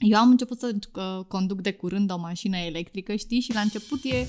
Eu 0.00 0.18
am 0.18 0.30
început 0.30 0.58
să 0.58 0.74
uh, 0.94 1.24
conduc 1.28 1.60
de 1.60 1.72
curând 1.72 2.10
o 2.10 2.18
mașină 2.18 2.56
electrică, 2.56 3.14
știi, 3.14 3.40
și 3.40 3.54
la 3.54 3.60
început 3.60 4.04
e, 4.04 4.26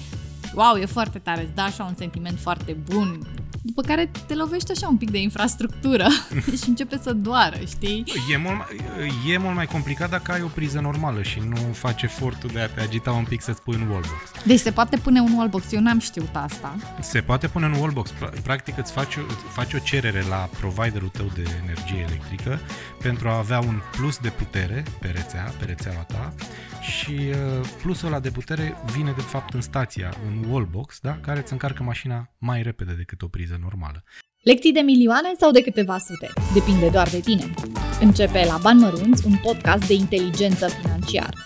wow, 0.55 0.75
e 0.75 0.85
foarte 0.85 1.19
tare, 1.19 1.43
îți 1.43 1.53
da 1.53 1.63
așa 1.63 1.83
un 1.83 1.95
sentiment 1.95 2.39
foarte 2.39 2.73
bun, 2.73 3.27
după 3.61 3.81
care 3.81 4.11
te 4.27 4.35
lovești 4.35 4.71
așa 4.71 4.87
un 4.87 4.97
pic 4.97 5.09
de 5.11 5.21
infrastructură 5.21 6.07
și 6.61 6.69
începe 6.69 6.99
să 7.03 7.13
doară, 7.13 7.57
știi? 7.67 8.03
E 8.31 8.37
mult, 8.37 8.55
mai, 8.57 9.11
e 9.27 9.37
mult 9.37 9.55
mai 9.55 9.65
complicat 9.65 10.09
dacă 10.09 10.31
ai 10.31 10.41
o 10.41 10.47
priză 10.47 10.79
normală 10.79 11.21
și 11.21 11.39
nu 11.39 11.55
faci 11.73 12.01
efortul 12.01 12.49
de 12.53 12.59
a 12.59 12.67
te 12.67 12.81
agita 12.81 13.11
un 13.11 13.23
pic 13.23 13.41
să-ți 13.41 13.61
pui 13.61 13.75
un 13.75 13.81
wallbox. 13.81 14.43
Deci 14.45 14.59
se 14.59 14.71
poate 14.71 14.97
pune 14.97 15.19
un 15.19 15.33
wallbox, 15.37 15.71
eu 15.71 15.81
n-am 15.81 15.99
știut 15.99 16.29
asta. 16.33 16.75
Se 16.99 17.21
poate 17.21 17.47
pune 17.47 17.65
un 17.65 17.73
wallbox, 17.73 18.13
practic 18.43 18.77
îți 18.77 18.91
faci, 18.91 19.17
faci 19.49 19.73
o 19.73 19.77
cerere 19.77 20.23
la 20.29 20.49
providerul 20.59 21.09
tău 21.09 21.31
de 21.33 21.43
energie 21.63 22.05
electrică 22.07 22.59
pentru 23.01 23.27
a 23.27 23.37
avea 23.37 23.59
un 23.59 23.81
plus 23.91 24.17
de 24.17 24.29
putere 24.29 24.83
pe 24.99 25.07
rețea, 25.07 25.53
pe 25.59 25.65
rețeaua 25.65 26.01
ta 26.01 26.33
și 26.81 27.11
uh, 27.11 27.67
plusul 27.81 28.07
ăla 28.07 28.19
de 28.19 28.31
putere 28.31 28.75
vine 28.93 29.11
de 29.11 29.21
fapt 29.21 29.53
în 29.53 29.61
stația, 29.61 30.13
în 30.27 30.51
wallbox, 30.51 30.99
da? 31.01 31.17
care 31.21 31.39
îți 31.39 31.51
încarcă 31.51 31.83
mașina 31.83 32.29
mai 32.37 32.61
repede 32.61 32.93
decât 32.93 33.21
o 33.21 33.27
priză 33.27 33.50
normală. 33.61 34.03
Lecții 34.41 34.71
de 34.71 34.79
milioane 34.79 35.31
sau 35.39 35.51
de 35.51 35.61
câteva 35.61 35.97
sute? 35.97 36.27
Depinde 36.53 36.89
doar 36.89 37.09
de 37.09 37.19
tine. 37.19 37.53
Începe 38.01 38.45
la 38.45 38.57
Bani 38.61 38.79
Mărunți, 38.79 39.25
un 39.25 39.35
podcast 39.43 39.87
de 39.87 39.93
inteligență 39.93 40.67
financiară. 40.67 41.37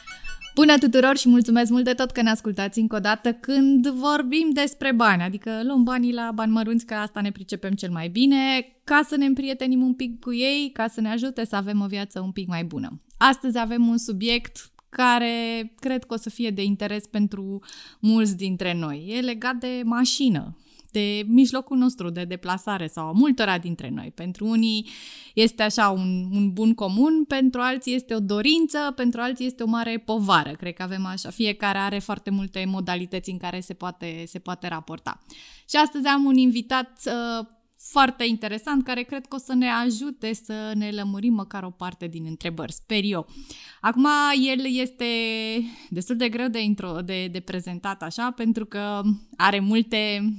Bună 0.55 0.77
tuturor 0.77 1.17
și 1.17 1.29
mulțumesc 1.29 1.71
mult 1.71 1.83
de 1.83 1.93
tot 1.93 2.11
că 2.11 2.21
ne 2.21 2.29
ascultați 2.29 2.79
încă 2.79 2.95
o 2.95 2.99
dată 2.99 3.33
când 3.33 3.87
vorbim 3.87 4.49
despre 4.53 4.91
bani, 4.91 5.21
adică 5.21 5.61
luăm 5.63 5.83
banii 5.83 6.13
la 6.13 6.31
bani 6.33 6.51
mărunți, 6.51 6.85
că 6.85 6.93
asta 6.93 7.21
ne 7.21 7.31
pricepem 7.31 7.73
cel 7.73 7.91
mai 7.91 8.07
bine, 8.07 8.37
ca 8.83 9.01
să 9.07 9.15
ne 9.15 9.25
împrietenim 9.25 9.81
un 9.81 9.93
pic 9.93 10.19
cu 10.19 10.33
ei, 10.33 10.69
ca 10.73 10.87
să 10.87 11.01
ne 11.01 11.09
ajute 11.09 11.45
să 11.45 11.55
avem 11.55 11.81
o 11.81 11.87
viață 11.87 12.19
un 12.19 12.31
pic 12.31 12.47
mai 12.47 12.63
bună. 12.63 13.01
Astăzi 13.17 13.59
avem 13.59 13.87
un 13.87 13.97
subiect 13.97 14.71
care 14.89 15.73
cred 15.79 16.03
că 16.03 16.13
o 16.13 16.17
să 16.17 16.29
fie 16.29 16.49
de 16.49 16.63
interes 16.63 17.07
pentru 17.07 17.59
mulți 17.99 18.37
dintre 18.37 18.73
noi. 18.73 19.05
E 19.07 19.19
legat 19.19 19.55
de 19.55 19.81
mașină, 19.83 20.57
de 20.95 21.23
mijlocul 21.27 21.77
nostru 21.77 22.09
de 22.09 22.23
deplasare 22.23 22.87
sau 22.87 23.13
multora 23.13 23.57
dintre 23.57 23.89
noi. 23.89 24.11
Pentru 24.15 24.45
unii 24.47 24.87
este 25.33 25.63
așa 25.63 25.89
un, 25.89 26.29
un 26.31 26.53
bun 26.53 26.73
comun, 26.73 27.25
pentru 27.27 27.61
alții 27.61 27.95
este 27.95 28.15
o 28.15 28.19
dorință, 28.19 28.93
pentru 28.95 29.21
alții 29.21 29.45
este 29.45 29.63
o 29.63 29.67
mare 29.67 29.97
povară. 29.97 30.51
Cred 30.51 30.73
că 30.73 30.83
avem 30.83 31.05
așa, 31.05 31.29
fiecare 31.29 31.77
are 31.77 31.99
foarte 31.99 32.29
multe 32.29 32.65
modalități 32.67 33.29
în 33.29 33.37
care 33.37 33.59
se 33.59 33.73
poate, 33.73 34.23
se 34.27 34.39
poate 34.39 34.67
raporta. 34.67 35.23
Și 35.69 35.75
astăzi 35.75 36.07
am 36.07 36.25
un 36.25 36.37
invitat 36.37 36.99
uh, 37.05 37.45
foarte 37.77 38.25
interesant 38.25 38.83
care 38.83 39.01
cred 39.01 39.25
că 39.25 39.35
o 39.35 39.39
să 39.39 39.53
ne 39.53 39.69
ajute 39.69 40.33
să 40.33 40.71
ne 40.75 40.91
lămurim 40.91 41.33
măcar 41.33 41.63
o 41.63 41.69
parte 41.69 42.07
din 42.07 42.25
întrebări, 42.27 42.71
sper 42.71 43.01
eu. 43.03 43.27
Acum, 43.81 44.07
el 44.47 44.59
este 44.79 45.05
destul 45.89 46.15
de 46.15 46.29
greu 46.29 46.47
de, 46.47 46.61
intro, 46.61 47.01
de, 47.01 47.27
de 47.27 47.39
prezentat 47.39 48.01
așa, 48.01 48.31
pentru 48.31 48.65
că 48.65 49.01
are 49.37 49.59
multe 49.59 50.33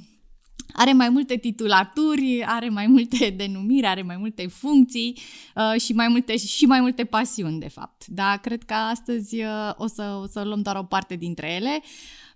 are 0.76 0.92
mai 0.92 1.08
multe 1.08 1.36
titulaturi, 1.36 2.44
are 2.46 2.68
mai 2.68 2.86
multe 2.86 3.30
denumiri, 3.36 3.86
are 3.86 4.02
mai 4.02 4.16
multe 4.16 4.46
funcții 4.46 5.18
uh, 5.54 5.80
și, 5.80 5.92
mai 5.92 6.08
multe, 6.08 6.36
și 6.36 6.66
mai 6.66 6.80
multe 6.80 7.04
pasiuni, 7.04 7.60
de 7.60 7.68
fapt. 7.68 8.06
Dar 8.06 8.38
cred 8.38 8.62
că 8.62 8.74
astăzi 8.74 9.42
uh, 9.42 9.72
o, 9.76 9.86
să, 9.86 10.18
o 10.22 10.26
să 10.26 10.42
luăm 10.42 10.62
doar 10.62 10.76
o 10.76 10.82
parte 10.82 11.14
dintre 11.14 11.52
ele. 11.52 11.82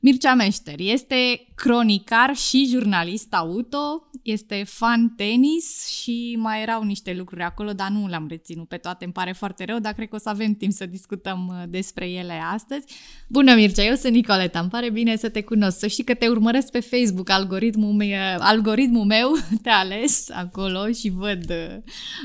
Mircea 0.02 0.34
Meșter 0.34 0.74
este 0.78 1.46
cronicar 1.54 2.36
și 2.36 2.68
jurnalist 2.70 3.34
auto, 3.34 4.10
este 4.22 4.64
fan 4.66 5.08
tenis 5.16 5.86
și 5.86 6.36
mai 6.38 6.62
erau 6.62 6.82
niște 6.82 7.14
lucruri 7.14 7.42
acolo, 7.42 7.72
dar 7.72 7.88
nu 7.88 8.06
le-am 8.08 8.26
reținut 8.28 8.68
pe 8.68 8.76
toate, 8.76 9.04
îmi 9.04 9.12
pare 9.12 9.32
foarte 9.32 9.64
rău, 9.64 9.78
dar 9.78 9.92
cred 9.92 10.08
că 10.08 10.14
o 10.14 10.18
să 10.18 10.28
avem 10.28 10.54
timp 10.54 10.72
să 10.72 10.86
discutăm 10.86 11.46
uh, 11.48 11.68
despre 11.68 12.10
ele 12.10 12.32
astăzi. 12.52 12.86
Bună 13.28 13.54
Mircea, 13.54 13.82
eu 13.82 13.94
sunt 13.94 14.12
Nicoleta, 14.12 14.60
îmi 14.60 14.70
pare 14.70 14.90
bine 14.90 15.16
să 15.16 15.28
te 15.28 15.42
cunosc, 15.42 15.78
să 15.78 15.86
știi 15.86 16.04
că 16.04 16.14
te 16.14 16.28
urmăresc 16.28 16.70
pe 16.70 16.80
Facebook, 16.80 17.30
algoritmul 17.30 17.92
meu, 17.92 18.16
algoritmul 18.38 19.04
meu 19.04 19.30
te-a 19.62 19.78
ales 19.78 20.30
acolo 20.30 20.92
și 20.92 21.08
văd, 21.08 21.50
uh, 21.50 21.76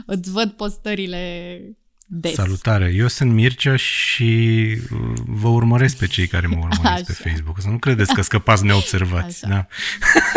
îți 0.05 0.31
văd 0.31 0.51
postările 0.51 1.59
Des. 2.07 2.33
Salutare! 2.33 2.93
Eu 2.95 3.07
sunt 3.07 3.31
Mircea 3.31 3.75
și 3.75 4.67
uh, 4.91 5.13
vă 5.25 5.47
urmăresc 5.47 5.97
pe 5.97 6.07
cei 6.07 6.27
care 6.27 6.47
mă 6.47 6.55
urmăresc 6.55 6.85
Așa. 6.85 7.03
pe 7.05 7.29
Facebook. 7.29 7.61
Să 7.61 7.67
nu 7.67 7.77
credeți 7.77 8.13
că 8.13 8.21
scăpați 8.21 8.66
neobservați. 8.66 9.47
Da? 9.47 9.67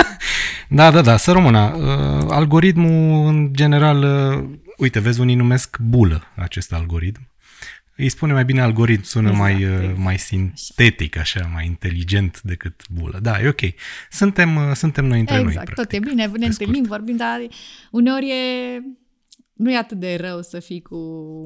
da, 0.69 0.91
da, 0.91 1.01
da, 1.01 1.17
să 1.17 1.33
rămână. 1.33 1.75
Uh, 1.77 2.27
algoritmul, 2.31 3.27
în 3.29 3.53
general, 3.53 4.03
uh, 4.03 4.59
uite, 4.77 5.01
vezi, 5.01 5.21
unii 5.21 5.35
numesc 5.35 5.79
bulă 5.79 6.23
acest 6.35 6.73
algoritm. 6.73 7.29
Îi 7.97 8.09
spune 8.09 8.33
mai 8.33 8.45
bine 8.45 8.61
algoritm, 8.61 9.03
sună 9.03 9.29
exact, 9.29 9.43
mai, 9.43 9.63
exact. 9.63 9.99
mai 9.99 10.19
sintetic, 10.19 11.19
așa, 11.19 11.51
mai 11.53 11.67
inteligent 11.67 12.41
decât 12.43 12.83
bulă. 12.89 13.19
Da, 13.23 13.41
e 13.43 13.49
ok. 13.49 13.61
Suntem, 14.11 14.75
suntem 14.75 15.05
noi 15.05 15.19
între 15.19 15.35
exact, 15.35 15.55
noi, 15.55 15.63
Exact, 15.63 15.75
tot 15.75 15.93
e 15.93 15.99
bine, 16.11 16.31
ne 16.37 16.47
întâlnim, 16.47 16.85
vorbim, 16.89 17.17
dar 17.17 17.39
uneori 17.91 18.31
e 18.31 18.81
nu 19.59 19.73
e 19.73 19.77
atât 19.77 19.99
de 19.99 20.17
rău 20.21 20.43
să 20.43 20.61
fii 20.61 20.81
cu 20.81 20.97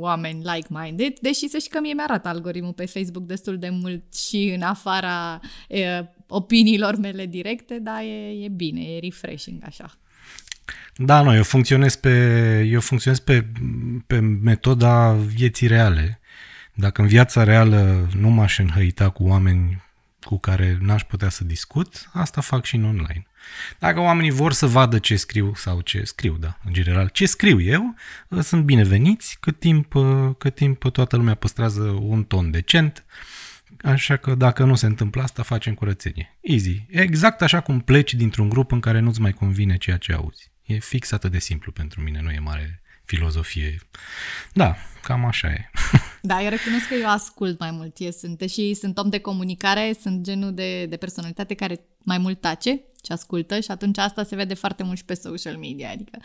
oameni 0.00 0.42
like-minded, 0.54 1.18
deși 1.20 1.48
să 1.48 1.58
știi 1.58 1.70
că 1.70 1.80
mie 1.80 1.92
mi-arată 1.92 2.28
algoritmul 2.28 2.72
pe 2.72 2.86
Facebook 2.86 3.26
destul 3.26 3.58
de 3.58 3.68
mult 3.68 4.14
și 4.14 4.52
în 4.54 4.62
afara 4.62 5.40
e, 5.68 6.04
opiniilor 6.28 6.96
mele 6.96 7.26
directe, 7.26 7.78
dar 7.78 8.00
e, 8.00 8.44
e 8.44 8.48
bine, 8.48 8.80
e 8.80 8.98
refreshing 8.98 9.62
așa. 9.66 9.98
Da, 10.96 11.22
nu, 11.22 11.34
eu 11.34 11.42
funcționez 11.42 11.94
pe, 11.94 12.10
eu 12.70 12.80
funcționez 12.80 13.18
pe, 13.18 13.46
pe 14.06 14.18
metoda 14.18 15.12
vieții 15.12 15.66
reale. 15.66 16.20
Dacă 16.74 17.00
în 17.00 17.06
viața 17.06 17.44
reală 17.44 18.08
nu 18.18 18.28
m-aș 18.28 18.58
înhăita 18.58 19.10
cu 19.10 19.24
oameni 19.24 19.82
cu 20.20 20.38
care 20.38 20.78
n-aș 20.80 21.02
putea 21.02 21.28
să 21.28 21.44
discut, 21.44 22.10
asta 22.12 22.40
fac 22.40 22.64
și 22.64 22.76
în 22.76 22.84
online. 22.84 23.26
Dacă 23.78 24.00
oamenii 24.00 24.30
vor 24.30 24.52
să 24.52 24.66
vadă 24.66 24.98
ce 24.98 25.16
scriu 25.16 25.52
sau 25.54 25.80
ce 25.80 26.02
scriu, 26.04 26.36
da, 26.40 26.58
în 26.64 26.72
general, 26.72 27.08
ce 27.08 27.26
scriu 27.26 27.60
eu, 27.60 27.94
sunt 28.40 28.64
bineveniți 28.64 29.36
cât 29.40 29.58
timp, 29.58 29.94
cât 30.38 30.54
timp 30.54 30.90
toată 30.90 31.16
lumea 31.16 31.34
păstrează 31.34 31.82
un 31.82 32.24
ton 32.24 32.50
decent, 32.50 33.04
Așa 33.84 34.16
că 34.16 34.34
dacă 34.34 34.64
nu 34.64 34.74
se 34.74 34.86
întâmplă 34.86 35.22
asta, 35.22 35.42
facem 35.42 35.74
curățenie. 35.74 36.38
Easy. 36.40 36.84
Exact 36.88 37.42
așa 37.42 37.60
cum 37.60 37.80
pleci 37.80 38.14
dintr-un 38.14 38.48
grup 38.48 38.72
în 38.72 38.80
care 38.80 39.00
nu-ți 39.00 39.20
mai 39.20 39.32
convine 39.32 39.76
ceea 39.76 39.96
ce 39.96 40.12
auzi. 40.12 40.50
E 40.62 40.78
fix 40.78 41.12
atât 41.12 41.30
de 41.30 41.38
simplu 41.38 41.72
pentru 41.72 42.00
mine, 42.00 42.20
nu 42.20 42.30
e 42.30 42.38
mare 42.38 42.82
filozofie. 43.04 43.78
Da, 44.52 44.76
cam 45.02 45.24
așa 45.24 45.48
e. 45.48 45.70
Da, 46.24 46.42
eu 46.42 46.48
recunosc 46.48 46.88
că 46.88 46.94
eu 46.94 47.08
ascult 47.08 47.58
mai 47.58 47.70
mult. 47.70 47.96
Eu 47.98 48.10
sunt 48.10 48.40
și 48.40 48.74
sunt 48.74 48.98
om 48.98 49.08
de 49.08 49.18
comunicare, 49.18 49.92
sunt 50.00 50.22
genul 50.22 50.54
de, 50.54 50.86
de 50.86 50.96
personalitate 50.96 51.54
care 51.54 51.80
mai 51.98 52.18
mult 52.18 52.40
tace 52.40 52.80
și 53.04 53.12
ascultă 53.12 53.60
și 53.60 53.70
atunci 53.70 53.98
asta 53.98 54.24
se 54.24 54.36
vede 54.36 54.54
foarte 54.54 54.82
mult 54.82 54.96
și 54.96 55.04
pe 55.04 55.14
social 55.14 55.56
media, 55.56 55.90
adică 55.90 56.18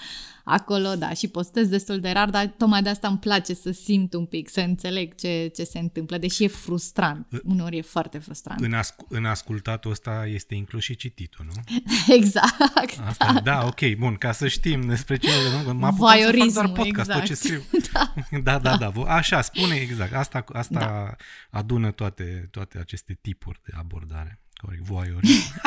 acolo, 0.44 0.96
da, 0.96 1.14
și 1.14 1.28
postez 1.28 1.68
destul 1.68 2.00
de 2.00 2.12
rar, 2.12 2.30
dar 2.30 2.54
tocmai 2.58 2.82
de 2.82 2.90
asta 2.90 3.08
îmi 3.08 3.18
place 3.18 3.54
să 3.54 3.72
simt 3.72 4.14
un 4.14 4.26
pic, 4.26 4.50
să 4.50 4.60
înțeleg 4.60 5.16
ce, 5.16 5.52
ce 5.56 5.64
se 5.64 5.80
întâmplă, 5.80 6.18
deși 6.18 6.44
e 6.44 6.48
frustrant, 6.48 7.28
uneori 7.44 7.78
e 7.78 7.82
foarte 7.82 8.18
frustrant. 8.18 8.60
În, 8.60 8.74
asc- 8.74 9.08
în 9.10 9.26
ascultatul 9.26 9.92
ăsta 9.92 10.26
este 10.28 10.56
inclus 10.56 10.84
și 10.84 10.96
cititul, 10.96 11.46
nu? 11.46 11.82
exact. 12.16 13.00
Asta, 13.06 13.34
da, 13.34 13.40
da, 13.40 13.66
ok, 13.66 13.96
bun, 13.98 14.16
ca 14.16 14.32
să 14.32 14.48
știm 14.48 14.82
despre 14.82 15.18
ce, 15.18 15.30
nu? 15.66 15.74
M-a 15.74 15.92
să 15.92 15.98
fac 15.98 16.52
doar 16.54 16.68
podcast, 16.72 17.10
exact. 17.10 17.20
tot 17.20 17.28
ce 17.28 17.34
scriu. 17.34 17.64
da. 17.94 18.60
da, 18.60 18.60
da, 18.60 18.92
da, 18.92 19.04
așa, 19.04 19.42
spune 19.42 19.76
exact, 19.76 20.14
asta, 20.14 20.44
asta 20.54 20.80
da. 20.80 21.16
adună 21.60 21.92
toate, 21.92 22.48
toate 22.52 22.80
aceste 22.80 23.18
tipuri 23.22 23.60
de 23.64 23.72
abordare. 23.78 24.42
Corect, 24.62 24.84
voyeurism. 24.84 25.62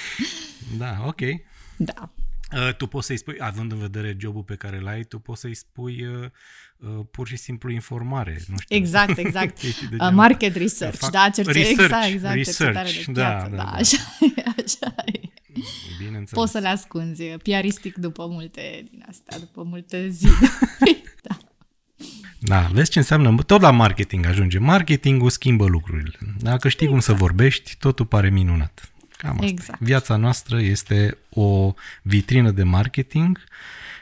da, 0.82 1.02
ok. 1.06 1.20
Da. 1.76 2.10
Uh, 2.52 2.74
tu 2.74 2.86
poți 2.86 3.06
să-i 3.06 3.16
spui, 3.16 3.36
având 3.40 3.72
în 3.72 3.78
vedere 3.78 4.16
jobul 4.18 4.42
pe 4.42 4.54
care 4.54 4.80
l-ai, 4.80 5.02
tu 5.02 5.18
poți 5.18 5.40
să-i 5.40 5.54
spui 5.54 6.06
uh, 6.06 6.30
uh, 6.76 7.06
pur 7.10 7.28
și 7.28 7.36
simplu 7.36 7.70
informare, 7.70 8.42
nu 8.46 8.56
știu. 8.58 8.76
Exact, 8.76 9.18
exact. 9.18 9.62
uh, 9.62 10.08
market 10.12 10.56
research, 10.56 10.98
Fac, 10.98 11.10
da, 11.10 11.28
cerce, 11.28 11.52
research, 11.52 11.82
exact, 11.82 12.06
exact, 12.06 12.34
research, 12.34 13.04
de 13.04 13.12
da, 13.12 13.22
piață, 13.22 13.48
da, 13.48 13.56
da, 13.56 13.56
da, 13.56 13.62
da. 13.62 13.70
așa 13.70 13.96
e, 14.36 14.42
așa 14.46 14.94
e. 15.06 15.20
Poți 16.30 16.52
să 16.52 16.58
le 16.58 16.68
ascunzi, 16.68 17.22
piaristic 17.22 17.96
după 17.96 18.26
multe 18.26 18.86
din 18.90 19.04
astea, 19.08 19.38
după 19.38 19.62
multe 19.62 20.08
zile. 20.08 20.50
da. 21.28 21.38
Da, 22.38 22.60
vezi 22.72 22.90
ce 22.90 22.98
înseamnă? 22.98 23.34
Tot 23.46 23.60
la 23.60 23.70
marketing 23.70 24.26
ajunge. 24.26 24.58
Marketingul 24.58 25.30
schimbă 25.30 25.66
lucrurile. 25.66 26.18
Dacă 26.38 26.68
știi 26.68 26.86
exact. 26.86 26.90
cum 26.90 27.00
să 27.00 27.10
exact. 27.10 27.30
vorbești, 27.30 27.76
totul 27.78 28.06
pare 28.06 28.30
minunat. 28.30 28.90
Cam 29.16 29.32
asta. 29.32 29.46
Exact. 29.46 29.80
Viața 29.80 30.16
noastră 30.16 30.60
este 30.60 31.18
o 31.30 31.74
vitrină 32.02 32.50
de 32.50 32.62
marketing 32.62 33.44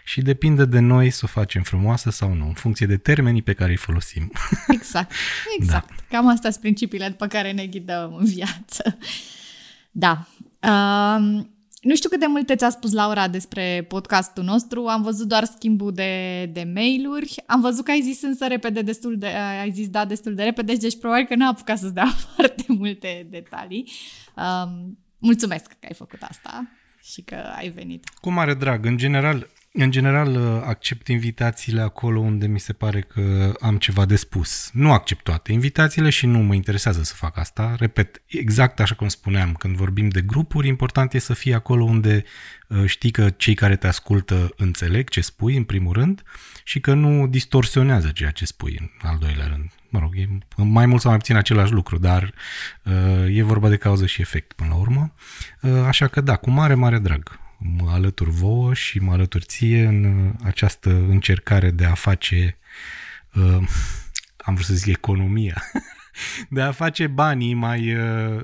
și 0.04 0.22
depinde 0.22 0.64
de 0.64 0.78
noi 0.78 1.10
să 1.10 1.20
o 1.24 1.26
facem 1.28 1.62
frumoasă 1.62 2.10
sau 2.10 2.32
nu, 2.32 2.46
în 2.46 2.52
funcție 2.52 2.86
de 2.86 2.96
termenii 2.96 3.42
pe 3.42 3.52
care 3.52 3.70
îi 3.70 3.76
folosim. 3.76 4.32
Exact, 4.68 5.12
exact. 5.58 5.88
Da. 5.88 5.94
Cam 6.08 6.28
astea 6.28 6.50
sunt 6.50 6.62
principiile 6.62 7.08
după 7.08 7.26
care 7.26 7.52
ne 7.52 7.66
ghidăm 7.66 8.14
în 8.14 8.24
viață. 8.24 8.98
Da. 9.90 10.26
Um, 10.60 11.53
Nu 11.84 11.94
știu 11.94 12.08
cât 12.08 12.20
de 12.20 12.26
multe 12.26 12.54
ți-a 12.54 12.70
spus 12.70 12.92
Laura 12.92 13.28
despre 13.28 13.84
podcastul 13.88 14.44
nostru, 14.44 14.86
am 14.86 15.02
văzut 15.02 15.28
doar 15.28 15.44
schimbul 15.44 15.92
de, 15.92 16.44
de 16.52 16.70
mail-uri, 16.74 17.34
am 17.46 17.60
văzut 17.60 17.84
că 17.84 17.90
ai 17.90 18.00
zis 18.00 18.22
însă 18.22 18.46
repede 18.46 18.82
destul 18.82 19.18
de, 19.18 19.26
ai 19.60 19.70
zis 19.70 19.88
da 19.88 20.04
destul 20.04 20.34
de 20.34 20.42
repede, 20.42 20.74
deci 20.74 20.98
probabil 20.98 21.26
că 21.26 21.34
nu 21.34 21.44
a 21.44 21.48
apucat 21.48 21.78
să-ți 21.78 21.94
dea 21.94 22.06
foarte 22.34 22.64
multe 22.68 23.26
detalii. 23.30 23.92
Um, 24.36 24.98
mulțumesc 25.18 25.66
că 25.66 25.86
ai 25.86 25.94
făcut 25.94 26.22
asta 26.22 26.70
și 27.02 27.22
că 27.22 27.34
ai 27.34 27.68
venit. 27.68 28.08
Cu 28.20 28.30
mare 28.30 28.54
drag. 28.54 28.84
În 28.84 28.96
general, 28.96 29.46
în 29.76 29.90
general, 29.90 30.36
uh, 30.36 30.62
accept 30.66 31.08
invitațiile 31.08 31.80
acolo 31.80 32.20
unde 32.20 32.46
mi 32.46 32.60
se 32.60 32.72
pare 32.72 33.00
că 33.00 33.52
am 33.60 33.76
ceva 33.76 34.04
de 34.04 34.16
spus. 34.16 34.70
Nu 34.72 34.92
accept 34.92 35.22
toate 35.22 35.52
invitațiile 35.52 36.10
și 36.10 36.26
nu 36.26 36.38
mă 36.38 36.54
interesează 36.54 37.02
să 37.02 37.14
fac 37.14 37.38
asta. 37.38 37.74
Repet, 37.78 38.22
exact 38.26 38.80
așa 38.80 38.94
cum 38.94 39.08
spuneam, 39.08 39.54
când 39.54 39.76
vorbim 39.76 40.08
de 40.08 40.20
grupuri, 40.20 40.68
important 40.68 41.12
e 41.12 41.18
să 41.18 41.34
fii 41.34 41.54
acolo 41.54 41.84
unde 41.84 42.24
uh, 42.68 42.84
știi 42.86 43.10
că 43.10 43.30
cei 43.30 43.54
care 43.54 43.76
te 43.76 43.86
ascultă 43.86 44.52
înțeleg 44.56 45.08
ce 45.08 45.20
spui, 45.20 45.56
în 45.56 45.64
primul 45.64 45.92
rând, 45.92 46.22
și 46.64 46.80
că 46.80 46.94
nu 46.94 47.26
distorsionează 47.26 48.08
ceea 48.08 48.30
ce 48.30 48.44
spui, 48.44 48.76
în 48.80 48.88
al 49.02 49.18
doilea 49.18 49.46
rând. 49.46 49.70
Mă 49.88 49.98
rog, 49.98 50.12
e 50.16 50.28
mai 50.56 50.86
mult 50.86 51.00
sau 51.00 51.10
mai 51.10 51.18
puțin 51.18 51.36
același 51.36 51.72
lucru, 51.72 51.98
dar 51.98 52.32
uh, 52.82 53.36
e 53.36 53.42
vorba 53.42 53.68
de 53.68 53.76
cauză 53.76 54.06
și 54.06 54.20
efect 54.20 54.52
până 54.52 54.68
la 54.68 54.76
urmă. 54.76 55.14
Așa 55.86 56.06
că 56.06 56.20
da, 56.20 56.36
cu 56.36 56.50
mare, 56.50 56.74
mare 56.74 56.98
drag 56.98 57.42
mă 57.64 57.90
alătur 57.90 58.28
vouă 58.28 58.74
și 58.74 58.98
mă 58.98 59.12
alătur 59.12 59.42
ție 59.42 59.86
în 59.86 60.04
uh, 60.04 60.32
această 60.42 60.90
încercare 60.90 61.70
de 61.70 61.84
a 61.84 61.94
face, 61.94 62.58
uh, 63.34 63.42
am 64.46 64.54
vrut 64.54 64.66
să 64.66 64.74
zic 64.74 64.96
economia, 64.96 65.62
de 66.50 66.60
a 66.60 66.72
face 66.72 67.06
banii 67.06 67.54
mai, 67.54 67.94
uh, 67.94 68.42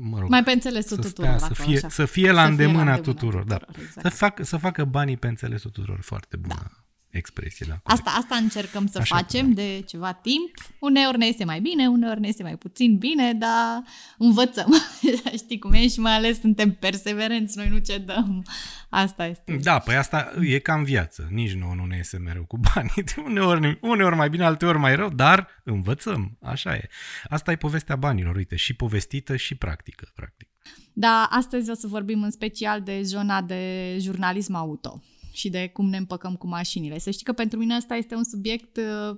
mă 0.00 0.18
rog, 0.18 0.28
mai 0.28 0.42
pe 0.42 0.50
înțelesul 0.50 1.02
să 1.02 1.08
tuturor. 1.08 1.36
Stea, 1.36 1.48
să, 1.48 1.54
fie, 1.62 1.80
să 1.88 2.04
fie 2.04 2.30
la 2.30 2.42
să 2.42 2.48
îndemâna 2.48 2.82
fie 2.82 2.90
la 2.90 2.96
tuturor, 2.96 3.42
tuturor 3.42 3.44
da. 3.44 3.80
exact. 3.82 4.06
Să, 4.06 4.08
fac, 4.08 4.44
să 4.44 4.56
facă 4.56 4.84
banii 4.84 5.16
pe 5.16 5.26
înțelesul 5.26 5.70
tuturor, 5.70 6.00
foarte 6.00 6.36
bună. 6.36 6.54
Da 6.54 6.85
expresie. 7.16 7.66
Da, 7.68 7.80
asta, 7.82 8.10
asta 8.16 8.36
încercăm 8.36 8.86
să 8.86 8.98
Așa 8.98 9.16
facem 9.16 9.52
de 9.52 9.82
ceva 9.86 10.12
timp. 10.12 10.50
Uneori 10.78 11.18
ne 11.18 11.26
este 11.26 11.44
mai 11.44 11.60
bine, 11.60 11.88
uneori 11.88 12.20
ne 12.20 12.28
este 12.28 12.42
mai 12.42 12.56
puțin 12.56 12.96
bine, 12.96 13.32
dar 13.32 13.82
învățăm. 14.18 14.74
Știi 15.42 15.58
cum 15.58 15.72
e 15.72 15.88
și 15.88 16.00
mai 16.00 16.12
ales 16.12 16.40
suntem 16.40 16.72
perseverenți, 16.72 17.56
noi 17.56 17.68
nu 17.68 17.78
cedăm. 17.78 18.44
Asta 18.88 19.26
este. 19.26 19.58
Da, 19.62 19.78
păi 19.78 19.96
asta 19.96 20.32
e 20.40 20.58
ca 20.58 20.74
în 20.74 20.84
viață. 20.84 21.28
Nici 21.30 21.54
nouă 21.54 21.74
nu 21.74 21.84
ne 21.84 21.96
iese 21.96 22.18
mereu 22.18 22.44
cu 22.44 22.58
banii. 22.74 23.04
Uneori, 23.28 23.78
uneori 23.80 24.16
mai 24.16 24.30
bine, 24.30 24.44
alteori 24.44 24.78
mai 24.78 24.96
rău, 24.96 25.08
dar 25.08 25.48
învățăm. 25.64 26.38
Așa 26.42 26.74
e. 26.74 26.88
Asta 27.28 27.52
e 27.52 27.56
povestea 27.56 27.96
banilor, 27.96 28.36
uite, 28.36 28.56
și 28.56 28.74
povestită 28.74 29.36
și 29.36 29.54
practică, 29.54 30.10
practic. 30.14 30.48
Da, 30.92 31.28
astăzi 31.30 31.70
o 31.70 31.74
să 31.74 31.86
vorbim 31.86 32.22
în 32.22 32.30
special 32.30 32.82
de 32.82 33.02
zona 33.02 33.42
de 33.42 33.96
jurnalism 34.00 34.54
auto 34.54 35.02
și 35.36 35.48
de 35.48 35.70
cum 35.72 35.88
ne 35.88 35.96
împăcăm 35.96 36.34
cu 36.34 36.46
mașinile. 36.46 36.98
Să 36.98 37.10
știi 37.10 37.24
că 37.24 37.32
pentru 37.32 37.58
mine 37.58 37.74
asta 37.74 37.94
este 37.94 38.14
un 38.14 38.24
subiect 38.24 38.76
uh, 38.76 39.16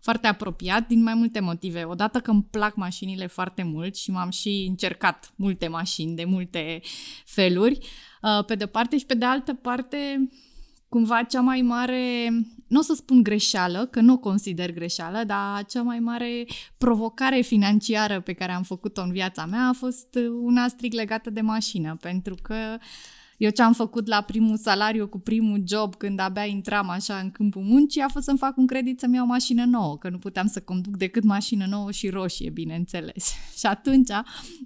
foarte 0.00 0.26
apropiat 0.26 0.86
din 0.86 1.02
mai 1.02 1.14
multe 1.14 1.40
motive. 1.40 1.84
Odată 1.84 2.20
că 2.20 2.30
îmi 2.30 2.46
plac 2.50 2.74
mașinile 2.74 3.26
foarte 3.26 3.62
mult 3.62 3.96
și 3.96 4.10
m-am 4.10 4.30
și 4.30 4.66
încercat 4.68 5.32
multe 5.36 5.68
mașini 5.68 6.16
de 6.16 6.24
multe 6.24 6.80
feluri, 7.24 7.78
uh, 8.22 8.44
pe 8.44 8.54
de 8.54 8.66
parte 8.66 8.98
și 8.98 9.06
pe 9.06 9.14
de 9.14 9.24
altă 9.24 9.54
parte 9.54 10.28
cumva 10.88 11.22
cea 11.22 11.40
mai 11.40 11.60
mare, 11.60 12.28
nu 12.66 12.78
o 12.78 12.82
să 12.82 12.94
spun 12.94 13.22
greșeală, 13.22 13.86
că 13.86 14.00
nu 14.00 14.12
o 14.12 14.18
consider 14.18 14.72
greșeală, 14.72 15.24
dar 15.24 15.64
cea 15.64 15.82
mai 15.82 15.98
mare 15.98 16.46
provocare 16.78 17.40
financiară 17.40 18.20
pe 18.20 18.32
care 18.32 18.52
am 18.52 18.62
făcut-o 18.62 19.02
în 19.02 19.12
viața 19.12 19.46
mea 19.46 19.68
a 19.68 19.72
fost 19.72 20.18
una 20.42 20.68
strict 20.68 20.94
legată 20.94 21.30
de 21.30 21.40
mașină, 21.40 21.96
pentru 22.00 22.34
că 22.42 22.54
uh, 22.74 22.80
eu 23.40 23.50
ce 23.50 23.62
am 23.62 23.72
făcut 23.72 24.06
la 24.06 24.20
primul 24.20 24.56
salariu 24.56 25.08
cu 25.08 25.18
primul 25.18 25.62
job 25.66 25.94
când 25.94 26.20
abia 26.20 26.44
intram 26.44 26.88
așa 26.88 27.14
în 27.14 27.30
câmpul 27.30 27.62
muncii 27.62 28.00
a 28.00 28.08
fost 28.08 28.24
să-mi 28.24 28.38
fac 28.38 28.56
un 28.56 28.66
credit 28.66 29.00
să-mi 29.00 29.14
iau 29.14 29.26
mașină 29.26 29.64
nouă, 29.64 29.98
că 29.98 30.08
nu 30.08 30.18
puteam 30.18 30.46
să 30.46 30.60
conduc 30.60 30.96
decât 30.96 31.24
mașină 31.24 31.66
nouă 31.66 31.90
și 31.90 32.08
roșie, 32.08 32.50
bineînțeles. 32.50 33.32
și 33.58 33.66
atunci 33.66 34.10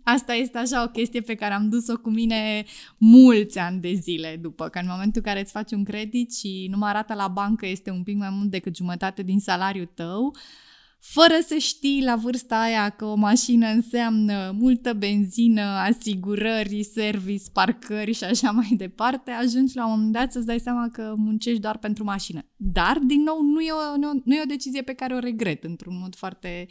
asta 0.03 0.33
este 0.33 0.59
așa 0.59 0.83
o 0.83 0.89
chestie 0.89 1.21
pe 1.21 1.35
care 1.35 1.55
am 1.55 1.69
dus-o 1.69 1.97
cu 1.97 2.11
mine 2.11 2.65
mulți 2.99 3.59
ani 3.59 3.81
de 3.81 3.93
zile 3.93 4.39
după, 4.41 4.69
că 4.69 4.79
în 4.79 4.87
momentul 4.89 5.23
în 5.25 5.33
care 5.33 5.41
îți 5.41 5.53
faci 5.53 5.73
un 5.73 5.85
credit 5.85 6.35
și 6.35 6.67
nu 6.71 6.77
mă 6.77 6.87
arată 6.87 7.15
la 7.15 7.29
bancă 7.29 7.67
este 7.67 7.91
un 7.91 8.03
pic 8.03 8.17
mai 8.17 8.31
mult 8.31 8.51
decât 8.51 8.77
jumătate 8.77 9.23
din 9.23 9.41
salariul 9.41 9.91
tău, 9.95 10.25
uh, 10.27 10.64
fără 11.07 11.35
să 11.47 11.57
știi 11.59 12.03
la 12.05 12.17
vârsta 12.17 12.61
aia 12.61 12.89
că 12.89 13.05
o 13.05 13.15
mașină 13.15 13.67
înseamnă 13.67 14.55
multă 14.59 14.93
benzină, 14.93 15.63
asigurări, 15.63 16.83
service, 16.83 17.45
parcări 17.53 18.13
și 18.13 18.25
așa 18.25 18.51
mai 18.51 18.75
departe, 18.77 19.31
ajungi 19.31 19.77
la 19.77 19.85
un 19.85 19.91
moment 19.91 20.13
dat 20.13 20.33
să-ți 20.33 20.47
dai 20.47 20.59
seama 20.59 20.89
că 20.93 21.15
muncești 21.17 21.61
doar 21.61 21.79
pentru 21.79 22.05
mașină. 22.05 22.47
Dar, 22.57 22.99
din 23.07 23.23
nou, 23.23 23.43
nu 23.43 23.61
e 23.61 23.71
o, 23.71 23.97
nu, 23.97 24.23
nu 24.25 24.35
e 24.35 24.43
o 24.43 24.49
decizie 24.49 24.83
pe 24.83 24.93
care 24.93 25.15
o 25.15 25.19
regret 25.19 25.65
într-un 25.65 25.99
mod 25.99 26.17
foarte, 26.17 26.67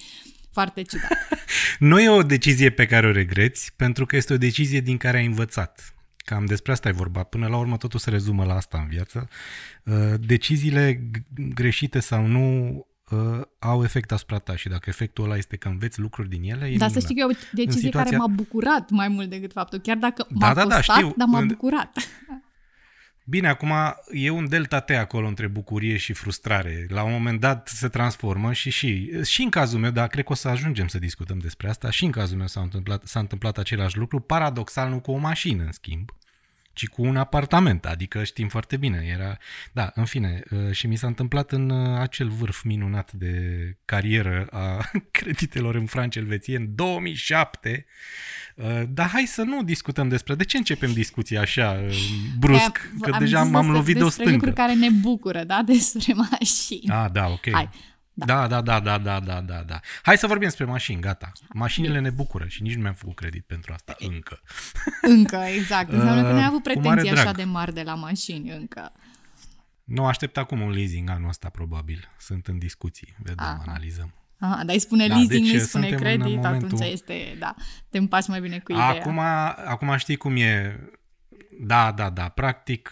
foarte 0.51 0.81
ciudat. 0.81 1.18
nu 1.89 2.00
e 2.00 2.09
o 2.09 2.24
decizie 2.24 2.69
pe 2.69 2.85
care 2.85 3.07
o 3.07 3.12
regreți, 3.12 3.74
pentru 3.75 4.06
că 4.06 4.15
este 4.15 4.33
o 4.33 4.38
decizie 4.38 4.80
din 4.80 4.97
care 4.97 5.18
ai 5.18 5.25
învățat. 5.25 5.94
Cam 6.18 6.45
despre 6.45 6.71
asta 6.71 6.89
e 6.89 6.91
vorba. 6.91 7.24
Până 7.24 7.47
la 7.47 7.57
urmă 7.57 7.77
totul 7.77 8.00
se 8.00 8.09
rezumă 8.09 8.44
la 8.44 8.53
asta 8.53 8.77
în 8.77 8.88
viață. 8.88 9.27
Uh, 9.83 10.13
deciziile 10.19 11.09
greșite 11.53 12.00
sau 12.00 12.25
nu 12.25 12.71
uh, 13.13 13.42
au 13.60 13.83
efect 13.83 14.12
asupra 14.12 14.38
ta 14.38 14.56
și 14.56 14.68
dacă 14.69 14.89
efectul 14.89 15.24
ăla 15.24 15.38
este 15.38 15.56
că 15.56 15.68
înveți 15.68 16.00
lucruri 16.00 16.30
din 16.30 16.44
ele, 16.44 16.65
e 16.65 16.77
Dar 16.77 16.89
să 16.89 17.00
știi 17.00 17.15
că 17.15 17.21
e 17.21 17.25
o 17.25 17.38
decizie 17.51 17.81
situația... 17.81 18.04
care 18.04 18.18
m-a 18.18 18.27
bucurat 18.27 18.89
mai 18.89 19.07
mult 19.07 19.30
decât 19.30 19.51
faptul, 19.51 19.80
chiar 19.80 19.98
dacă 19.98 20.27
da, 20.30 20.48
m-a 20.48 20.54
da, 20.54 20.63
costat, 20.63 20.86
da, 20.86 20.94
știu. 20.94 21.13
dar 21.18 21.27
m-a 21.27 21.42
bucurat. 21.42 21.98
Bine, 23.25 23.48
acum 23.48 23.71
e 24.12 24.30
un 24.30 24.50
delta 24.50 24.80
T 24.80 24.89
acolo 24.89 25.27
între 25.27 25.48
bucurie 25.48 25.98
și 25.98 26.13
frustrare. 26.13 26.86
La 26.89 27.04
un 27.04 27.12
moment 27.12 27.39
dat 27.39 27.68
se 27.68 27.88
transformă 27.88 28.54
și 28.54 28.69
și, 28.69 29.24
și 29.24 29.42
în 29.42 29.50
cazul 29.50 29.80
meu, 29.80 29.92
dar 29.92 30.07
cred 30.07 30.25
că 30.25 30.31
o 30.31 30.36
să 30.36 30.48
ajungem 30.48 30.88
să 30.88 31.00
discutăm 31.00 31.38
despre 31.38 31.69
asta, 31.69 31.89
și 31.89 32.06
în 32.06 32.12
cazul 32.12 32.38
meu 32.38 32.48
s-a 32.48 32.62
întâmplat, 32.62 33.04
s-a 33.06 33.19
întâmplat 33.19 33.57
același 33.57 33.98
lucru, 33.98 34.19
paradoxal 34.19 34.89
nu 34.89 35.00
cu 35.00 35.12
o 35.12 35.18
mașină, 35.18 35.63
în 35.63 35.71
schimb 35.71 36.12
ci 36.73 36.87
cu 36.87 37.01
un 37.03 37.17
apartament, 37.17 37.85
adică 37.85 38.23
știm 38.23 38.47
foarte 38.47 38.77
bine. 38.77 39.05
Era, 39.13 39.37
da, 39.71 39.91
în 39.95 40.05
fine, 40.05 40.43
uh, 40.51 40.71
și 40.71 40.87
mi 40.87 40.95
s-a 40.95 41.07
întâmplat 41.07 41.51
în 41.51 41.69
uh, 41.69 41.99
acel 41.99 42.27
vârf 42.29 42.63
minunat 42.63 43.11
de 43.11 43.35
carieră 43.85 44.47
a 44.51 44.89
creditelor 45.11 45.75
în 45.75 45.85
franci 45.85 46.15
elveție 46.15 46.57
în 46.57 46.75
2007. 46.75 47.85
Uh, 48.55 48.81
dar 48.89 49.09
hai 49.09 49.25
să 49.25 49.41
nu 49.41 49.63
discutăm 49.63 50.07
despre 50.07 50.35
de 50.35 50.43
ce 50.43 50.57
începem 50.57 50.93
discuția 50.93 51.41
așa 51.41 51.81
brusc, 52.39 52.89
că 53.01 53.09
am 53.11 53.19
deja 53.19 53.43
m-am 53.43 53.71
lovit 53.71 53.97
de 53.97 54.03
o 54.03 54.09
stâncă. 54.09 54.31
lucruri 54.31 54.55
care 54.55 54.73
ne 54.73 54.89
bucură, 54.89 55.43
da, 55.43 55.61
despre 55.65 56.13
mașini. 56.13 56.89
Ah, 56.89 57.05
da, 57.11 57.27
ok. 57.27 57.51
Hai. 57.51 57.69
Da. 58.13 58.25
da, 58.25 58.48
da, 58.48 58.62
da, 58.62 58.80
da, 58.80 58.98
da, 58.98 59.19
da, 59.19 59.42
da, 59.42 59.63
da. 59.63 59.80
Hai 60.01 60.18
să 60.18 60.27
vorbim 60.27 60.48
despre 60.48 60.65
mașini, 60.65 61.01
gata. 61.01 61.31
Mașinile 61.54 62.00
ne 62.00 62.10
bucură 62.10 62.45
și 62.47 62.61
nici 62.61 62.76
nu 62.76 62.81
mi-am 62.81 62.94
făcut 62.94 63.16
credit 63.16 63.45
pentru 63.45 63.73
asta, 63.73 63.95
încă. 63.99 64.42
Încă, 65.02 65.35
exact. 65.35 65.92
Înseamnă 65.92 66.21
că 66.21 66.33
ne-ai 66.33 66.45
avut 66.45 66.64
pretenții 66.64 67.09
așa 67.09 67.31
de 67.31 67.44
mari 67.44 67.73
de 67.73 67.81
la 67.81 67.94
mașini, 67.94 68.49
încă. 68.49 68.92
Nu, 69.83 70.06
aștept 70.06 70.37
acum 70.37 70.61
un 70.61 70.71
leasing 70.71 71.09
anul 71.09 71.30
ăsta, 71.30 71.49
probabil. 71.49 72.09
Sunt 72.18 72.47
în 72.47 72.57
discuții, 72.57 73.16
vedem, 73.18 73.45
Aha. 73.45 73.64
analizăm. 73.68 74.14
Aha, 74.40 74.64
dar 74.64 74.76
îi 74.76 74.80
spune 74.80 75.07
da, 75.07 75.16
leasing, 75.16 75.45
deci 75.45 75.54
nu 75.54 75.59
spune 75.59 75.90
credit, 75.90 76.35
momentul... 76.35 76.68
atunci 76.68 76.92
este, 76.92 77.35
da, 77.40 77.56
te 77.90 77.97
împaci 77.97 78.28
mai 78.28 78.42
bine 78.42 78.59
cu 78.59 78.71
ideea. 78.71 78.87
Acum, 78.87 79.19
acum 79.66 79.97
știi 79.97 80.16
cum 80.16 80.35
e, 80.35 80.80
da, 81.60 81.92
da, 81.92 82.10
da, 82.10 82.28
practic, 82.30 82.90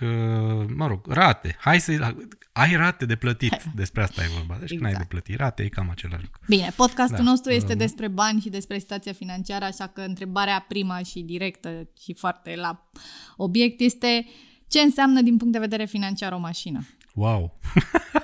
mă 0.75 0.87
rog, 0.87 1.07
rate. 1.07 1.55
Hai 1.59 1.79
să 1.79 2.15
ai 2.51 2.75
rate 2.75 3.05
de 3.05 3.15
plătit, 3.15 3.63
despre 3.75 4.01
asta 4.01 4.23
e 4.23 4.27
vorba. 4.33 4.55
Deci 4.59 4.71
exact. 4.71 4.81
când 4.81 4.85
ai 4.85 4.91
de 4.91 4.97
exact. 5.01 5.09
plătit 5.09 5.37
rate, 5.37 5.63
e 5.63 5.67
cam 5.67 5.89
același 5.89 6.23
lucru. 6.23 6.41
Bine, 6.47 6.73
podcastul 6.75 7.23
da. 7.23 7.29
nostru 7.29 7.51
este 7.51 7.75
despre 7.75 8.07
bani 8.07 8.41
și 8.41 8.49
despre 8.49 8.79
situația 8.79 9.13
financiară, 9.13 9.65
așa 9.65 9.87
că 9.87 10.01
întrebarea 10.01 10.65
prima 10.67 10.97
și 10.97 11.21
directă 11.21 11.89
și 12.01 12.13
foarte 12.13 12.55
la 12.55 12.89
obiect 13.37 13.79
este 13.79 14.25
ce 14.67 14.79
înseamnă 14.79 15.21
din 15.21 15.37
punct 15.37 15.53
de 15.53 15.59
vedere 15.59 15.85
financiar 15.85 16.31
o 16.31 16.37
mașină? 16.37 16.79
Wow! 17.13 17.59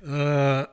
Uh, 0.00 0.64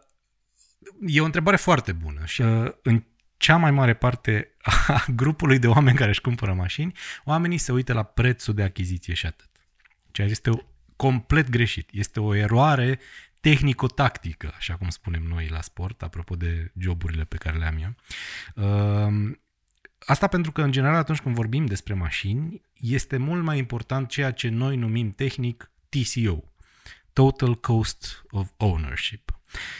e 1.08 1.22
o 1.22 1.26
întrebare 1.26 1.56
foarte 1.56 1.92
bună 1.92 2.22
și 2.26 2.42
uh, 2.42 2.72
în 2.84 3.04
cea 3.38 3.58
mai 3.58 3.72
mare 3.72 3.94
parte 3.94 4.52
a 4.62 5.06
grupului 5.16 5.60
de 5.60 5.68
oameni 5.68 5.98
care 5.98 6.10
își 6.10 6.22
cumpără 6.22 6.54
mașini, 6.54 6.94
oamenii 7.24 7.58
se 7.58 7.72
uită 7.72 7.94
la 7.94 8.04
prețul 8.04 8.54
de 8.54 8.64
achiziție 8.64 9.14
și 9.14 9.26
atât. 9.26 9.50
Ceea 10.12 10.28
ce 10.28 10.34
este 10.34 10.66
complet 10.96 11.50
greșit. 11.50 11.90
Este 11.92 12.20
o 12.20 12.36
eroare 12.36 13.00
tehnico-tactică, 13.40 14.54
așa 14.58 14.76
cum 14.76 14.90
spunem 14.90 15.24
noi 15.24 15.48
la 15.48 15.62
sport, 15.62 16.02
apropo 16.02 16.36
de 16.36 16.72
joburile 16.78 17.24
pe 17.24 17.38
care 17.38 17.58
le 17.58 17.66
am 17.66 17.78
eu. 17.78 17.96
Ehm, 18.66 19.40
asta 20.00 20.28
pentru 20.28 20.52
că, 20.52 20.62
în 20.62 20.72
general, 20.72 20.96
atunci 20.96 21.20
când 21.20 21.36
vorbim 21.36 21.66
despre 21.66 21.94
mașini, 21.94 22.62
este 22.74 23.18
mult 23.18 23.44
mai 23.44 23.58
important 23.58 24.10
ceea 24.10 24.32
ce 24.32 24.50
noi 24.50 24.76
numim 24.76 25.12
tehnic 25.12 25.72
TCO, 25.90 26.44
Total 27.14 27.56
Cost 27.56 28.26
of 28.30 28.50
Ownership. 28.58 29.40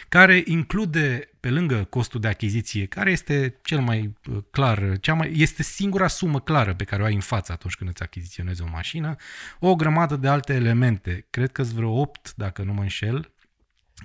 Care 0.10 0.44
include, 0.46 1.30
pe 1.40 1.50
lângă 1.50 1.84
costul 1.84 2.20
de 2.20 2.28
achiziție, 2.28 2.86
care 2.86 3.12
este 3.12 3.60
cel 3.64 3.80
mai 3.80 4.14
uh, 4.30 4.38
clar, 4.52 5.00
cea 5.00 5.14
mai, 5.14 5.32
este 5.36 5.64
singura 5.64 6.08
sumă 6.08 6.40
clară 6.40 6.74
pe 6.74 6.84
care 6.84 7.02
o 7.02 7.06
ai 7.06 7.14
în 7.14 7.20
față 7.20 7.52
atunci 7.52 7.76
când 7.76 7.90
îți 7.90 8.04
achiziționezi 8.04 8.62
o 8.62 8.68
mașină, 8.72 9.16
o 9.60 9.76
grămadă 9.76 10.16
de 10.16 10.28
alte 10.28 10.54
elemente. 10.54 11.28
Cred 11.30 11.52
că 11.52 11.64
sunt 11.64 11.76
vreo 11.76 12.00
8, 12.00 12.34
dacă 12.36 12.64
nu 12.64 12.74
mă 12.74 12.82
înșel. 12.82 13.34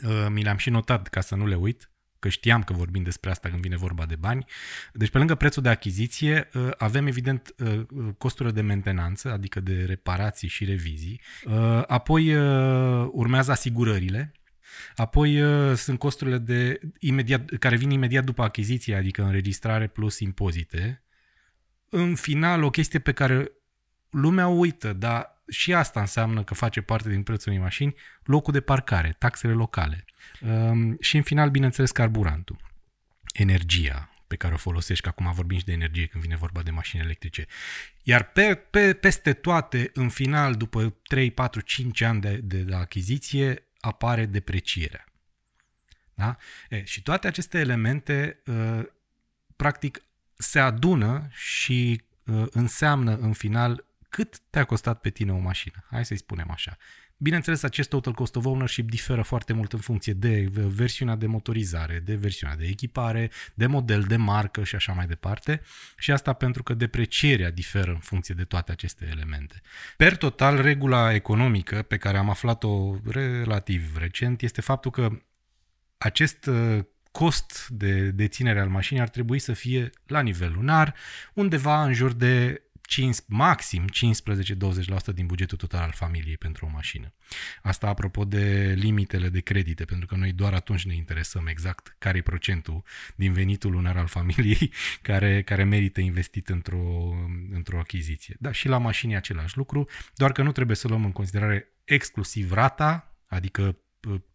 Uh, 0.04 0.26
mi 0.28 0.42
le-am 0.42 0.56
și 0.56 0.70
notat 0.70 1.08
ca 1.08 1.20
să 1.20 1.34
nu 1.34 1.46
le 1.46 1.54
uit 1.54 1.90
că 2.20 2.28
știam 2.28 2.62
că 2.62 2.72
vorbim 2.72 3.02
despre 3.02 3.30
asta 3.30 3.48
când 3.48 3.60
vine 3.60 3.76
vorba 3.76 4.06
de 4.06 4.16
bani. 4.16 4.44
Deci 4.92 5.10
pe 5.10 5.18
lângă 5.18 5.34
prețul 5.34 5.62
de 5.62 5.68
achiziție 5.68 6.48
uh, 6.54 6.68
avem 6.78 7.06
evident 7.06 7.54
uh, 7.58 7.80
costurile 8.18 8.54
de 8.54 8.60
mentenanță, 8.60 9.32
adică 9.32 9.60
de 9.60 9.84
reparații 9.84 10.48
și 10.48 10.64
revizii. 10.64 11.20
Uh, 11.44 11.82
apoi 11.86 12.34
urmează 13.06 13.50
asigurările, 13.50 14.32
Apoi 14.96 15.42
sunt 15.76 15.98
costurile 15.98 16.38
de 16.38 16.80
imediat, 16.98 17.50
care 17.58 17.76
vin 17.76 17.90
imediat 17.90 18.24
după 18.24 18.42
achiziție, 18.42 18.94
adică 18.94 19.22
înregistrare 19.22 19.86
plus 19.86 20.18
impozite. 20.18 21.02
În 21.88 22.14
final, 22.14 22.62
o 22.62 22.70
chestie 22.70 22.98
pe 22.98 23.12
care 23.12 23.52
lumea 24.10 24.46
uită, 24.46 24.92
dar 24.92 25.42
și 25.48 25.74
asta 25.74 26.00
înseamnă 26.00 26.44
că 26.44 26.54
face 26.54 26.80
parte 26.80 27.08
din 27.08 27.22
prețul 27.22 27.50
unei 27.50 27.62
mașini, 27.62 27.94
locul 28.24 28.52
de 28.52 28.60
parcare, 28.60 29.14
taxele 29.18 29.52
locale. 29.52 30.04
Um, 30.40 30.96
și 31.00 31.16
în 31.16 31.22
final, 31.22 31.50
bineînțeles, 31.50 31.90
carburantul, 31.90 32.56
energia 33.32 34.10
pe 34.26 34.36
care 34.36 34.54
o 34.54 34.56
folosești, 34.56 35.02
că 35.02 35.08
acum 35.08 35.32
vorbim 35.32 35.58
și 35.58 35.64
de 35.64 35.72
energie 35.72 36.06
când 36.06 36.22
vine 36.22 36.36
vorba 36.36 36.62
de 36.62 36.70
mașini 36.70 37.02
electrice. 37.02 37.46
Iar 38.02 38.22
pe, 38.22 38.54
pe, 38.54 38.92
peste 38.92 39.32
toate, 39.32 39.90
în 39.94 40.08
final, 40.08 40.54
după 40.54 40.96
3, 41.02 41.30
4, 41.30 41.60
5 41.60 42.00
ani 42.00 42.20
de, 42.20 42.40
de 42.42 42.64
la 42.68 42.78
achiziție, 42.78 43.69
apare 43.80 44.26
deprecierea. 44.26 45.04
Da? 46.14 46.36
E, 46.68 46.84
și 46.84 47.02
toate 47.02 47.26
aceste 47.26 47.58
elemente, 47.58 48.42
uh, 48.46 48.82
practic, 49.56 50.02
se 50.34 50.58
adună 50.58 51.28
și 51.30 52.02
uh, 52.24 52.46
înseamnă 52.50 53.16
în 53.16 53.32
final 53.32 53.84
cât 54.08 54.38
te-a 54.50 54.64
costat 54.64 55.00
pe 55.00 55.10
tine 55.10 55.32
o 55.32 55.38
mașină. 55.38 55.84
Hai 55.90 56.04
să-i 56.04 56.16
spunem 56.16 56.50
așa. 56.50 56.76
Bineînțeles, 57.22 57.62
acest 57.62 57.88
total 57.88 58.12
cost 58.12 58.36
of 58.36 58.44
ownership 58.44 58.90
diferă 58.90 59.22
foarte 59.22 59.52
mult 59.52 59.72
în 59.72 59.78
funcție 59.78 60.12
de 60.12 60.48
versiunea 60.52 61.16
de 61.16 61.26
motorizare, 61.26 62.02
de 62.04 62.14
versiunea 62.14 62.56
de 62.56 62.64
echipare, 62.64 63.30
de 63.54 63.66
model, 63.66 64.02
de 64.02 64.16
marcă 64.16 64.64
și 64.64 64.74
așa 64.74 64.92
mai 64.92 65.06
departe. 65.06 65.60
Și 65.98 66.12
asta 66.12 66.32
pentru 66.32 66.62
că 66.62 66.74
deprecierea 66.74 67.50
diferă 67.50 67.90
în 67.90 67.98
funcție 67.98 68.34
de 68.34 68.44
toate 68.44 68.72
aceste 68.72 69.08
elemente. 69.10 69.60
Per 69.96 70.16
total, 70.16 70.60
regula 70.60 71.14
economică 71.14 71.82
pe 71.82 71.96
care 71.96 72.18
am 72.18 72.30
aflat-o 72.30 72.96
relativ 73.06 73.96
recent 73.96 74.42
este 74.42 74.60
faptul 74.60 74.90
că 74.90 75.10
acest 75.98 76.46
uh, 76.46 76.78
cost 77.10 77.68
de 77.68 78.10
deținere 78.10 78.60
al 78.60 78.68
mașinii 78.68 79.02
ar 79.02 79.08
trebui 79.08 79.38
să 79.38 79.52
fie 79.52 79.90
la 80.06 80.20
nivel 80.20 80.52
lunar, 80.52 80.94
undeva 81.34 81.84
în 81.84 81.92
jur 81.92 82.12
de 82.12 82.62
5, 82.90 83.16
maxim 83.26 83.84
15-20% 85.10 85.14
din 85.14 85.26
bugetul 85.26 85.58
total 85.58 85.80
al 85.80 85.92
familiei 85.92 86.36
pentru 86.36 86.66
o 86.66 86.68
mașină. 86.68 87.12
Asta 87.62 87.86
apropo 87.86 88.24
de 88.24 88.74
limitele 88.78 89.28
de 89.28 89.40
credite, 89.40 89.84
pentru 89.84 90.06
că 90.06 90.14
noi 90.14 90.32
doar 90.32 90.54
atunci 90.54 90.86
ne 90.86 90.94
interesăm 90.94 91.46
exact 91.46 91.96
care 91.98 92.18
e 92.18 92.22
procentul 92.22 92.82
din 93.16 93.32
venitul 93.32 93.70
lunar 93.70 93.96
al 93.96 94.06
familiei 94.06 94.72
care, 95.08 95.42
care 95.42 95.64
merită 95.64 96.00
investit 96.00 96.48
într-o, 96.48 97.14
într-o 97.52 97.78
achiziție. 97.78 98.36
Da, 98.38 98.52
și 98.52 98.68
la 98.68 98.78
mașini 98.78 99.16
același 99.16 99.56
lucru, 99.56 99.88
doar 100.14 100.32
că 100.32 100.42
nu 100.42 100.52
trebuie 100.52 100.76
să 100.76 100.88
luăm 100.88 101.04
în 101.04 101.12
considerare 101.12 101.68
exclusiv 101.84 102.52
rata, 102.52 103.16
adică 103.26 103.78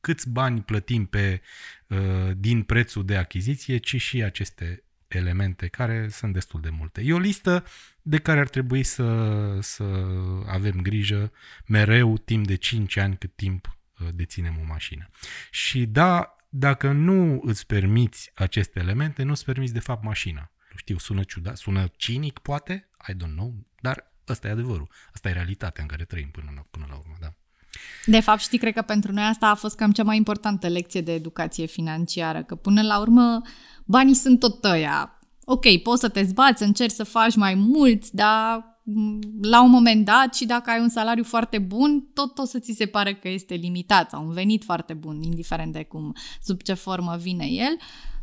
câți 0.02 0.30
bani 0.30 0.62
plătim 0.62 1.06
pe, 1.06 1.42
uh, 1.88 1.98
din 2.38 2.64
prețul 2.64 3.06
de 3.06 3.18
achiziție, 3.18 3.78
ci 3.78 4.02
și 4.02 4.24
aceste 4.24 4.84
elemente 5.08 5.68
care 5.68 6.08
sunt 6.10 6.34
destul 6.34 6.62
de 6.62 6.70
multe. 6.70 7.02
E 7.02 7.14
o 7.14 7.18
listă 7.18 7.64
de 8.08 8.18
care 8.18 8.40
ar 8.40 8.48
trebui 8.48 8.84
să, 8.84 9.58
să 9.62 9.84
avem 10.48 10.82
grijă 10.82 11.32
mereu 11.68 12.18
timp 12.18 12.48
de 12.48 12.56
5 12.56 12.98
ani 12.98 13.18
cât 13.18 13.36
timp 13.36 13.78
uh, 14.00 14.08
deținem 14.14 14.58
o 14.62 14.66
mașină. 14.68 15.10
Și 15.52 15.86
da, 15.86 16.36
dacă 16.50 16.92
nu 16.92 17.42
îți 17.44 17.66
permiți 17.66 18.32
aceste 18.36 18.80
elemente, 18.80 19.24
nu 19.24 19.32
îți 19.32 19.46
permiți 19.46 19.74
de 19.74 19.80
fapt 19.80 20.04
mașina. 20.04 20.52
Nu 20.72 20.78
știu, 20.78 20.98
sună 20.98 21.24
ciudat, 21.24 21.58
sună 21.58 21.88
cinic 21.96 22.40
poate, 22.40 22.90
I 23.08 23.14
don't 23.14 23.36
know, 23.36 23.54
dar 23.82 24.12
ăsta 24.28 24.48
e 24.48 24.52
adevărul. 24.52 24.90
Asta 25.14 25.30
e 25.30 25.34
realitatea 25.34 25.84
în 25.84 25.90
care 25.90 26.04
trăim 26.04 26.30
până, 26.30 26.68
până 26.72 26.86
la 26.90 26.96
urmă, 26.96 27.16
da. 27.20 27.34
De 28.06 28.20
fapt, 28.20 28.40
știi, 28.40 28.58
cred 28.58 28.74
că 28.74 28.82
pentru 28.82 29.12
noi 29.12 29.24
asta 29.24 29.48
a 29.48 29.56
fost 29.56 29.76
cam 29.76 29.92
cea 29.92 30.04
mai 30.04 30.18
importantă 30.18 30.68
lecție 30.68 31.02
de 31.02 31.14
educație 31.14 31.66
financiară, 31.66 32.44
că 32.44 32.56
până 32.56 32.82
la 32.82 33.00
urmă 33.00 33.42
banii 33.86 34.16
sunt 34.16 34.40
tot 34.40 34.62
tăia 34.62 35.15
ok, 35.46 35.78
poți 35.78 36.02
să 36.02 36.10
te 36.10 36.24
zbați, 36.24 36.64
încerci 36.64 36.94
să 36.94 37.04
faci 37.04 37.36
mai 37.36 37.56
mult, 37.56 38.10
dar 38.10 38.66
mm, 38.84 39.20
la 39.42 39.64
un 39.64 39.70
moment 39.70 40.06
dat 40.06 40.36
și 40.36 40.46
dacă 40.46 40.70
ai 40.70 40.80
un 40.80 40.90
salariu 40.90 41.24
foarte 41.24 41.58
bun, 41.58 42.10
tot 42.14 42.38
o 42.38 42.46
să 42.46 42.60
ți 42.60 42.74
se 42.78 42.86
pare 42.86 43.16
că 43.16 43.30
este 43.30 43.54
limitat 43.54 44.10
sau 44.10 44.26
un 44.26 44.34
venit 44.34 44.64
foarte 44.64 44.94
bun, 44.94 45.22
indiferent 45.22 45.74
de 45.74 45.84
cum, 45.84 46.16
sub 46.42 46.62
ce 46.62 46.74
formă 46.74 47.16
vine 47.20 47.46
el. 47.46 47.78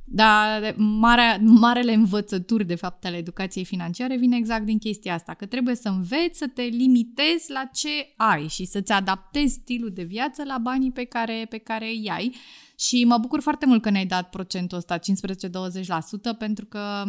Dar 0.04 0.74
mare, 0.76 1.40
marele 1.44 1.92
învățături, 1.92 2.64
de 2.64 2.74
fapt, 2.74 3.04
ale 3.04 3.16
educației 3.16 3.64
financiare 3.64 4.16
vine 4.16 4.36
exact 4.36 4.64
din 4.64 4.78
chestia 4.78 5.14
asta, 5.14 5.34
că 5.34 5.46
trebuie 5.46 5.74
să 5.74 5.88
înveți 5.88 6.38
să 6.38 6.48
te 6.54 6.62
limitezi 6.62 7.50
la 7.50 7.70
ce 7.72 8.12
ai 8.16 8.48
și 8.48 8.64
să-ți 8.64 8.92
adaptezi 8.92 9.52
stilul 9.52 9.90
de 9.92 10.02
viață 10.02 10.44
la 10.44 10.58
banii 10.58 10.92
pe 10.92 11.04
care, 11.04 11.46
pe 11.48 11.58
care 11.58 11.86
îi 11.86 12.10
ai 12.10 12.34
și 12.86 13.04
mă 13.04 13.18
bucur 13.18 13.40
foarte 13.40 13.66
mult 13.66 13.82
că 13.82 13.90
ne-ai 13.90 14.06
dat 14.06 14.30
procentul 14.30 14.78
ăsta, 14.78 14.98
15-20%, 14.98 15.00
pentru 16.38 16.64
că 16.64 17.04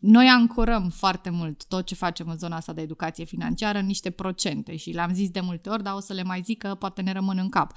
noi 0.00 0.26
ancorăm 0.26 0.88
foarte 0.88 1.30
mult 1.30 1.64
tot 1.64 1.86
ce 1.86 1.94
facem 1.94 2.28
în 2.28 2.38
zona 2.38 2.56
asta 2.56 2.72
de 2.72 2.80
educație 2.80 3.24
financiară 3.24 3.78
în 3.78 3.86
niște 3.86 4.10
procente 4.10 4.76
și 4.76 4.90
le-am 4.90 5.12
zis 5.12 5.30
de 5.30 5.40
multe 5.40 5.68
ori, 5.68 5.82
dar 5.82 5.94
o 5.94 6.00
să 6.00 6.12
le 6.12 6.22
mai 6.22 6.40
zic 6.44 6.58
că 6.58 6.74
poate 6.74 7.02
ne 7.02 7.12
rămân 7.12 7.38
în 7.38 7.48
cap. 7.48 7.72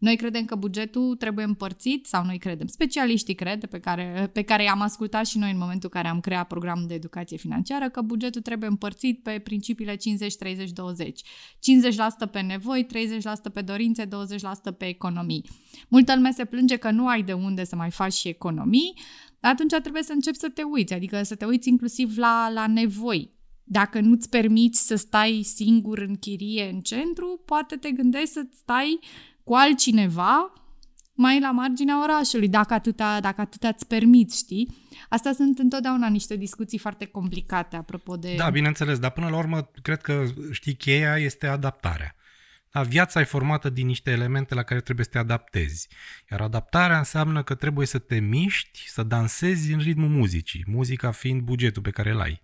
Noi 0.00 0.16
credem 0.16 0.44
că 0.44 0.54
bugetul 0.54 1.16
trebuie 1.16 1.44
împărțit, 1.44 2.06
sau 2.06 2.24
noi 2.24 2.38
credem, 2.38 2.66
specialiștii 2.66 3.34
cred, 3.34 3.66
pe 3.66 3.78
care, 3.78 4.30
pe 4.32 4.42
care 4.42 4.62
i-am 4.62 4.80
ascultat 4.80 5.26
și 5.26 5.38
noi 5.38 5.50
în 5.50 5.58
momentul 5.58 5.90
în 5.92 6.00
care 6.00 6.08
am 6.14 6.20
creat 6.20 6.46
programul 6.46 6.86
de 6.86 6.94
educație 6.94 7.36
financiară, 7.36 7.88
că 7.88 8.00
bugetul 8.00 8.40
trebuie 8.40 8.68
împărțit 8.68 9.22
pe 9.22 9.38
principiile 9.38 9.96
50-30-20. 9.96 9.98
50% 12.28 12.30
pe 12.30 12.40
nevoi, 12.40 12.86
30% 13.48 13.52
pe 13.52 13.60
dorințe, 13.60 14.06
20% 14.06 14.08
pe 14.78 14.86
economii. 14.86 15.44
Multă 15.88 16.14
lume 16.14 16.30
se 16.30 16.44
plânge 16.44 16.76
că 16.76 16.90
nu 16.90 17.06
ai 17.06 17.22
de 17.22 17.32
unde 17.32 17.64
să 17.64 17.76
mai 17.76 17.90
faci 17.90 18.12
și 18.12 18.28
economii, 18.28 18.94
atunci 19.40 19.74
trebuie 19.82 20.02
să 20.02 20.12
începi 20.12 20.38
să 20.38 20.48
te 20.48 20.62
uiți, 20.62 20.94
adică 20.94 21.22
să 21.22 21.34
te 21.34 21.44
uiți 21.44 21.68
inclusiv 21.68 22.16
la, 22.16 22.50
la 22.52 22.66
nevoi. 22.66 23.38
Dacă 23.64 24.00
nu-ți 24.00 24.28
permiți 24.28 24.86
să 24.86 24.94
stai 24.94 25.42
singur 25.42 25.98
în 25.98 26.16
chirie 26.16 26.70
în 26.72 26.80
centru, 26.80 27.42
poate 27.46 27.76
te 27.76 27.90
gândești 27.90 28.28
să 28.28 28.46
stai 28.52 28.98
cu 29.50 29.56
altcineva 29.56 30.52
mai 31.14 31.40
la 31.40 31.50
marginea 31.50 32.02
orașului, 32.02 32.48
dacă 32.48 32.74
atâta, 32.74 33.20
dacă 33.20 33.40
atâta 33.40 33.68
îți 33.68 33.86
permiți, 33.86 34.36
știi? 34.36 34.76
Astea 35.08 35.32
sunt 35.32 35.58
întotdeauna 35.58 36.08
niște 36.08 36.36
discuții 36.36 36.78
foarte 36.78 37.04
complicate, 37.04 37.76
apropo 37.76 38.16
de... 38.16 38.34
Da, 38.36 38.50
bineînțeles, 38.50 38.98
dar 38.98 39.10
până 39.10 39.28
la 39.28 39.36
urmă, 39.36 39.70
cred 39.82 40.00
că, 40.00 40.24
știi, 40.50 40.74
cheia 40.74 41.16
este 41.16 41.46
adaptarea. 41.46 42.14
Da, 42.72 42.82
viața 42.82 43.20
e 43.20 43.24
formată 43.24 43.70
din 43.70 43.86
niște 43.86 44.10
elemente 44.10 44.54
la 44.54 44.62
care 44.62 44.80
trebuie 44.80 45.04
să 45.04 45.10
te 45.10 45.18
adaptezi. 45.18 45.88
Iar 46.30 46.40
adaptarea 46.40 46.98
înseamnă 46.98 47.42
că 47.42 47.54
trebuie 47.54 47.86
să 47.86 47.98
te 47.98 48.18
miști, 48.18 48.88
să 48.88 49.02
dansezi 49.02 49.72
în 49.72 49.78
ritmul 49.78 50.08
muzicii, 50.08 50.64
muzica 50.66 51.10
fiind 51.10 51.40
bugetul 51.40 51.82
pe 51.82 51.90
care 51.90 52.10
îl 52.10 52.20
ai. 52.20 52.42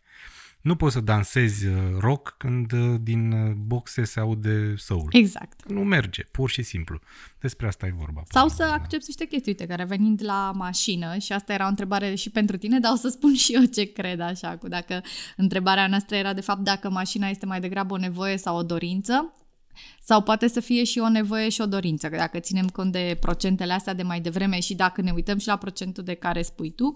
Nu 0.66 0.76
poți 0.76 0.94
să 0.94 1.00
dansezi 1.00 1.66
uh, 1.66 1.74
rock 1.98 2.34
când 2.38 2.72
uh, 2.72 2.94
din 3.00 3.32
uh, 3.32 3.52
boxe 3.52 4.04
se 4.04 4.20
aude 4.20 4.74
soul. 4.76 5.08
Exact. 5.10 5.68
Nu 5.68 5.80
merge, 5.80 6.22
pur 6.22 6.50
și 6.50 6.62
simplu. 6.62 6.98
Despre 7.40 7.66
asta 7.66 7.86
e 7.86 7.94
vorba. 7.98 8.22
Sau 8.30 8.48
să 8.48 8.62
accepti 8.62 9.04
niște 9.06 9.24
chestii, 9.24 9.50
uite, 9.50 9.66
care 9.66 9.84
venind 9.84 10.20
la 10.24 10.52
mașină, 10.54 11.18
și 11.18 11.32
asta 11.32 11.52
era 11.52 11.64
o 11.64 11.68
întrebare 11.68 12.14
și 12.14 12.30
pentru 12.30 12.56
tine, 12.56 12.78
dar 12.78 12.92
o 12.92 12.96
să 12.96 13.08
spun 13.08 13.34
și 13.34 13.52
eu 13.54 13.64
ce 13.64 13.92
cred 13.92 14.20
așa, 14.20 14.56
cu 14.56 14.68
dacă 14.68 15.02
întrebarea 15.36 15.86
noastră 15.86 16.16
era 16.16 16.32
de 16.32 16.40
fapt 16.40 16.60
dacă 16.60 16.90
mașina 16.90 17.28
este 17.28 17.46
mai 17.46 17.60
degrabă 17.60 17.94
o 17.94 17.98
nevoie 17.98 18.36
sau 18.36 18.56
o 18.56 18.62
dorință, 18.62 19.34
sau 20.00 20.22
poate 20.22 20.48
să 20.48 20.60
fie 20.60 20.84
și 20.84 20.98
o 20.98 21.08
nevoie 21.08 21.48
și 21.48 21.60
o 21.60 21.66
dorință, 21.66 22.08
că 22.08 22.16
dacă 22.16 22.38
ținem 22.38 22.68
cont 22.68 22.92
de 22.92 23.16
procentele 23.20 23.72
astea 23.72 23.94
de 23.94 24.02
mai 24.02 24.20
devreme 24.20 24.60
și 24.60 24.74
dacă 24.74 25.00
ne 25.00 25.10
uităm 25.10 25.38
și 25.38 25.46
la 25.46 25.56
procentul 25.56 26.04
de 26.04 26.14
care 26.14 26.42
spui 26.42 26.70
tu, 26.70 26.92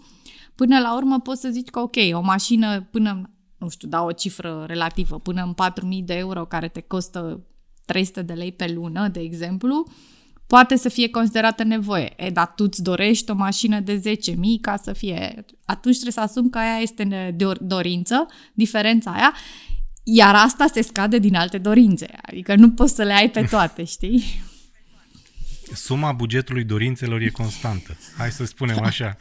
până 0.55 0.79
la 0.79 0.97
urmă 0.97 1.21
poți 1.21 1.41
să 1.41 1.49
zici 1.49 1.69
că 1.69 1.79
ok, 1.79 1.97
o 2.13 2.21
mașină 2.21 2.83
până 2.83 3.31
nu 3.61 3.69
știu, 3.69 3.89
dau 3.89 4.07
o 4.07 4.13
cifră 4.13 4.65
relativă, 4.67 5.19
până 5.19 5.43
în 5.43 5.55
4.000 5.99 6.05
de 6.05 6.15
euro 6.15 6.45
care 6.45 6.69
te 6.69 6.81
costă 6.81 7.41
300 7.85 8.23
de 8.23 8.33
lei 8.33 8.53
pe 8.53 8.73
lună, 8.73 9.09
de 9.09 9.21
exemplu, 9.21 9.87
poate 10.47 10.77
să 10.77 10.89
fie 10.89 11.09
considerată 11.09 11.63
nevoie. 11.63 12.13
E, 12.17 12.31
dar 12.31 12.53
tu 12.57 12.65
îți 12.65 12.83
dorești 12.83 13.31
o 13.31 13.35
mașină 13.35 13.81
de 13.81 14.01
10.000 14.31 14.35
ca 14.61 14.77
să 14.77 14.93
fie... 14.93 15.45
Atunci 15.65 15.95
trebuie 15.95 16.13
să 16.13 16.21
asum 16.21 16.51
că 16.51 16.59
aia 16.59 16.79
este 16.79 17.05
de 17.05 17.53
dorință, 17.61 18.27
diferența 18.55 19.11
aia, 19.11 19.35
iar 20.03 20.35
asta 20.35 20.67
se 20.67 20.83
scade 20.83 21.19
din 21.19 21.35
alte 21.35 21.59
dorințe. 21.59 22.07
Adică 22.23 22.55
nu 22.55 22.71
poți 22.71 22.95
să 22.95 23.03
le 23.03 23.13
ai 23.13 23.31
pe 23.31 23.43
toate, 23.43 23.85
știi? 23.95 24.25
suma 25.75 26.13
bugetului 26.13 26.65
dorințelor 26.65 27.21
e 27.21 27.29
constantă. 27.29 27.97
Hai 28.17 28.31
să 28.31 28.45
spunem 28.45 28.83
așa. 28.83 29.17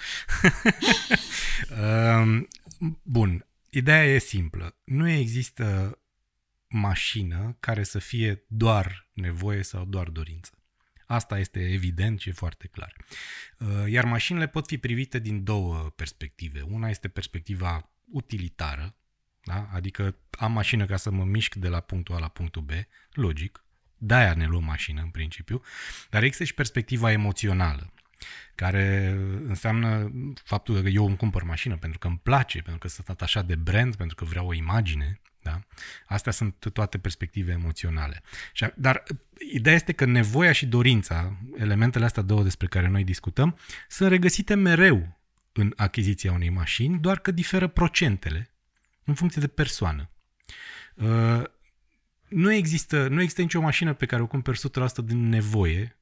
Um, 2.21 2.47
bun, 3.03 3.45
ideea 3.69 4.03
e 4.03 4.17
simplă. 4.17 4.77
Nu 4.83 5.09
există 5.09 5.97
mașină 6.67 7.57
care 7.59 7.83
să 7.83 7.99
fie 7.99 8.43
doar 8.47 9.09
nevoie 9.13 9.63
sau 9.63 9.85
doar 9.85 10.07
dorință. 10.09 10.51
Asta 11.05 11.39
este 11.39 11.71
evident 11.71 12.19
și 12.19 12.29
e 12.29 12.31
foarte 12.31 12.67
clar. 12.67 12.95
Uh, 13.59 13.67
iar 13.87 14.05
mașinile 14.05 14.47
pot 14.47 14.67
fi 14.67 14.77
privite 14.77 15.19
din 15.19 15.43
două 15.43 15.75
perspective. 15.95 16.61
Una 16.61 16.89
este 16.89 17.07
perspectiva 17.07 17.91
utilitară, 18.11 18.95
da? 19.43 19.69
adică 19.71 20.17
am 20.31 20.51
mașină 20.51 20.85
ca 20.85 20.97
să 20.97 21.11
mă 21.11 21.23
mișc 21.23 21.55
de 21.55 21.67
la 21.67 21.79
punctul 21.79 22.15
A 22.15 22.19
la 22.19 22.27
punctul 22.27 22.61
B, 22.61 22.69
logic, 23.11 23.63
de-aia 23.97 24.33
ne 24.33 24.45
luăm 24.45 24.63
mașină 24.63 25.01
în 25.01 25.09
principiu, 25.09 25.61
dar 26.09 26.23
există 26.23 26.43
și 26.43 26.53
perspectiva 26.53 27.11
emoțională, 27.11 27.93
care 28.55 29.17
înseamnă 29.47 30.11
faptul 30.43 30.81
că 30.81 30.87
eu 30.87 31.05
îmi 31.05 31.17
cumpăr 31.17 31.43
mașină 31.43 31.77
pentru 31.77 31.99
că 31.99 32.07
îmi 32.07 32.19
place, 32.23 32.61
pentru 32.61 32.79
că 32.79 32.87
sunt 32.87 33.09
atașat 33.09 33.45
de 33.45 33.55
brand, 33.55 33.95
pentru 33.95 34.15
că 34.15 34.25
vreau 34.25 34.47
o 34.47 34.53
imagine, 34.53 35.21
da? 35.41 35.59
Astea 36.05 36.31
sunt 36.31 36.55
toate 36.73 36.97
perspective 36.97 37.51
emoționale. 37.51 38.21
Dar 38.75 39.03
ideea 39.51 39.75
este 39.75 39.91
că 39.91 40.05
nevoia 40.05 40.51
și 40.51 40.65
dorința, 40.65 41.37
elementele 41.57 42.05
astea 42.05 42.23
două 42.23 42.43
despre 42.43 42.67
care 42.67 42.87
noi 42.87 43.03
discutăm, 43.03 43.57
sunt 43.87 44.09
regăsite 44.09 44.53
mereu 44.53 45.19
în 45.53 45.73
achiziția 45.75 46.31
unei 46.31 46.49
mașini, 46.49 46.99
doar 46.99 47.19
că 47.19 47.31
diferă 47.31 47.67
procentele 47.67 48.51
în 49.03 49.13
funcție 49.13 49.41
de 49.41 49.47
persoană. 49.47 50.09
Uh, 50.95 51.43
nu 52.27 52.51
există, 52.51 53.07
nu 53.07 53.21
există 53.21 53.41
nicio 53.41 53.61
mașină 53.61 53.93
pe 53.93 54.05
care 54.05 54.21
o 54.21 54.27
cumperi 54.27 54.59
100% 54.59 54.61
din 55.03 55.29
nevoie 55.29 55.98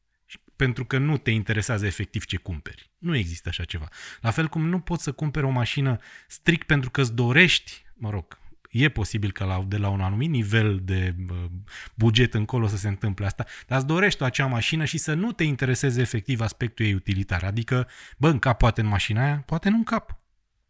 pentru 0.57 0.85
că 0.85 0.97
nu 0.97 1.17
te 1.17 1.31
interesează 1.31 1.85
efectiv 1.85 2.25
ce 2.25 2.37
cumperi. 2.37 2.91
Nu 2.97 3.15
există 3.15 3.49
așa 3.49 3.63
ceva. 3.63 3.87
La 4.21 4.31
fel 4.31 4.47
cum 4.47 4.67
nu 4.69 4.79
poți 4.79 5.03
să 5.03 5.11
cumperi 5.11 5.45
o 5.45 5.49
mașină 5.49 5.97
strict 6.27 6.67
pentru 6.67 6.89
că 6.89 7.01
îți 7.01 7.13
dorești, 7.13 7.85
mă 7.93 8.09
rog, 8.09 8.37
E 8.71 8.89
posibil 8.89 9.31
că 9.31 9.43
la, 9.43 9.65
de 9.67 9.77
la 9.77 9.89
un 9.89 10.01
anumit 10.01 10.29
nivel 10.29 10.79
de 10.83 11.15
buget 11.95 12.33
încolo 12.33 12.67
să 12.67 12.77
se 12.77 12.87
întâmple 12.87 13.25
asta, 13.25 13.45
dar 13.67 13.77
îți 13.77 13.87
dorești 13.87 14.23
acea 14.23 14.45
mașină 14.45 14.85
și 14.85 14.97
să 14.97 15.13
nu 15.13 15.31
te 15.31 15.43
intereseze 15.43 16.01
efectiv 16.01 16.41
aspectul 16.41 16.85
ei 16.85 16.93
utilitar. 16.93 17.43
Adică, 17.43 17.87
bă, 18.17 18.29
în 18.29 18.39
cap 18.39 18.57
poate 18.57 18.81
în 18.81 18.87
mașina 18.87 19.23
aia, 19.23 19.43
poate 19.45 19.69
nu 19.69 19.75
în 19.75 19.83
cap. 19.83 20.19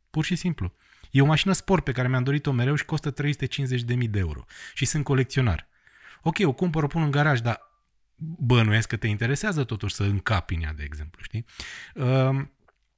Pur 0.09 0.25
și 0.25 0.35
simplu. 0.35 0.73
E 1.11 1.21
o 1.21 1.25
mașină 1.25 1.53
sport 1.53 1.83
pe 1.83 1.91
care 1.91 2.07
mi-am 2.07 2.23
dorit-o 2.23 2.51
mereu 2.51 2.75
și 2.75 2.85
costă 2.85 3.13
350.000 3.13 4.09
de 4.09 4.19
euro. 4.19 4.45
Și 4.73 4.85
sunt 4.85 5.03
colecționar. 5.03 5.67
Ok, 6.21 6.37
o 6.43 6.53
cumpăr, 6.53 6.83
o 6.83 6.87
pun 6.87 7.01
în 7.01 7.11
garaj, 7.11 7.39
dar 7.39 7.66
bănuiesc 8.17 8.87
că 8.87 8.95
te 8.95 9.07
interesează 9.07 9.63
totuși 9.63 9.95
să 9.95 10.03
încapi 10.03 10.55
în 10.55 10.61
ea, 10.61 10.73
de 10.73 10.83
exemplu, 10.83 11.21
știi? 11.23 11.45
Uh, 11.95 12.45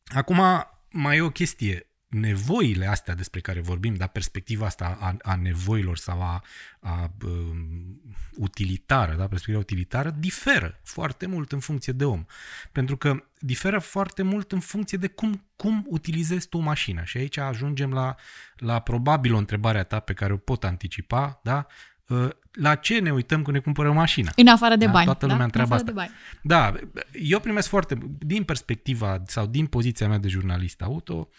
acum, 0.06 0.42
mai 0.90 1.18
e 1.18 1.22
o 1.22 1.30
chestie 1.30 1.90
nevoile 2.10 2.86
astea 2.86 3.16
despre 3.16 3.40
care 3.40 3.62
vorbim, 3.62 3.96
dar 3.96 4.08
perspectiva 4.08 4.66
asta 4.66 4.98
a, 5.00 5.32
a 5.32 5.36
nevoilor 5.36 5.98
sau 5.98 6.22
a, 6.22 6.44
a 6.80 7.12
um, 7.24 8.02
utilitară, 8.36 9.16
da, 9.16 9.28
perspectiva 9.28 9.60
utilitară, 9.60 10.10
diferă 10.10 10.80
foarte 10.84 11.26
mult 11.26 11.52
în 11.52 11.60
funcție 11.60 11.94
de 11.94 12.06
om. 12.06 12.26
Pentru 12.72 12.98
că 12.98 13.24
diferă 13.40 13.80
foarte 13.80 14.24
mult 14.24 14.52
în 14.52 14.60
funcție 14.60 14.98
de 14.98 15.08
cum, 15.08 15.46
cum 15.56 15.86
utilizezi 15.88 16.48
tu 16.48 16.58
mașina. 16.58 17.04
Și 17.04 17.18
aici 17.18 17.38
ajungem 17.38 17.94
la, 17.94 18.16
la 18.56 18.80
probabil 18.80 19.34
o 19.34 19.38
întrebare 19.38 19.80
a 19.80 19.84
ta 19.84 20.00
pe 20.00 20.14
care 20.14 20.34
o 20.34 20.38
pot 20.38 20.64
anticipa, 20.64 21.40
da? 21.44 21.68
Uh, 22.10 22.30
la 22.52 22.76
ce 22.76 23.00
ne 23.00 23.12
uităm 23.12 23.42
când 23.42 23.56
ne 23.56 23.62
cumpărăm 23.62 23.94
mașina? 23.94 24.32
În 24.36 24.48
afară 24.48 24.76
de 24.76 24.86
da? 24.86 24.92
bani. 24.92 25.06
Toată 25.06 25.26
lumea 25.26 25.40
da? 25.40 25.44
întreabă 25.44 25.74
asta. 25.74 25.86
De 25.86 25.92
bani. 25.92 26.12
Da, 26.44 26.74
eu 27.12 27.40
primesc 27.40 27.68
foarte, 27.68 27.98
din 28.20 28.44
perspectiva 28.44 29.22
sau 29.26 29.46
din 29.46 29.66
poziția 29.66 30.08
mea 30.08 30.18
de 30.18 30.28
jurnalist 30.28 30.82
auto, 30.82 31.30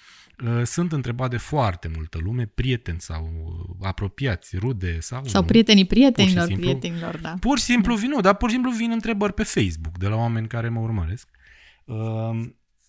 Uh, 0.45 0.63
sunt 0.65 0.93
întrebat 0.93 1.31
de 1.31 1.37
foarte 1.37 1.91
multă 1.95 2.19
lume, 2.23 2.47
prieteni 2.47 3.01
sau 3.01 3.29
apropiați, 3.83 4.57
rude 4.57 5.01
sau... 5.01 5.25
Sau 5.25 5.43
prietenii 5.43 5.85
prietenilor, 5.85 6.47
simplu, 6.47 6.67
prietenilor, 6.67 7.19
da. 7.19 7.35
Pur 7.41 7.59
și 7.59 7.65
simplu 7.65 7.95
vin, 7.95 8.09
nu, 8.09 8.21
dar 8.21 8.35
pur 8.35 8.49
și 8.49 8.55
simplu 8.55 8.73
vin 8.73 8.91
întrebări 8.91 9.33
pe 9.33 9.43
Facebook 9.43 9.99
de 9.99 10.09
la 10.09 10.17
oameni 10.17 10.49
care 10.49 10.69
mă 10.69 10.81
urmăresc. 10.81 11.29
Uh, 11.85 11.97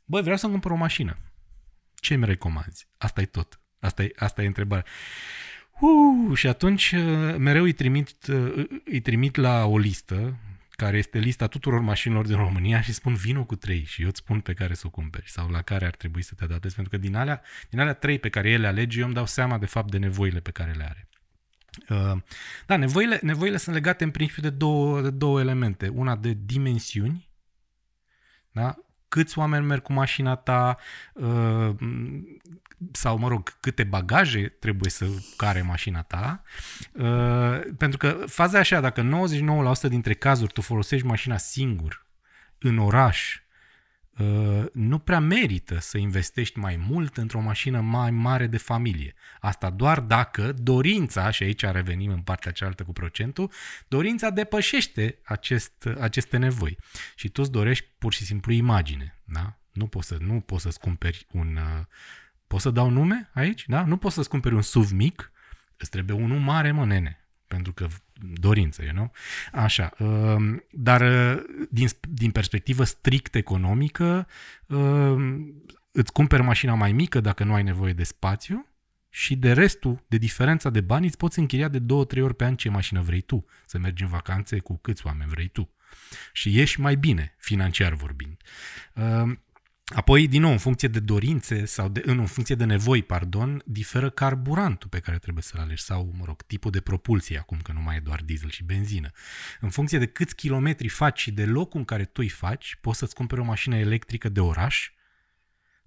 băi, 0.05 0.21
vreau 0.21 0.37
să-mi 0.37 0.51
cumpăr 0.51 0.71
o 0.71 0.75
mașină. 0.75 1.17
Ce 1.95 2.15
mi 2.15 2.25
recomanzi? 2.25 2.87
Asta 2.97 3.21
e 3.21 3.25
tot. 3.25 3.59
Asta 3.79 4.03
e, 4.03 4.11
asta 4.15 4.43
e 4.43 4.47
întrebarea. 4.47 4.85
Uh, 5.81 6.37
și 6.37 6.47
atunci 6.47 6.91
uh, 6.91 7.35
mereu 7.37 7.63
îi 7.63 7.71
trimit, 7.71 8.25
îi 8.85 8.99
trimit 8.99 9.35
la 9.35 9.65
o 9.65 9.77
listă 9.77 10.35
care 10.69 10.97
este 10.97 11.17
lista 11.17 11.47
tuturor 11.47 11.79
mașinilor 11.79 12.25
din 12.25 12.35
România 12.35 12.81
și 12.81 12.93
spun 12.93 13.13
vino 13.13 13.43
cu 13.43 13.55
trei 13.55 13.83
și 13.83 14.01
eu 14.01 14.07
îți 14.07 14.19
spun 14.19 14.39
pe 14.39 14.53
care 14.53 14.73
să 14.73 14.83
o 14.85 14.89
cumperi 14.89 15.29
sau 15.29 15.49
la 15.49 15.61
care 15.61 15.85
ar 15.85 15.95
trebui 15.95 16.21
să 16.21 16.35
te 16.35 16.43
adaptezi, 16.43 16.75
pentru 16.75 16.97
că 16.97 17.03
din 17.03 17.15
alea, 17.15 17.41
din 17.69 17.79
alea 17.79 17.93
trei 17.93 18.19
pe 18.19 18.29
care 18.29 18.49
ele 18.49 18.67
alege, 18.67 18.99
eu 18.99 19.05
îmi 19.05 19.13
dau 19.13 19.25
seama 19.25 19.57
de 19.57 19.65
fapt 19.65 19.91
de 19.91 19.97
nevoile 19.97 20.39
pe 20.39 20.51
care 20.51 20.71
le 20.71 20.83
are. 20.83 21.09
Uh, 21.89 22.21
da, 22.65 22.77
nevoile, 22.77 23.19
nevoile 23.21 23.57
sunt 23.57 23.75
legate 23.75 24.03
în 24.03 24.11
principiu 24.11 24.41
de 24.41 24.49
două, 24.49 25.01
de 25.01 25.09
două 25.09 25.39
elemente. 25.39 25.87
Una 25.87 26.15
de 26.15 26.37
dimensiuni, 26.45 27.29
da? 28.51 28.75
câți 29.07 29.37
oameni 29.37 29.65
merg 29.65 29.81
cu 29.81 29.93
mașina 29.93 30.35
ta, 30.35 30.77
uh, 31.13 31.75
sau, 32.91 33.17
mă 33.17 33.27
rog, 33.27 33.57
câte 33.59 33.83
bagaje 33.83 34.47
trebuie 34.47 34.89
să 34.89 35.05
care 35.37 35.61
mașina 35.61 36.01
ta. 36.01 36.41
Uh, 36.91 37.59
pentru 37.77 37.97
că 37.97 38.23
faza 38.27 38.57
e 38.57 38.59
așa, 38.59 38.79
dacă 38.79 39.09
99% 39.85 39.89
dintre 39.89 40.13
cazuri 40.13 40.53
tu 40.53 40.61
folosești 40.61 41.05
mașina 41.05 41.37
singur, 41.37 42.05
în 42.59 42.77
oraș, 42.77 43.41
uh, 44.17 44.65
nu 44.73 44.99
prea 44.99 45.19
merită 45.19 45.79
să 45.79 45.97
investești 45.97 46.59
mai 46.59 46.75
mult 46.89 47.17
într-o 47.17 47.39
mașină 47.39 47.79
mai 47.79 48.11
mare 48.11 48.47
de 48.47 48.57
familie. 48.57 49.13
Asta 49.39 49.69
doar 49.69 49.99
dacă 49.99 50.53
dorința, 50.57 51.29
și 51.29 51.43
aici 51.43 51.65
revenim 51.65 52.11
în 52.11 52.21
partea 52.21 52.51
cealaltă 52.51 52.83
cu 52.83 52.93
procentul, 52.93 53.51
dorința 53.87 54.29
depășește 54.29 55.19
acest, 55.23 55.87
aceste 55.99 56.37
nevoi. 56.37 56.77
Și 57.15 57.29
tu 57.29 57.41
îți 57.41 57.51
dorești 57.51 57.87
pur 57.97 58.13
și 58.13 58.25
simplu 58.25 58.51
imagine. 58.51 59.21
Da? 59.23 59.55
Nu 59.71 59.87
poți, 59.87 60.07
să, 60.07 60.17
nu 60.19 60.39
poți 60.39 60.63
să-ți 60.63 60.79
cumperi 60.79 61.25
un, 61.31 61.55
uh, 61.55 61.85
Pot 62.51 62.59
să 62.59 62.69
dau 62.69 62.89
nume 62.89 63.29
aici? 63.33 63.65
Da? 63.67 63.85
Nu 63.85 63.97
poți 63.97 64.15
să-ți 64.15 64.29
cumperi 64.29 64.55
un 64.55 64.61
SUV 64.61 64.91
mic, 64.91 65.31
îți 65.77 65.89
trebuie 65.89 66.17
unul 66.17 66.39
mare, 66.39 66.71
mă, 66.71 66.85
nene. 66.85 67.27
Pentru 67.47 67.73
că 67.73 67.87
dorință, 68.33 68.83
you 68.83 68.93
know? 68.93 69.11
Așa. 69.51 69.91
Uh, 69.97 70.57
dar 70.71 71.01
uh, 71.01 71.43
din, 71.69 71.87
din 72.09 72.31
perspectivă 72.31 72.83
strict 72.83 73.35
economică, 73.35 74.27
uh, 74.65 75.15
îți 75.91 76.11
cumperi 76.11 76.41
mașina 76.41 76.73
mai 76.73 76.91
mică 76.91 77.19
dacă 77.19 77.43
nu 77.43 77.53
ai 77.53 77.63
nevoie 77.63 77.93
de 77.93 78.03
spațiu 78.03 78.67
și 79.09 79.35
de 79.35 79.53
restul, 79.53 80.03
de 80.07 80.17
diferența 80.17 80.69
de 80.69 80.81
bani, 80.81 81.05
îți 81.05 81.17
poți 81.17 81.39
închiria 81.39 81.67
de 81.67 81.79
două, 81.79 82.05
trei 82.05 82.23
ori 82.23 82.35
pe 82.35 82.45
an 82.45 82.55
ce 82.55 82.69
mașină 82.69 83.01
vrei 83.01 83.21
tu. 83.21 83.45
Să 83.65 83.77
mergi 83.77 84.03
în 84.03 84.09
vacanțe 84.09 84.59
cu 84.59 84.77
câți 84.77 85.05
oameni 85.05 85.29
vrei 85.29 85.47
tu. 85.47 85.73
Și 86.33 86.55
ieși 86.55 86.79
mai 86.79 86.95
bine, 86.95 87.35
financiar 87.37 87.93
vorbind. 87.93 88.41
Uh, 89.91 89.97
Apoi, 89.97 90.27
din 90.27 90.41
nou, 90.41 90.51
în 90.51 90.57
funcție 90.57 90.87
de 90.87 90.99
dorințe 90.99 91.65
sau 91.65 91.89
de, 91.89 92.01
în 92.05 92.25
funcție 92.25 92.55
de 92.55 92.65
nevoi, 92.65 93.03
pardon, 93.03 93.61
diferă 93.65 94.09
carburantul 94.09 94.89
pe 94.89 94.99
care 94.99 95.17
trebuie 95.17 95.43
să-l 95.43 95.59
alegi 95.59 95.83
sau, 95.83 96.13
mă 96.17 96.25
rog, 96.25 96.41
tipul 96.41 96.71
de 96.71 96.79
propulsie, 96.79 97.37
acum 97.37 97.59
că 97.63 97.71
nu 97.71 97.81
mai 97.81 97.95
e 97.95 97.99
doar 97.99 98.21
diesel 98.25 98.49
și 98.49 98.63
benzină. 98.63 99.09
În 99.59 99.69
funcție 99.69 99.97
de 99.97 100.05
câți 100.05 100.35
kilometri 100.35 100.87
faci 100.87 101.19
și 101.19 101.31
de 101.31 101.45
locul 101.45 101.79
în 101.79 101.85
care 101.85 102.05
tu 102.05 102.21
îi 102.21 102.29
faci, 102.29 102.77
poți 102.81 102.97
să-ți 102.97 103.15
cumperi 103.15 103.41
o 103.41 103.43
mașină 103.43 103.75
electrică 103.75 104.29
de 104.29 104.39
oraș 104.39 104.91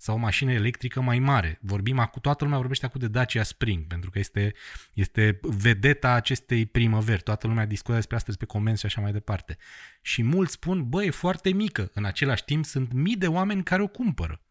sau 0.05 0.15
o 0.15 0.19
mașină 0.19 0.53
electrică 0.53 1.01
mai 1.01 1.19
mare. 1.19 1.59
Vorbim 1.61 1.99
acum, 1.99 2.21
toată 2.21 2.45
lumea 2.45 2.59
vorbește 2.59 2.87
acum 2.87 3.01
de 3.01 3.09
Dacia 3.09 3.43
Spring, 3.43 3.87
pentru 3.87 4.11
că 4.11 4.19
este, 4.19 4.55
este 4.93 5.41
vedeta 5.43 6.13
acestei 6.13 6.67
primăveri. 6.67 7.23
Toată 7.23 7.47
lumea 7.47 7.67
discută 7.67 7.95
despre 7.95 8.17
asta, 8.17 8.29
despre 8.29 8.47
comenzi 8.47 8.81
și 8.81 8.87
așa 8.87 9.01
mai 9.01 9.13
departe. 9.13 9.57
Și 10.03 10.23
mulți 10.23 10.53
spun, 10.53 10.89
bă, 10.89 11.05
e 11.05 11.11
foarte 11.11 11.51
mică. 11.51 11.91
În 11.95 12.05
același 12.05 12.45
timp 12.45 12.65
sunt 12.65 12.93
mii 12.93 13.17
de 13.17 13.27
oameni 13.27 13.63
care 13.63 13.83
o 13.83 13.87
cumpără. 13.87 14.43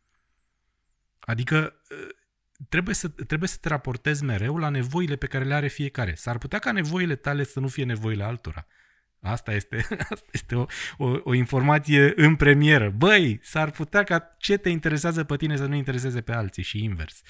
Adică 1.20 1.56
ă, 1.92 1.96
trebuie 2.70 2.96
să, 2.96 3.08
trebuie 3.10 3.50
să 3.50 3.58
te 3.62 3.68
raportezi 3.68 4.24
mereu 4.24 4.58
la 4.58 4.70
nevoile 4.70 5.16
pe 5.16 5.28
care 5.28 5.44
le 5.44 5.54
are 5.54 5.68
fiecare. 5.68 6.14
S-ar 6.16 6.38
putea 6.38 6.60
ca 6.60 6.72
nevoile 6.72 7.16
tale 7.16 7.44
să 7.44 7.60
nu 7.60 7.68
fie 7.68 7.84
nevoile 7.84 8.24
altora. 8.24 8.68
Asta 9.24 9.54
este, 9.54 9.86
asta 10.14 10.30
este 10.32 10.56
o, 10.56 10.66
o, 10.98 11.20
o 11.24 11.34
informație 11.34 12.14
în 12.16 12.36
premieră. 12.36 12.90
Băi, 12.90 13.40
s-ar 13.42 13.72
putea 13.72 14.04
ca 14.04 14.30
ce 14.38 14.58
te 14.58 14.70
interesează 14.70 15.24
pe 15.24 15.36
tine 15.36 15.58
să 15.58 15.66
nu 15.66 15.76
intereseze 15.76 16.22
pe 16.22 16.32
alții 16.32 16.64
și 16.64 16.84
invers. 16.84 17.22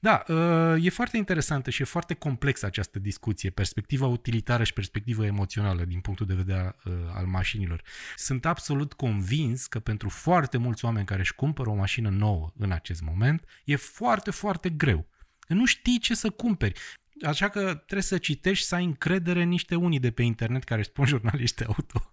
Da, 0.00 0.22
uh, 0.28 0.84
e 0.84 0.90
foarte 0.90 1.16
interesantă 1.16 1.70
și 1.70 1.82
e 1.82 1.84
foarte 1.84 2.14
complexă 2.14 2.66
această 2.66 2.98
discuție, 2.98 3.50
perspectiva 3.50 4.06
utilitară 4.06 4.64
și 4.64 4.72
perspectiva 4.72 5.26
emoțională 5.26 5.84
din 5.84 6.00
punctul 6.00 6.26
de 6.26 6.34
vedere 6.34 6.76
uh, 6.84 6.92
al 7.14 7.26
mașinilor. 7.26 7.82
Sunt 8.16 8.46
absolut 8.46 8.92
convins 8.92 9.66
că 9.66 9.80
pentru 9.80 10.08
foarte 10.08 10.58
mulți 10.58 10.84
oameni 10.84 11.06
care 11.06 11.20
își 11.20 11.34
cumpără 11.34 11.70
o 11.70 11.74
mașină 11.74 12.08
nouă 12.08 12.52
în 12.58 12.70
acest 12.70 13.02
moment, 13.02 13.44
e 13.64 13.76
foarte, 13.76 14.30
foarte 14.30 14.68
greu. 14.68 15.06
Nu 15.48 15.66
știi 15.66 15.98
ce 15.98 16.14
să 16.14 16.30
cumperi. 16.30 16.80
Așa 17.22 17.48
că 17.48 17.60
trebuie 17.60 18.02
să 18.02 18.18
citești, 18.18 18.66
să 18.66 18.74
ai 18.74 18.84
încredere 18.84 19.42
în 19.42 19.48
niște 19.48 19.74
unii 19.74 19.98
de 19.98 20.10
pe 20.10 20.22
internet 20.22 20.64
care 20.64 20.82
spun 20.82 21.06
jurnaliști 21.06 21.64
auto. 21.64 22.12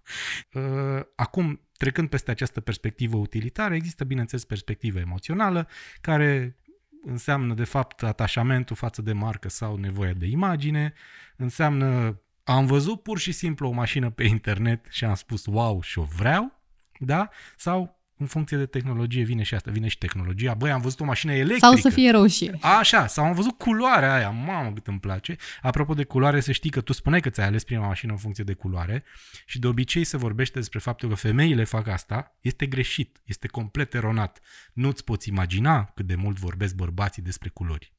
Uh, 0.52 1.02
acum, 1.16 1.60
trecând 1.76 2.08
peste 2.08 2.30
această 2.30 2.60
perspectivă 2.60 3.16
utilitară, 3.16 3.74
există, 3.74 4.04
bineînțeles, 4.04 4.44
perspectivă 4.44 4.98
emoțională, 4.98 5.68
care 6.00 6.56
înseamnă, 7.04 7.54
de 7.54 7.64
fapt, 7.64 8.02
atașamentul 8.02 8.76
față 8.76 9.02
de 9.02 9.12
marcă 9.12 9.48
sau 9.48 9.76
nevoia 9.76 10.12
de 10.12 10.26
imagine, 10.26 10.92
înseamnă 11.36 12.20
am 12.44 12.66
văzut 12.66 13.02
pur 13.02 13.18
și 13.18 13.32
simplu 13.32 13.68
o 13.68 13.72
mașină 13.72 14.10
pe 14.10 14.24
internet 14.24 14.86
și 14.88 15.04
am 15.04 15.14
spus 15.14 15.46
wow 15.46 15.80
și 15.80 15.98
o 15.98 16.02
vreau, 16.02 16.60
da? 16.98 17.28
Sau 17.56 17.99
în 18.20 18.26
funcție 18.26 18.56
de 18.56 18.66
tehnologie 18.66 19.22
vine 19.22 19.42
și 19.42 19.54
asta, 19.54 19.70
vine 19.70 19.88
și 19.88 19.98
tehnologia. 19.98 20.54
Băi, 20.54 20.70
am 20.70 20.80
văzut 20.80 21.00
o 21.00 21.04
mașină 21.04 21.32
electrică. 21.32 21.66
Sau 21.66 21.76
să 21.76 21.88
fie 21.88 22.10
roșie. 22.10 22.58
Așa, 22.60 23.06
sau 23.06 23.24
am 23.24 23.32
văzut 23.32 23.58
culoarea 23.58 24.14
aia, 24.14 24.30
mamă 24.30 24.72
cât 24.72 24.86
îmi 24.86 25.00
place. 25.00 25.36
Apropo 25.62 25.94
de 25.94 26.04
culoare, 26.04 26.40
să 26.40 26.52
știi 26.52 26.70
că 26.70 26.80
tu 26.80 26.92
spuneai 26.92 27.20
că 27.20 27.30
ți-ai 27.30 27.46
ales 27.46 27.64
prima 27.64 27.86
mașină 27.86 28.12
în 28.12 28.18
funcție 28.18 28.44
de 28.44 28.52
culoare 28.52 29.04
și 29.46 29.58
de 29.58 29.66
obicei 29.66 30.04
se 30.04 30.16
vorbește 30.16 30.58
despre 30.58 30.78
faptul 30.78 31.08
că 31.08 31.14
femeile 31.14 31.64
fac 31.64 31.86
asta, 31.86 32.36
este 32.40 32.66
greșit, 32.66 33.20
este 33.24 33.46
complet 33.46 33.94
eronat. 33.94 34.40
Nu-ți 34.72 35.04
poți 35.04 35.28
imagina 35.28 35.84
cât 35.84 36.06
de 36.06 36.14
mult 36.14 36.38
vorbesc 36.38 36.74
bărbații 36.74 37.22
despre 37.22 37.48
culori. 37.48 37.92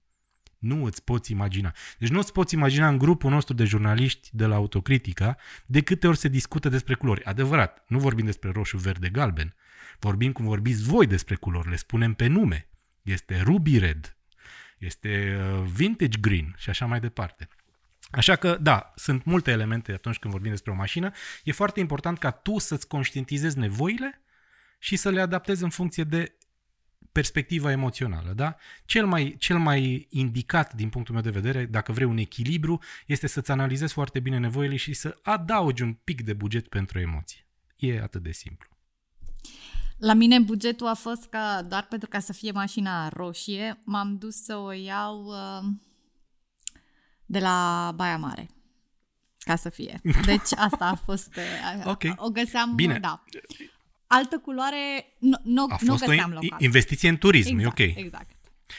Nu 0.61 0.83
îți 0.83 1.03
poți 1.03 1.31
imagina. 1.31 1.73
Deci 1.97 2.09
nu 2.09 2.17
îți 2.17 2.31
poți 2.31 2.53
imagina 2.53 2.87
în 2.87 2.97
grupul 2.97 3.29
nostru 3.29 3.53
de 3.53 3.63
jurnaliști 3.63 4.29
de 4.31 4.45
la 4.45 4.55
Autocritica 4.55 5.37
de 5.65 5.81
câte 5.81 6.07
ori 6.07 6.17
se 6.17 6.27
discută 6.27 6.69
despre 6.69 6.93
culori. 6.93 7.23
Adevărat, 7.23 7.83
nu 7.87 7.99
vorbim 7.99 8.25
despre 8.25 8.51
roșu, 8.51 8.77
verde, 8.77 9.09
galben. 9.09 9.55
Vorbim 9.99 10.31
cum 10.31 10.45
vorbiți 10.45 10.83
voi 10.83 11.07
despre 11.07 11.35
culori, 11.35 11.69
le 11.69 11.75
spunem 11.75 12.13
pe 12.13 12.27
nume. 12.27 12.67
Este 13.01 13.41
ruby 13.41 13.77
red, 13.77 14.17
este 14.77 15.39
uh, 15.39 15.63
vintage 15.73 16.19
green 16.19 16.55
și 16.57 16.69
așa 16.69 16.85
mai 16.85 16.99
departe. 16.99 17.47
Așa 18.11 18.35
că, 18.35 18.57
da, 18.61 18.91
sunt 18.95 19.23
multe 19.23 19.51
elemente 19.51 19.91
atunci 19.91 20.17
când 20.17 20.33
vorbim 20.33 20.51
despre 20.51 20.71
o 20.71 20.75
mașină. 20.75 21.11
E 21.43 21.51
foarte 21.51 21.79
important 21.79 22.17
ca 22.17 22.31
tu 22.31 22.59
să-ți 22.59 22.87
conștientizezi 22.87 23.57
nevoile 23.57 24.21
și 24.79 24.95
să 24.95 25.09
le 25.09 25.21
adaptezi 25.21 25.63
în 25.63 25.69
funcție 25.69 26.03
de 26.03 26.35
perspectiva 27.11 27.71
emoțională, 27.71 28.33
da? 28.33 28.55
Cel 28.85 29.05
mai, 29.05 29.35
cel 29.39 29.57
mai 29.57 30.07
indicat 30.09 30.73
din 30.73 30.89
punctul 30.89 31.13
meu 31.13 31.23
de 31.23 31.29
vedere, 31.29 31.65
dacă 31.65 31.91
vrei 31.91 32.07
un 32.07 32.17
echilibru, 32.17 32.81
este 33.05 33.27
să-ți 33.27 33.51
analizezi 33.51 33.93
foarte 33.93 34.19
bine 34.19 34.37
nevoile 34.37 34.75
și 34.75 34.93
să 34.93 35.17
adaugi 35.21 35.81
un 35.81 35.93
pic 35.93 36.23
de 36.23 36.33
buget 36.33 36.67
pentru 36.67 36.99
emoții. 36.99 37.45
E 37.75 38.01
atât 38.01 38.23
de 38.23 38.31
simplu. 38.31 38.69
La 39.97 40.13
mine 40.13 40.39
bugetul 40.39 40.87
a 40.87 40.93
fost 40.93 41.25
că 41.25 41.39
doar 41.67 41.87
pentru 41.87 42.09
ca 42.09 42.19
să 42.19 42.33
fie 42.33 42.51
mașina 42.51 43.09
roșie, 43.09 43.81
m-am 43.83 44.17
dus 44.17 44.43
să 44.43 44.55
o 44.55 44.71
iau 44.71 45.25
uh, 45.25 45.67
de 47.25 47.39
la 47.39 47.91
Baia 47.95 48.17
Mare. 48.17 48.49
Ca 49.37 49.55
să 49.55 49.69
fie. 49.69 50.01
Deci 50.25 50.53
asta 50.55 50.85
a 50.85 50.95
fost... 50.95 51.35
Uh, 51.35 51.85
okay. 51.85 52.13
O 52.17 52.29
găseam... 52.29 52.75
Bine. 52.75 52.99
Da. 52.99 53.23
Altă 54.13 54.37
culoare 54.37 55.05
nu, 55.19 55.37
nu, 55.43 55.63
A 55.69 55.77
nu 55.81 55.87
fost 55.91 56.03
o 56.03 56.05
găseam 56.07 56.29
in- 56.29 56.33
local. 56.41 56.61
investiție 56.61 57.09
în 57.09 57.17
turism, 57.17 57.57
exact, 57.57 57.79
e 57.79 57.83
ok. 57.83 57.95
Exact. 57.97 58.29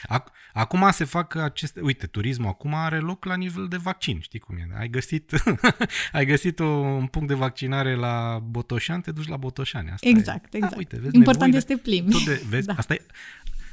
Ac- 0.09 0.31
Acum 0.53 0.89
se 0.91 1.03
fac 1.03 1.35
aceste... 1.35 1.79
Uite, 1.81 2.07
turismul 2.07 2.47
acum 2.47 2.73
are 2.73 2.99
loc 2.99 3.25
la 3.25 3.35
nivel 3.35 3.67
de 3.67 3.77
vaccin, 3.77 4.19
știi 4.19 4.39
cum 4.39 4.55
e. 4.57 4.67
Ai 4.77 4.87
găsit, 4.89 5.31
ai 6.11 6.25
găsit 6.25 6.59
o, 6.59 6.65
un 6.65 7.07
punct 7.07 7.27
de 7.27 7.33
vaccinare 7.33 7.95
la 7.95 8.39
Botoșan, 8.43 9.01
te 9.01 9.11
duci 9.11 9.27
la 9.27 9.37
Botoșani. 9.37 9.89
Asta 9.89 10.07
Exact, 10.07 10.43
e. 10.53 10.57
exact. 10.57 10.71
Da, 10.73 10.77
uite, 10.77 10.95
vezi, 10.99 11.15
Important 11.15 11.51
nevoile- 11.53 11.57
este 11.57 11.77
plimbi. 11.89 12.11
Tu 12.11 12.19
de, 12.23 12.43
vezi, 12.49 12.65
Da. 12.67 12.73
da. 12.73 12.79
asta, 12.79 12.93
e, 12.93 13.05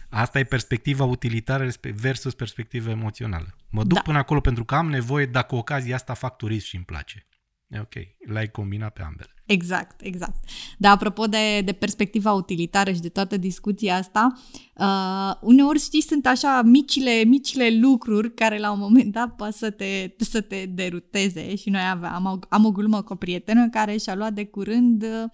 asta 0.09 0.39
e 0.39 0.45
perspectiva 0.45 1.05
utilitară 1.05 1.65
respe- 1.65 1.91
versus 1.91 2.35
perspectiva 2.35 2.91
emoțională. 2.91 3.57
Mă 3.71 3.83
duc 3.85 3.97
Da. 3.97 4.03
până 4.03 4.19
acolo 4.19 4.41
pentru 4.41 4.65
că 4.65 4.75
am 4.75 4.91
nevoie, 4.91 5.27
dacă 5.27 5.47
cu 5.47 5.55
ocazia 5.57 5.95
asta 5.95 6.15
fac 6.15 6.37
turism 6.37 6.67
și 6.67 6.77
îmi 6.77 6.85
place. 6.85 7.27
E 7.69 7.79
ok, 7.81 7.95
l-ai 8.27 8.49
combinat 8.51 8.93
pe 8.93 9.03
ambele. 9.03 9.35
Exact, 9.53 10.01
exact. 10.03 10.35
Dar 10.79 10.93
apropo 10.93 11.27
de, 11.27 11.61
de 11.65 11.73
perspectiva 11.73 12.33
utilitară 12.33 12.93
și 12.93 13.01
de 13.01 13.09
toată 13.09 13.37
discuția 13.37 13.97
asta, 13.97 14.33
uh, 14.77 15.35
uneori, 15.41 15.79
știi, 15.81 16.03
sunt 16.03 16.27
așa 16.27 16.63
micile, 16.65 17.23
micile 17.27 17.79
lucruri 17.81 18.35
care 18.35 18.59
la 18.59 18.73
un 18.73 18.79
moment 18.79 19.13
dat 19.13 19.37
poate 19.37 19.57
să 19.57 19.71
te, 19.71 20.15
să 20.19 20.41
te 20.41 20.67
deruteze 20.67 21.55
și 21.57 21.71
noi 21.71 21.81
aveam, 21.91 22.15
am, 22.15 22.25
o- 22.25 22.47
am 22.49 22.65
o 22.65 22.71
glumă 22.73 23.03
cu 23.03 23.13
o 23.13 23.17
prietenă 23.17 23.69
care 23.69 23.97
și-a 23.97 24.15
luat 24.15 24.33
de 24.33 24.45
curând 24.45 25.03
uh, 25.03 25.31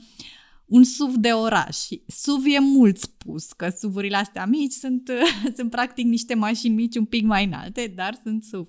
un 0.66 0.84
SUV 0.84 1.14
de 1.14 1.30
oraș. 1.30 1.76
SUV 2.06 2.44
e 2.46 2.58
mult 2.60 2.98
spus, 2.98 3.52
că 3.52 3.68
SUV-urile 3.78 4.16
astea 4.16 4.46
mici 4.46 4.72
sunt, 4.72 5.10
sunt 5.56 5.70
practic 5.70 6.04
niște 6.06 6.34
mașini 6.34 6.74
mici 6.74 6.96
un 6.96 7.04
pic 7.04 7.24
mai 7.24 7.44
înalte, 7.44 7.92
dar 7.96 8.18
sunt 8.22 8.44
SUV. 8.44 8.68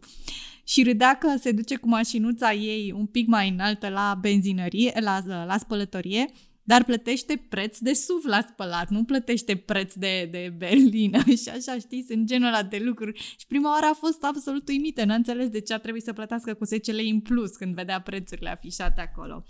Și 0.68 0.84
râdea 0.84 1.18
că 1.18 1.36
se 1.40 1.52
duce 1.52 1.76
cu 1.76 1.88
mașinuța 1.88 2.54
ei 2.54 2.92
un 2.92 3.06
pic 3.06 3.28
mai 3.28 3.50
înaltă 3.50 3.90
la 3.90 4.18
benzinărie, 4.22 4.92
la, 5.00 5.24
la 5.46 5.58
spălătorie, 5.58 6.26
dar 6.64 6.84
plătește 6.84 7.46
preț 7.50 7.78
de 7.78 7.94
SUV 7.94 8.26
la 8.26 8.46
spălat, 8.50 8.90
nu 8.90 9.04
plătește 9.04 9.56
preț 9.56 9.94
de, 9.94 10.28
de 10.32 10.54
berlină 10.58 11.20
și 11.44 11.50
așa, 11.50 11.80
știi, 11.80 12.06
sunt 12.08 12.26
genul 12.26 12.48
ăla 12.48 12.64
de 12.64 12.78
lucruri. 12.78 13.20
Și 13.20 13.46
prima 13.48 13.72
oară 13.72 13.86
a 13.86 13.94
fost 13.94 14.24
absolut 14.24 14.68
uimită, 14.68 15.06
n-a 15.06 15.14
înțeles 15.14 15.50
de 15.50 15.62
ce 15.62 15.74
a 15.74 15.78
trebuit 15.78 16.04
să 16.04 16.14
plătească 16.14 16.54
cu 16.54 16.66
10 16.66 16.92
lei 16.92 17.10
în 17.10 17.20
plus 17.20 17.56
când 17.56 17.76
vedea 17.76 18.02
prețurile 18.02 18.50
afișate 18.50 19.02
acolo. 19.02 19.46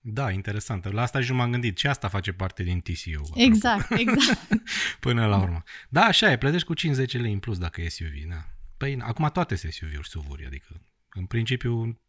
Da, 0.00 0.30
interesant. 0.30 0.92
La 0.92 1.02
asta 1.02 1.20
și 1.20 1.30
nu 1.30 1.36
m-am 1.36 1.50
gândit. 1.50 1.78
Și 1.78 1.86
asta 1.86 2.08
face 2.08 2.32
parte 2.32 2.62
din 2.62 2.80
TCU. 2.80 3.20
apropo. 3.20 3.40
Exact, 3.40 3.90
exact. 3.90 4.48
Până 5.00 5.26
la 5.26 5.42
urmă. 5.42 5.62
Da, 5.88 6.04
așa 6.04 6.30
e, 6.30 6.38
plătești 6.38 6.66
cu 6.66 6.74
50 6.74 7.16
lei 7.16 7.32
în 7.32 7.38
plus 7.38 7.58
dacă 7.58 7.80
e 7.80 7.88
SUV, 7.88 8.28
da. 8.28 8.57
Păi, 8.78 8.98
acum 9.00 9.30
toate 9.32 9.54
sunt 9.54 9.72
SUV-uri, 9.72 10.08
SUV-uri, 10.08 10.46
adică 10.46 10.80
în 11.08 11.26
principiu 11.26 12.00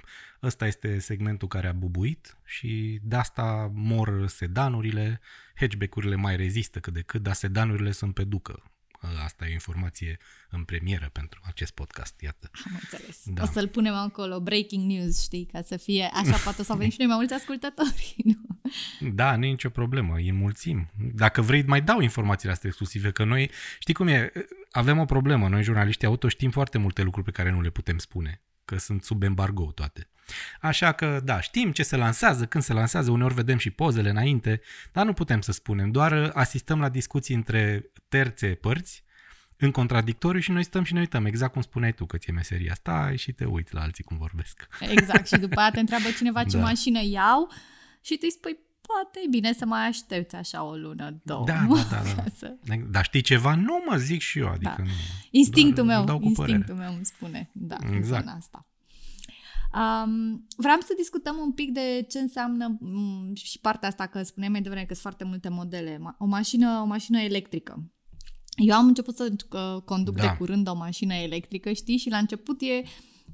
ăsta 0.44 0.68
este 0.68 1.00
segmentul 1.00 1.48
care 1.48 1.68
a 1.68 1.74
bubuit 1.74 2.38
și 2.46 3.00
de 3.04 3.16
asta 3.16 3.72
mor 3.74 4.28
sedanurile, 4.28 5.20
hatchback-urile 5.56 6.16
mai 6.16 6.36
rezistă 6.36 6.80
cât 6.80 6.94
de 6.94 7.02
cât, 7.02 7.22
dar 7.22 7.34
sedanurile 7.34 7.92
sunt 7.92 8.14
pe 8.14 8.24
ducă. 8.24 8.72
Asta 9.24 9.46
e 9.46 9.50
o 9.50 9.52
informație 9.52 10.18
în 10.50 10.64
premieră 10.64 11.10
pentru 11.12 11.42
acest 11.44 11.72
podcast, 11.72 12.22
iată. 12.22 12.50
Am 12.66 12.80
înțeles. 12.82 13.22
Da. 13.26 13.44
O 13.44 13.46
să-l 13.46 13.68
punem 13.68 13.94
acolo, 13.94 14.40
breaking 14.42 14.92
news, 14.92 15.22
știi, 15.22 15.46
ca 15.46 15.62
să 15.62 15.78
fie 15.78 16.10
așa, 16.14 16.38
poate 16.44 16.62
o 16.62 16.64
să 16.64 16.72
avem 16.72 16.90
și 16.90 16.96
noi 16.98 17.08
mai 17.08 17.16
mulți 17.16 17.34
ascultători. 17.34 18.16
Nu? 19.00 19.10
Da, 19.10 19.36
nu 19.36 19.46
e 19.46 19.50
nicio 19.50 19.70
problemă, 19.70 20.16
îi 20.16 20.30
înmulțim. 20.30 20.92
Dacă 21.14 21.42
vrei, 21.42 21.64
mai 21.64 21.82
dau 21.82 22.00
informațiile 22.00 22.52
astea 22.52 22.70
exclusive, 22.70 23.12
că 23.12 23.24
noi, 23.24 23.52
știi 23.80 23.94
cum 23.94 24.08
e, 24.08 24.32
avem 24.72 25.00
o 25.00 25.06
problemă, 25.06 25.48
noi 25.48 25.64
jurnaliștii 25.64 26.08
auto 26.08 26.28
știm 26.28 26.52
foarte 26.52 26.78
multe 26.78 27.02
lucruri 27.02 27.26
pe 27.26 27.32
care 27.32 27.52
nu 27.52 27.62
le 27.62 27.70
putem 27.70 27.98
spune, 27.98 28.42
că 28.66 28.78
sunt 28.78 29.04
sub 29.04 29.24
embargo 29.24 29.72
toate. 29.72 30.10
Așa 30.62 30.92
că, 30.92 31.22
da, 31.24 31.40
știm 31.42 31.72
ce 31.72 31.84
se 31.84 31.96
lansează, 31.96 32.46
când 32.46 32.64
se 32.64 32.74
lansează, 32.74 33.12
uneori 33.12 33.34
vedem 33.34 33.58
și 33.58 33.70
pozele 33.70 34.10
înainte, 34.10 34.62
dar 34.92 35.06
nu 35.06 35.14
putem 35.14 35.42
să 35.42 35.52
spunem, 35.52 35.92
doar 35.92 36.32
asistăm 36.34 36.80
la 36.80 36.90
discuții 36.90 37.36
între 37.36 37.92
terțe 38.08 38.48
părți, 38.48 39.04
în 39.58 39.72
contradictoriu 39.72 40.40
și 40.40 40.52
noi 40.52 40.64
stăm 40.64 40.84
și 40.84 40.94
ne 40.94 41.00
uităm, 41.00 41.26
exact 41.26 41.52
cum 41.54 41.62
spuneai 41.62 41.94
tu 41.94 42.06
că 42.06 42.18
ți-e 42.18 42.34
meseria, 42.34 42.74
stai 42.74 43.18
și 43.18 43.32
te 43.32 43.46
uiți 43.46 43.74
la 43.74 43.82
alții 43.82 44.04
cum 44.04 44.18
vorbesc. 44.18 44.68
Exact, 44.80 45.28
și 45.28 45.38
după 45.38 45.60
aia 45.60 45.72
te 45.72 45.80
întreabă 45.80 46.06
cineva 46.18 46.44
ce 46.44 46.58
Da. 46.58 46.64
mașină 46.64 47.00
iau 47.04 47.52
și 48.02 48.14
tu 48.14 48.20
îi 48.24 48.32
spui, 48.32 48.58
poate 48.82 49.20
e 49.26 49.30
bine 49.30 49.54
să 49.54 49.66
mai 49.66 49.88
aștepți 49.88 50.36
așa 50.36 50.64
o 50.64 50.76
lună, 50.76 51.20
două. 51.24 51.46
Da, 51.46 51.54
da, 51.54 51.76
da, 51.90 52.02
da. 52.16 52.24
Ca 52.24 52.26
să- 52.38 52.56
Dar 52.90 53.04
știi 53.04 53.22
ceva? 53.22 53.56
Nu 53.56 53.84
mă 53.90 53.96
zic 53.96 54.22
și 54.22 54.40
eu, 54.40 54.48
adică 54.48 54.74
Da. 54.78 54.84
nu. 54.84 54.90
Instinctul 55.32 55.86
Doar 55.86 55.98
meu, 55.98 56.06
dau 56.06 56.20
cu 56.20 56.26
instinctul 56.26 56.64
părere. 56.76 56.86
meu 56.88 56.96
îmi 56.96 57.06
spune, 57.06 57.50
da, 57.54 57.78
în 57.80 57.94
Exact. 57.94 58.24
zona 58.24 58.36
asta. 58.38 58.66
Um, 59.74 60.46
vreau 60.58 60.80
să 60.80 60.94
discutăm 60.98 61.38
un 61.38 61.52
pic 61.52 61.72
de 61.72 62.06
ce 62.10 62.20
înseamnă 62.20 62.78
m, 62.80 63.34
și 63.34 63.60
partea 63.60 63.88
asta, 63.90 64.06
că 64.06 64.24
spuneai 64.24 64.52
mai 64.52 64.62
devreme 64.62 64.86
că 64.86 64.94
sunt 64.94 65.02
foarte 65.06 65.24
multe 65.24 65.50
modele. 65.50 65.96
Ma- 65.98 66.18
O 66.18 66.26
mașină, 66.26 66.80
o 66.84 66.86
mașină 66.86 67.20
electrică. 67.20 67.84
Eu 68.56 68.76
am 68.76 68.88
început 68.88 69.16
să 69.16 69.32
uh, 69.52 69.82
conduc 69.86 70.16
Da. 70.16 70.22
de 70.22 70.36
curând 70.38 70.68
o 70.68 70.76
mașină 70.76 71.14
electrică, 71.14 71.72
știi, 71.72 71.98
și 71.98 72.10
la 72.10 72.18
început 72.18 72.62
e, 72.62 72.84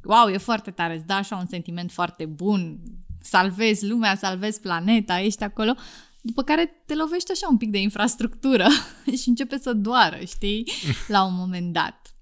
wow, 0.04 0.28
e 0.30 0.38
foarte 0.38 0.72
tare, 0.72 0.96
îți 0.96 1.06
dă 1.06 1.14
așa 1.14 1.36
un 1.36 1.46
sentiment 1.46 1.92
foarte 1.92 2.26
bun, 2.26 2.80
salvezi 3.22 3.88
lumea, 3.88 4.16
salvezi 4.16 4.60
planeta, 4.60 5.20
ești 5.20 5.44
acolo, 5.44 5.74
după 6.22 6.44
care 6.44 6.84
te 6.86 6.96
lovești 6.96 7.32
așa 7.32 7.48
un 7.50 7.58
pic 7.58 7.70
de 7.72 7.82
infrastructură 7.82 8.68
și 9.22 9.30
începe 9.30 9.58
să 9.58 9.74
doară, 9.74 10.18
știi, 10.26 10.72
la 11.08 11.24
un 11.24 11.34
moment 11.36 11.74
dat. 11.74 12.16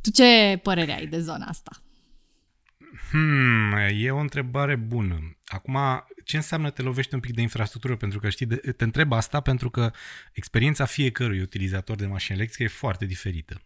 Tu 0.00 0.10
ce 0.10 0.60
părere 0.62 0.94
ai 0.96 1.06
de 1.06 1.20
zona 1.20 1.44
asta? 1.46 1.82
Hmm, 3.12 3.72
e 3.90 4.10
o 4.10 4.18
întrebare 4.18 4.76
bună. 4.76 5.36
Acum, 5.46 5.78
ce 6.24 6.36
înseamnă 6.36 6.70
te 6.70 6.82
lovești 6.82 7.14
un 7.14 7.20
pic 7.20 7.34
de 7.34 7.40
infrastructură? 7.40 7.96
Pentru 7.96 8.18
că 8.18 8.28
știi, 8.28 8.46
de- 8.46 8.56
te 8.56 8.84
întreb 8.84 9.12
asta 9.12 9.40
pentru 9.40 9.70
că 9.70 9.90
experiența 10.32 10.84
fiecărui 10.84 11.40
utilizator 11.40 11.96
de 11.96 12.06
mașini 12.06 12.36
electrice 12.38 12.62
e 12.64 12.76
foarte 12.76 13.06
diferită. 13.06 13.62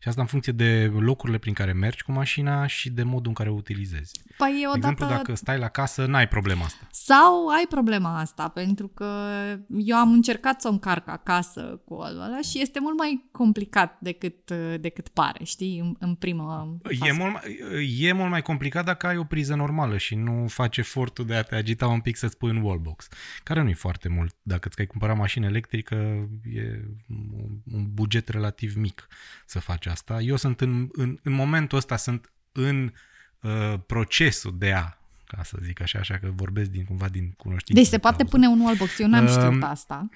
Și 0.00 0.08
asta 0.08 0.20
în 0.20 0.26
funcție 0.26 0.52
de 0.52 0.92
locurile 0.98 1.38
prin 1.38 1.54
care 1.54 1.72
mergi 1.72 2.02
cu 2.02 2.12
mașina 2.12 2.66
și 2.66 2.90
de 2.90 3.02
modul 3.02 3.28
în 3.28 3.34
care 3.34 3.50
o 3.50 3.54
utilizezi. 3.54 4.20
Păi 4.36 4.58
De 4.60 4.66
odată... 4.66 4.76
exemplu, 4.76 5.06
dacă 5.06 5.34
stai 5.34 5.58
la 5.58 5.68
casă, 5.68 6.06
n-ai 6.06 6.28
problema 6.28 6.64
asta. 6.64 6.86
Sau 6.90 7.48
ai 7.48 7.66
problema 7.68 8.18
asta, 8.18 8.48
pentru 8.48 8.88
că 8.88 9.06
eu 9.68 9.96
am 9.96 10.12
încercat 10.12 10.60
să 10.60 10.68
o 10.68 10.70
încarc 10.70 11.08
acasă 11.08 11.80
cu 11.84 11.94
ăla 11.94 12.40
și 12.50 12.60
este 12.60 12.80
mult 12.80 12.98
mai 12.98 13.28
complicat 13.30 14.00
decât, 14.00 14.50
decât 14.80 15.08
pare, 15.08 15.44
știi, 15.44 15.78
în, 15.78 15.96
în 15.98 16.14
primă 16.14 16.42
fază. 16.82 17.04
E 17.04 17.12
mult, 17.12 17.32
mai, 17.32 17.96
e 17.98 18.12
mult 18.12 18.30
mai 18.30 18.42
complicat 18.42 18.84
dacă 18.84 19.06
ai 19.06 19.16
o 19.16 19.24
priză 19.24 19.54
normală 19.54 19.96
și 19.96 20.14
nu 20.14 20.46
faci 20.48 20.76
efortul 20.76 21.26
de 21.26 21.34
a 21.34 21.42
te 21.42 21.54
agita 21.54 21.86
un 21.86 22.00
pic 22.00 22.16
să-ți 22.16 22.36
pui 22.36 22.50
în 22.50 22.62
wallbox, 22.62 23.08
care 23.42 23.62
nu 23.62 23.68
e 23.68 23.74
foarte 23.74 24.08
mult. 24.08 24.36
Dacă 24.42 24.68
îți 24.68 24.80
ai 24.80 24.86
cumpăra 24.86 25.14
mașină 25.14 25.46
electrică, 25.46 25.94
e 26.44 26.84
un 27.72 27.86
buget 27.92 28.28
relativ 28.28 28.74
mic 28.74 29.08
să 29.46 29.60
faci 29.62 29.86
asta. 29.86 30.20
Eu 30.20 30.36
sunt 30.36 30.60
în, 30.60 30.88
în, 30.92 31.18
în 31.22 31.32
momentul 31.32 31.78
ăsta, 31.78 31.96
sunt 31.96 32.32
în 32.52 32.92
uh, 33.40 33.74
procesul 33.86 34.58
de 34.58 34.72
a 34.72 34.96
ca 35.36 35.42
să 35.42 35.58
zic 35.62 35.80
așa, 35.80 35.98
așa 35.98 36.18
că 36.18 36.30
vorbesc 36.34 36.70
din 36.70 36.84
cumva 36.84 37.08
din 37.08 37.34
cunoștință. 37.36 37.80
Deci 37.80 37.90
se 37.90 37.98
poate 37.98 38.16
cauză. 38.16 38.30
pune 38.30 38.46
un 38.46 38.60
wallbox. 38.60 38.98
Eu 38.98 39.08
n-am 39.08 39.24
uh, 39.24 39.30
știut 39.30 39.62
asta, 39.62 40.08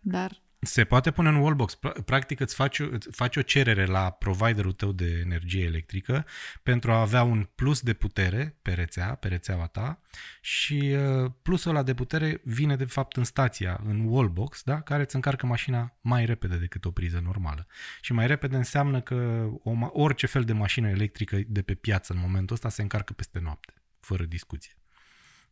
dar... 0.00 0.42
Se 0.62 0.84
poate 0.84 1.10
pune 1.10 1.28
un 1.28 1.36
wallbox. 1.36 1.78
Practic 2.04 2.40
îți 2.40 2.54
faci, 2.54 2.78
îți 2.78 3.08
faci 3.10 3.36
o 3.36 3.42
cerere 3.42 3.84
la 3.84 4.10
providerul 4.10 4.72
tău 4.72 4.92
de 4.92 5.20
energie 5.24 5.64
electrică 5.64 6.26
pentru 6.62 6.92
a 6.92 7.00
avea 7.00 7.22
un 7.22 7.48
plus 7.54 7.80
de 7.80 7.92
putere 7.92 8.58
pe 8.62 8.72
rețea, 8.72 9.14
pe 9.14 9.28
rețeaua 9.28 9.66
ta 9.66 10.00
și 10.40 10.96
uh, 10.96 11.30
plusul 11.42 11.70
ăla 11.70 11.82
de 11.82 11.94
putere 11.94 12.40
vine 12.44 12.76
de 12.76 12.84
fapt 12.84 13.16
în 13.16 13.24
stația, 13.24 13.80
în 13.84 14.04
wallbox, 14.04 14.62
da? 14.62 14.80
care 14.80 15.02
îți 15.02 15.14
încarcă 15.14 15.46
mașina 15.46 15.98
mai 16.00 16.24
repede 16.24 16.56
decât 16.56 16.84
o 16.84 16.90
priză 16.90 17.20
normală. 17.24 17.66
Și 18.00 18.12
mai 18.12 18.26
repede 18.26 18.56
înseamnă 18.56 19.00
că 19.00 19.48
o, 19.62 19.72
orice 19.92 20.26
fel 20.26 20.44
de 20.44 20.52
mașină 20.52 20.88
electrică 20.88 21.38
de 21.46 21.62
pe 21.62 21.74
piață 21.74 22.12
în 22.12 22.18
momentul 22.18 22.54
ăsta 22.54 22.68
se 22.68 22.82
încarcă 22.82 23.12
peste 23.12 23.38
noapte, 23.38 23.72
fără 24.00 24.24
discuție 24.24 24.79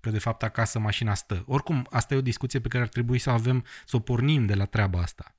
că 0.00 0.10
de 0.10 0.18
fapt 0.18 0.42
acasă 0.42 0.78
mașina 0.78 1.14
stă. 1.14 1.44
Oricum, 1.46 1.86
asta 1.90 2.14
e 2.14 2.16
o 2.16 2.22
discuție 2.22 2.60
pe 2.60 2.68
care 2.68 2.82
ar 2.82 2.88
trebui 2.88 3.18
să 3.18 3.30
o 3.30 3.32
avem, 3.32 3.64
să 3.86 3.96
o 3.96 4.00
pornim 4.00 4.46
de 4.46 4.54
la 4.54 4.64
treaba 4.64 5.00
asta. 5.00 5.34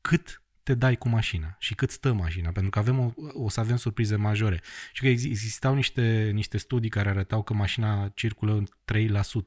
Cât 0.00 0.42
te 0.62 0.74
dai 0.74 0.96
cu 0.96 1.08
mașina 1.08 1.56
și 1.58 1.74
cât 1.74 1.90
stă 1.90 2.12
mașina, 2.12 2.50
pentru 2.50 2.70
că 2.70 2.78
avem 2.78 2.98
o, 2.98 3.12
o 3.32 3.48
să 3.48 3.60
avem 3.60 3.76
surprize 3.76 4.16
majore. 4.16 4.62
Și 4.92 5.02
că 5.02 5.08
existau 5.08 5.74
niște, 5.74 6.30
niște 6.32 6.58
studii 6.58 6.90
care 6.90 7.08
arătau 7.08 7.42
că 7.42 7.54
mașina 7.54 8.08
circulă 8.14 8.52
în 8.52 8.66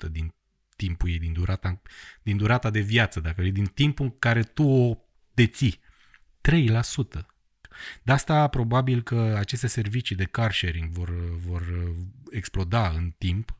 3% 0.07 0.11
din 0.11 0.33
timpul 0.75 1.09
ei, 1.09 1.19
din 1.19 1.33
durata, 1.33 1.81
din 2.21 2.37
durata 2.37 2.69
de 2.69 2.79
viață, 2.79 3.19
dacă 3.19 3.41
e 3.41 3.51
din 3.51 3.65
timpul 3.65 4.05
în 4.05 4.17
care 4.19 4.41
tu 4.41 4.63
o 4.63 4.97
deții. 5.33 5.79
3%. 6.49 7.25
De 8.03 8.11
asta 8.11 8.47
probabil 8.47 9.01
că 9.01 9.35
aceste 9.37 9.67
servicii 9.67 10.15
de 10.15 10.23
car 10.23 10.53
sharing 10.53 10.89
vor, 10.89 11.09
vor 11.35 11.63
exploda 12.31 12.89
în 12.89 13.13
timp, 13.17 13.57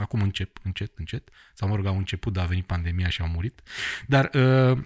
acum 0.00 0.20
încep, 0.20 0.58
încet, 0.62 0.92
încet, 0.98 1.28
sau 1.54 1.68
mă 1.68 1.76
rog, 1.76 1.86
au 1.86 1.96
început, 1.96 2.32
dar 2.32 2.44
a 2.44 2.48
venit 2.48 2.66
pandemia 2.66 3.08
și 3.08 3.20
au 3.20 3.28
murit, 3.28 3.62
dar 4.06 4.30
uh, 4.34 4.78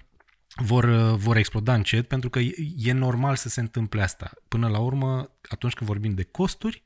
vor, 0.56 0.84
uh, 0.84 1.14
vor 1.14 1.36
exploda 1.36 1.74
încet 1.74 2.08
pentru 2.08 2.30
că 2.30 2.38
e, 2.38 2.54
e 2.76 2.92
normal 2.92 3.36
să 3.36 3.48
se 3.48 3.60
întâmple 3.60 4.02
asta. 4.02 4.32
Până 4.48 4.68
la 4.68 4.78
urmă, 4.78 5.38
atunci 5.48 5.72
când 5.74 5.90
vorbim 5.90 6.14
de 6.14 6.22
costuri, 6.22 6.82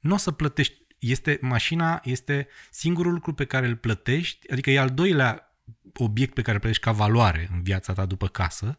nu 0.00 0.14
o 0.14 0.16
să 0.16 0.30
plătești, 0.30 0.86
este, 0.98 1.38
mașina 1.40 2.00
este 2.04 2.48
singurul 2.70 3.12
lucru 3.12 3.34
pe 3.34 3.44
care 3.44 3.66
îl 3.66 3.76
plătești, 3.76 4.52
adică 4.52 4.70
e 4.70 4.78
al 4.78 4.90
doilea 4.90 5.42
obiect 5.94 6.34
pe 6.34 6.42
care 6.42 6.54
îl 6.54 6.60
plătești 6.60 6.84
ca 6.84 6.92
valoare 6.92 7.48
în 7.52 7.62
viața 7.62 7.92
ta 7.92 8.06
după 8.06 8.28
casă, 8.28 8.74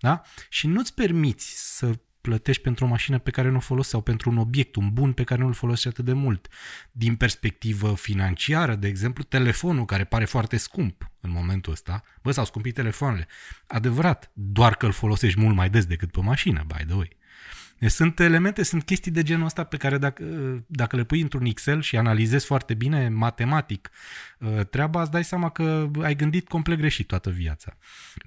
da? 0.00 0.22
și 0.48 0.66
nu-ți 0.66 0.94
permiți 0.94 1.76
să 1.76 1.98
plătești 2.28 2.62
pentru 2.62 2.84
o 2.84 2.88
mașină 2.88 3.18
pe 3.18 3.30
care 3.30 3.48
nu 3.48 3.56
o 3.56 3.60
folosești 3.60 3.92
sau 3.92 4.00
pentru 4.00 4.30
un 4.30 4.36
obiect, 4.36 4.76
un 4.76 4.92
bun 4.92 5.12
pe 5.12 5.24
care 5.24 5.40
nu 5.40 5.46
îl 5.46 5.52
folosești 5.52 5.88
atât 5.88 6.04
de 6.04 6.12
mult. 6.12 6.48
Din 6.92 7.16
perspectivă 7.16 7.94
financiară, 7.94 8.74
de 8.74 8.88
exemplu, 8.88 9.22
telefonul 9.22 9.84
care 9.84 10.04
pare 10.04 10.24
foarte 10.24 10.56
scump 10.56 11.10
în 11.20 11.30
momentul 11.30 11.72
ăsta, 11.72 12.02
bă, 12.22 12.30
s-au 12.30 12.44
scumpit 12.44 12.74
telefoanele. 12.74 13.26
Adevărat, 13.66 14.30
doar 14.34 14.74
că 14.76 14.86
îl 14.86 14.92
folosești 14.92 15.40
mult 15.40 15.54
mai 15.54 15.70
des 15.70 15.86
decât 15.86 16.10
pe 16.10 16.20
mașină, 16.20 16.64
by 16.66 16.84
the 16.84 16.94
way. 16.94 17.17
Deci 17.78 17.90
sunt 17.90 18.20
elemente, 18.20 18.62
sunt 18.62 18.82
chestii 18.82 19.10
de 19.10 19.22
genul 19.22 19.44
ăsta 19.44 19.64
pe 19.64 19.76
care 19.76 19.98
dacă, 19.98 20.24
dacă 20.66 20.96
le 20.96 21.04
pui 21.04 21.20
într-un 21.20 21.44
Excel 21.44 21.80
și 21.82 21.96
analizezi 21.96 22.46
foarte 22.46 22.74
bine, 22.74 23.08
matematic, 23.08 23.90
uh, 24.38 24.60
treaba 24.70 25.00
îți 25.00 25.10
dai 25.10 25.24
seama 25.24 25.50
că 25.50 25.90
ai 26.02 26.16
gândit 26.16 26.48
complet 26.48 26.78
greșit 26.78 27.06
toată 27.06 27.30
viața. 27.30 27.76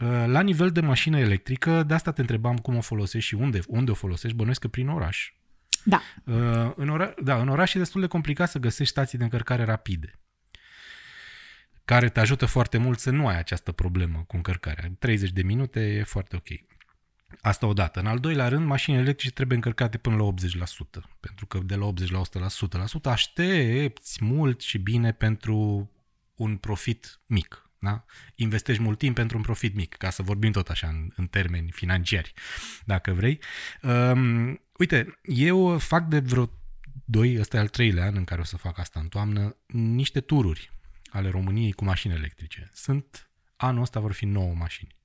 Uh, 0.01 0.07
la 0.25 0.41
nivel 0.41 0.69
de 0.69 0.81
mașină 0.81 1.19
electrică, 1.19 1.83
de 1.83 1.93
asta 1.93 2.11
te 2.11 2.21
întrebam 2.21 2.57
cum 2.57 2.75
o 2.75 2.81
folosești 2.81 3.27
și 3.27 3.35
unde, 3.35 3.59
unde 3.67 3.91
o 3.91 3.93
folosești, 3.93 4.37
bănuiesc 4.37 4.61
că 4.61 4.67
prin 4.67 4.87
oraș. 4.87 5.33
Da. 5.83 6.01
Uh, 6.25 6.71
în, 6.75 6.89
ora, 6.89 7.13
da, 7.23 7.41
în 7.41 7.47
oraș 7.47 7.73
e 7.73 7.77
destul 7.77 8.01
de 8.01 8.07
complicat 8.07 8.49
să 8.49 8.59
găsești 8.59 8.91
stații 8.91 9.17
de 9.17 9.23
încărcare 9.23 9.63
rapide 9.63 10.15
care 11.85 12.09
te 12.09 12.19
ajută 12.19 12.45
foarte 12.45 12.77
mult 12.77 12.99
să 12.99 13.09
nu 13.09 13.27
ai 13.27 13.37
această 13.37 13.71
problemă 13.71 14.23
cu 14.27 14.35
încărcarea. 14.35 14.91
30 14.99 15.31
de 15.31 15.43
minute 15.43 15.79
e 15.79 16.03
foarte 16.03 16.35
ok. 16.35 16.47
Asta 17.41 17.65
odată. 17.65 17.99
În 17.99 18.05
al 18.05 18.19
doilea 18.19 18.47
rând, 18.47 18.65
mașinile 18.65 19.01
electrice 19.01 19.33
trebuie 19.33 19.57
încărcate 19.57 19.97
până 19.97 20.15
la 20.15 20.33
80%, 20.33 21.01
pentru 21.19 21.45
că 21.45 21.59
de 21.59 21.75
la 21.75 21.85
80 21.85 22.09
la 22.09 22.21
100%, 22.21 22.21
100% 22.99 23.01
aștepți 23.03 24.23
mult 24.23 24.61
și 24.61 24.77
bine 24.77 25.11
pentru 25.11 25.89
un 26.35 26.57
profit 26.57 27.19
mic. 27.25 27.65
Da? 27.79 28.05
Investești 28.35 28.81
mult 28.81 28.97
timp 28.97 29.15
pentru 29.15 29.37
un 29.37 29.43
profit 29.43 29.75
mic, 29.75 29.95
ca 29.95 30.09
să 30.09 30.21
vorbim 30.21 30.51
tot 30.51 30.69
așa 30.69 30.87
în, 30.87 31.11
în 31.15 31.27
termeni 31.27 31.71
financiari, 31.71 32.33
dacă 32.85 33.13
vrei. 33.13 33.39
Um, 33.81 34.61
uite, 34.77 35.19
eu 35.23 35.77
fac 35.77 36.07
de 36.07 36.19
vreo 36.19 36.49
doi, 37.05 37.39
ăsta 37.39 37.57
e 37.57 37.59
al 37.59 37.67
treilea 37.67 38.05
an 38.05 38.15
în 38.15 38.23
care 38.23 38.41
o 38.41 38.43
să 38.43 38.57
fac 38.57 38.79
asta 38.79 38.99
în 38.99 39.07
toamnă, 39.07 39.55
niște 39.67 40.19
tururi 40.19 40.71
ale 41.09 41.29
României 41.29 41.71
cu 41.71 41.83
mașini 41.83 42.13
electrice. 42.13 42.69
Sunt, 42.73 43.29
anul 43.55 43.81
ăsta 43.81 43.99
vor 43.99 44.11
fi 44.11 44.25
9 44.25 44.53
mașini. 44.53 44.95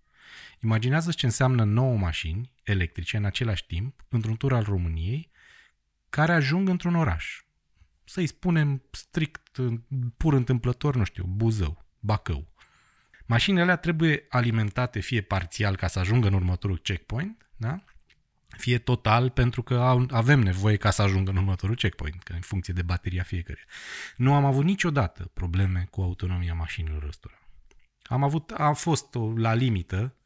Imaginează 0.63 1.13
ce 1.13 1.27
înseamnă 1.27 1.65
9 1.65 1.97
mașini 1.97 2.53
electrice 2.63 3.17
în 3.17 3.25
același 3.25 3.67
timp, 3.67 4.05
într-un 4.09 4.37
tur 4.37 4.53
al 4.53 4.63
României, 4.63 5.31
care 6.11 6.33
ajung 6.33 6.69
într-un 6.69 6.95
oraș. 6.95 7.41
Să-i 8.05 8.27
spunem 8.27 8.83
strict, 8.91 9.59
pur 10.17 10.33
întâmplător, 10.33 10.97
nu 10.97 11.05
știu, 11.05 11.25
Buzău, 11.25 11.85
Bacău. 11.99 12.55
Mașinile 13.27 13.63
alea 13.63 13.77
trebuie 13.77 14.27
alimentate 14.29 15.01
fie 15.01 15.21
parțial 15.21 15.77
ca 15.77 15.87
să 15.87 15.99
ajungă 15.99 16.27
în 16.27 16.35
următorul 16.35 16.79
checkpoint, 16.79 17.51
da? 17.57 17.85
fie 18.57 18.79
total 18.79 19.31
pentru 19.31 19.63
că 19.63 20.07
avem 20.11 20.41
nevoie 20.41 20.77
ca 20.77 20.91
să 20.91 21.03
ajungă 21.03 21.31
în 21.31 21.37
următorul 21.37 21.77
checkpoint, 21.77 22.23
că 22.23 22.33
în 22.33 22.41
funcție 22.41 22.75
de 22.75 22.83
bateria 22.83 23.23
fiecare. 23.23 23.65
Nu 24.17 24.35
am 24.35 24.45
avut 24.45 24.65
niciodată 24.65 25.31
probleme 25.35 25.87
cu 25.91 26.03
autonomia 26.03 26.55
mașinilor 26.55 27.03
ăstora. 27.03 27.39
Am 28.03 28.23
avut, 28.23 28.51
a 28.51 28.73
fost 28.73 29.15
o, 29.15 29.33
la 29.37 29.55
limită, 29.55 30.17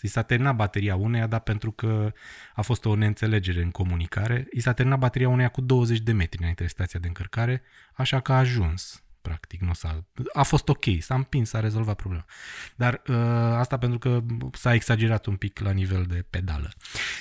I 0.00 0.06
s-a 0.06 0.22
terminat 0.22 0.56
bateria 0.56 0.96
uneia, 0.96 1.26
dar 1.26 1.40
pentru 1.40 1.70
că 1.70 2.12
a 2.54 2.62
fost 2.62 2.84
o 2.84 2.94
neînțelegere 2.94 3.62
în 3.62 3.70
comunicare, 3.70 4.46
i 4.52 4.60
s-a 4.60 4.72
terminat 4.72 4.98
bateria 4.98 5.28
uneia 5.28 5.48
cu 5.48 5.60
20 5.60 5.98
de 5.98 6.12
metri 6.12 6.38
înainte 6.38 6.62
de 6.62 6.68
stația 6.68 7.00
de 7.00 7.06
încărcare, 7.06 7.62
așa 7.94 8.20
că 8.20 8.32
a 8.32 8.38
ajuns 8.38 9.00
practic. 9.28 9.60
Nu 9.60 9.72
s-a, 9.72 10.04
a 10.32 10.42
fost 10.42 10.68
ok, 10.68 10.84
s-a 10.98 11.14
împins, 11.14 11.48
s-a 11.48 11.60
rezolvat 11.60 11.96
problema. 11.96 12.24
Dar 12.76 13.02
uh, 13.08 13.16
asta 13.58 13.78
pentru 13.78 13.98
că 13.98 14.22
s-a 14.52 14.74
exagerat 14.74 15.26
un 15.26 15.36
pic 15.36 15.58
la 15.58 15.70
nivel 15.70 16.04
de 16.08 16.24
pedală. 16.30 16.70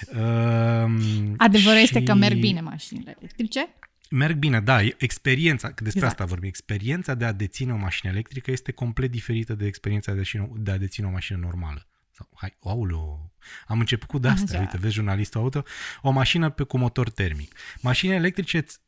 Uh, 0.08 1.34
Adevărul 1.38 1.78
și... 1.78 1.84
este 1.84 2.04
că 2.04 2.14
merg 2.14 2.40
bine 2.40 2.62
mașinile 2.62 3.16
electrice? 3.20 3.68
Merg 4.10 4.38
bine, 4.38 4.60
da, 4.60 4.80
experiența, 4.98 5.68
că 5.68 5.84
despre 5.84 6.00
exact. 6.00 6.20
asta 6.20 6.26
vorbim, 6.26 6.48
experiența 6.48 7.14
de 7.14 7.26
a 7.26 7.32
deține 7.32 7.74
o 7.74 7.78
mașină 7.78 8.12
electrică 8.12 8.52
este 8.52 8.72
complet 8.72 9.12
diferită 9.12 9.54
de 9.54 9.66
experiența 9.66 10.14
de 10.56 10.72
a 10.72 10.78
deține 10.78 11.08
o 11.08 11.12
mașină 11.12 11.40
normală. 11.40 11.88
Sau, 12.16 12.30
hai, 12.34 12.58
auleu, 12.64 13.32
am 13.68 13.80
început 13.80 14.08
cu 14.08 14.18
de-astea, 14.18 14.60
uite, 14.60 14.78
vezi 14.78 14.94
jurnalistul 14.94 15.42
auto, 15.42 15.64
o 16.02 16.10
mașină 16.12 16.50
pe 16.50 16.64
cu 16.64 16.78
motor 16.78 17.10
termic. 17.10 17.56
Mașinile 17.82 18.18
electrice 18.18 18.58
îți, 18.58 18.80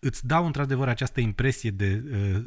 îți 0.00 0.26
dau 0.26 0.46
într-adevăr 0.46 0.88
această 0.88 1.20
impresie 1.20 1.70
de 1.70 2.02
uh, 2.10 2.42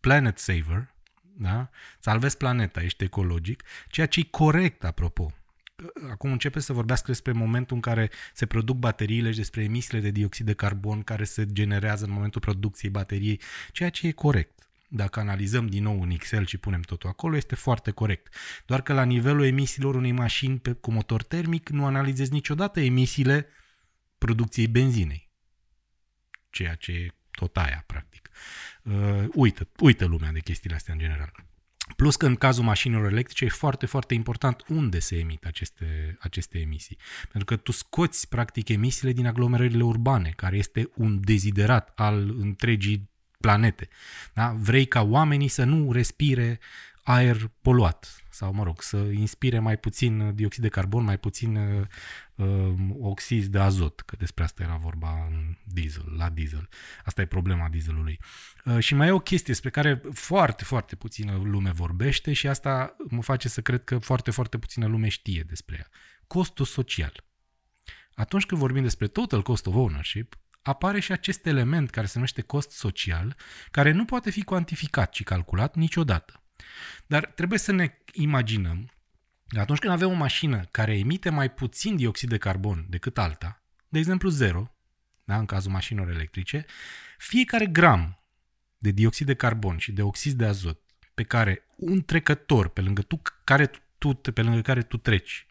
planet 0.00 0.38
saver, 0.38 0.94
da? 1.22 1.70
Salvezi 1.98 2.36
planeta, 2.36 2.82
ești 2.82 3.04
ecologic, 3.04 3.62
ceea 3.88 4.06
ce 4.06 4.20
e 4.20 4.26
corect, 4.30 4.84
apropo. 4.84 5.32
Acum 6.10 6.32
începe 6.32 6.60
să 6.60 6.72
vorbească 6.72 7.06
despre 7.06 7.32
momentul 7.32 7.76
în 7.76 7.82
care 7.82 8.10
se 8.34 8.46
produc 8.46 8.76
bateriile 8.76 9.30
și 9.30 9.36
despre 9.36 9.62
emisiile 9.62 10.00
de 10.00 10.10
dioxid 10.10 10.46
de 10.46 10.52
carbon 10.52 11.02
care 11.02 11.24
se 11.24 11.46
generează 11.52 12.04
în 12.04 12.10
momentul 12.10 12.40
producției 12.40 12.90
bateriei, 12.90 13.40
ceea 13.72 13.90
ce 13.90 14.06
e 14.06 14.12
corect 14.12 14.69
dacă 14.92 15.20
analizăm 15.20 15.66
din 15.66 15.82
nou 15.82 16.00
un 16.00 16.10
Excel 16.10 16.46
și 16.46 16.58
punem 16.58 16.80
totul 16.80 17.08
acolo, 17.08 17.36
este 17.36 17.54
foarte 17.54 17.90
corect. 17.90 18.34
Doar 18.66 18.82
că 18.82 18.92
la 18.92 19.04
nivelul 19.04 19.44
emisiilor 19.44 19.94
unei 19.94 20.12
mașini 20.12 20.58
pe, 20.58 20.72
cu 20.72 20.92
motor 20.92 21.22
termic 21.22 21.68
nu 21.68 21.84
analizezi 21.84 22.32
niciodată 22.32 22.80
emisiile 22.80 23.46
producției 24.18 24.66
benzinei. 24.66 25.30
Ceea 26.50 26.74
ce 26.74 26.92
e 26.92 27.14
tot 27.30 27.56
aia, 27.56 27.84
practic. 27.86 28.30
Uh, 28.82 29.24
uită, 29.34 29.68
uită 29.78 30.04
lumea 30.04 30.32
de 30.32 30.40
chestiile 30.40 30.76
astea 30.76 30.92
în 30.92 31.00
general. 31.00 31.32
Plus 31.96 32.16
că 32.16 32.26
în 32.26 32.36
cazul 32.36 32.64
mașinilor 32.64 33.10
electrice 33.10 33.44
e 33.44 33.48
foarte, 33.48 33.86
foarte 33.86 34.14
important 34.14 34.64
unde 34.68 34.98
se 34.98 35.18
emit 35.18 35.44
aceste, 35.46 36.16
aceste 36.20 36.58
emisii. 36.58 36.98
Pentru 37.22 37.44
că 37.44 37.56
tu 37.56 37.72
scoți, 37.72 38.28
practic, 38.28 38.68
emisiile 38.68 39.12
din 39.12 39.26
aglomerările 39.26 39.82
urbane, 39.82 40.32
care 40.36 40.56
este 40.56 40.90
un 40.94 41.20
deziderat 41.20 41.92
al 41.94 42.34
întregii 42.38 43.09
planete. 43.40 43.88
Da? 44.34 44.56
Vrei 44.58 44.86
ca 44.86 45.02
oamenii 45.02 45.48
să 45.48 45.64
nu 45.64 45.92
respire 45.92 46.58
aer 47.02 47.50
poluat 47.60 48.20
sau, 48.40 48.52
mă 48.52 48.62
rog, 48.62 48.82
să 48.82 48.96
inspire 48.96 49.58
mai 49.58 49.76
puțin 49.76 50.34
dioxid 50.34 50.62
de 50.62 50.68
carbon, 50.68 51.04
mai 51.04 51.18
puțin 51.18 51.56
uh, 51.56 51.86
uh, 52.34 52.74
oxid 53.00 53.44
de 53.44 53.58
azot, 53.58 54.00
că 54.00 54.16
despre 54.16 54.44
asta 54.44 54.62
era 54.62 54.76
vorba 54.76 55.26
în 55.30 55.56
diesel, 55.64 56.14
la 56.16 56.28
diesel. 56.28 56.68
Asta 57.04 57.20
e 57.20 57.26
problema 57.26 57.68
dieselului. 57.68 58.20
Uh, 58.64 58.78
și 58.78 58.94
mai 58.94 59.08
e 59.08 59.10
o 59.10 59.18
chestie 59.18 59.46
despre 59.46 59.70
care 59.70 60.02
foarte, 60.12 60.64
foarte 60.64 60.96
puțină 60.96 61.40
lume 61.44 61.70
vorbește 61.70 62.32
și 62.32 62.48
asta 62.48 62.96
mă 63.08 63.22
face 63.22 63.48
să 63.48 63.60
cred 63.60 63.84
că 63.84 63.98
foarte, 63.98 64.30
foarte 64.30 64.58
puțină 64.58 64.86
lume 64.86 65.08
știe 65.08 65.44
despre 65.48 65.76
ea. 65.78 65.88
Costul 66.26 66.64
social. 66.64 67.24
Atunci 68.14 68.46
când 68.46 68.60
vorbim 68.60 68.82
despre 68.82 69.06
total 69.06 69.42
cost 69.42 69.66
of 69.66 69.74
ownership, 69.74 70.39
apare 70.62 71.00
și 71.00 71.12
acest 71.12 71.46
element 71.46 71.90
care 71.90 72.06
se 72.06 72.12
numește 72.14 72.42
cost 72.42 72.70
social, 72.70 73.36
care 73.70 73.92
nu 73.92 74.04
poate 74.04 74.30
fi 74.30 74.42
cuantificat 74.42 75.14
și 75.14 75.22
calculat 75.22 75.74
niciodată. 75.74 76.42
Dar 77.06 77.26
trebuie 77.26 77.58
să 77.58 77.72
ne 77.72 77.98
imaginăm 78.12 78.90
că 79.48 79.60
atunci 79.60 79.78
când 79.78 79.92
avem 79.92 80.10
o 80.10 80.14
mașină 80.14 80.64
care 80.70 80.98
emite 80.98 81.30
mai 81.30 81.50
puțin 81.50 81.96
dioxid 81.96 82.28
de 82.28 82.38
carbon 82.38 82.86
decât 82.88 83.18
alta, 83.18 83.62
de 83.88 83.98
exemplu 83.98 84.28
zero, 84.28 84.74
da, 85.24 85.38
în 85.38 85.46
cazul 85.46 85.70
mașinilor 85.70 86.10
electrice, 86.10 86.64
fiecare 87.18 87.66
gram 87.66 88.22
de 88.78 88.90
dioxid 88.90 89.26
de 89.26 89.34
carbon 89.34 89.78
și 89.78 89.92
de 89.92 90.02
oxid 90.02 90.32
de 90.32 90.44
azot 90.44 90.80
pe 91.14 91.22
care 91.22 91.66
un 91.76 92.02
trecător 92.02 92.68
pe 92.68 92.80
lângă, 92.80 93.02
tu, 93.02 93.22
care 93.44 93.70
tu, 93.98 94.14
pe 94.14 94.42
lângă 94.42 94.60
care 94.60 94.82
tu 94.82 94.96
treci 94.96 95.46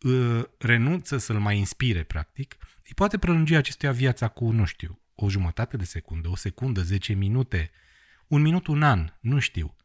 uh, 0.00 0.44
renunță 0.58 1.18
să-l 1.18 1.38
mai 1.38 1.56
inspire, 1.56 2.02
practic, 2.02 2.56
îi 2.92 2.98
poate 2.98 3.18
prelungi 3.18 3.54
acestuia 3.54 3.92
viața 3.92 4.28
cu, 4.28 4.50
nu 4.50 4.64
știu, 4.64 5.00
o 5.14 5.28
jumătate 5.28 5.76
de 5.76 5.84
secundă, 5.84 6.28
o 6.28 6.36
secundă, 6.36 6.82
10 6.82 7.12
minute, 7.12 7.70
un 8.26 8.42
minut, 8.42 8.66
un 8.66 8.82
an, 8.82 9.12
nu 9.20 9.38
știu. 9.38 9.76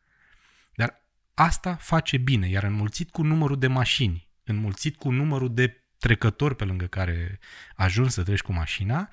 Dar 0.76 1.02
asta 1.34 1.76
face 1.76 2.18
bine, 2.18 2.50
iar 2.50 2.64
înmulțit 2.64 3.10
cu 3.10 3.22
numărul 3.24 3.60
de 3.60 3.68
mașini, 3.68 4.30
înmulțit 4.44 4.96
cu 4.96 5.10
numărul 5.12 5.54
de 5.54 5.84
trecători 5.98 6.56
pe 6.56 6.64
lângă 6.64 6.86
care 6.86 7.40
ajungi 7.76 8.12
să 8.12 8.24
treci 8.24 8.42
cu 8.42 8.54
mașina, 8.54 9.10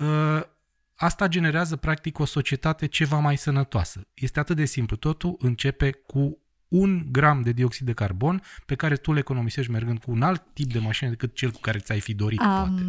ă, 0.00 0.48
asta 0.94 1.28
generează 1.28 1.76
practic 1.76 2.18
o 2.18 2.24
societate 2.24 2.86
ceva 2.86 3.18
mai 3.18 3.36
sănătoasă. 3.36 4.06
Este 4.14 4.38
atât 4.38 4.56
de 4.56 4.64
simplu, 4.64 4.96
totul 4.96 5.36
începe 5.38 5.90
cu 5.90 6.38
un 6.68 7.06
gram 7.10 7.42
de 7.42 7.52
dioxid 7.52 7.86
de 7.86 7.92
carbon 7.92 8.42
pe 8.66 8.74
care 8.74 8.96
tu 8.96 9.12
le 9.12 9.18
economisești 9.18 9.70
mergând 9.70 9.98
cu 9.98 10.10
un 10.10 10.22
alt 10.22 10.44
tip 10.52 10.72
de 10.72 10.78
mașină 10.78 11.10
decât 11.10 11.34
cel 11.34 11.50
cu 11.50 11.60
care 11.60 11.78
ți-ai 11.78 12.00
fi 12.00 12.14
dorit, 12.14 12.40
um, 12.40 12.46
poate. 12.46 12.82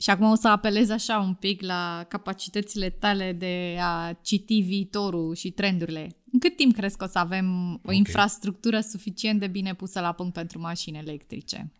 Și 0.00 0.10
acum 0.10 0.30
o 0.30 0.34
să 0.34 0.48
apelez 0.48 0.90
așa 0.90 1.18
un 1.18 1.34
pic 1.34 1.62
la 1.62 2.06
capacitățile 2.08 2.90
tale 2.90 3.32
de 3.32 3.76
a 3.80 4.18
citi 4.22 4.60
viitorul 4.60 5.34
și 5.34 5.50
trendurile. 5.50 6.16
În 6.32 6.38
cât 6.38 6.56
timp 6.56 6.74
crezi 6.74 6.96
că 6.96 7.04
o 7.04 7.08
să 7.08 7.18
avem 7.18 7.72
o 7.72 7.78
okay. 7.82 7.96
infrastructură 7.96 8.80
suficient 8.80 9.40
de 9.40 9.46
bine 9.46 9.74
pusă 9.74 10.00
la 10.00 10.12
punct 10.12 10.32
pentru 10.34 10.58
mașini 10.60 10.98
electrice? 10.98 11.72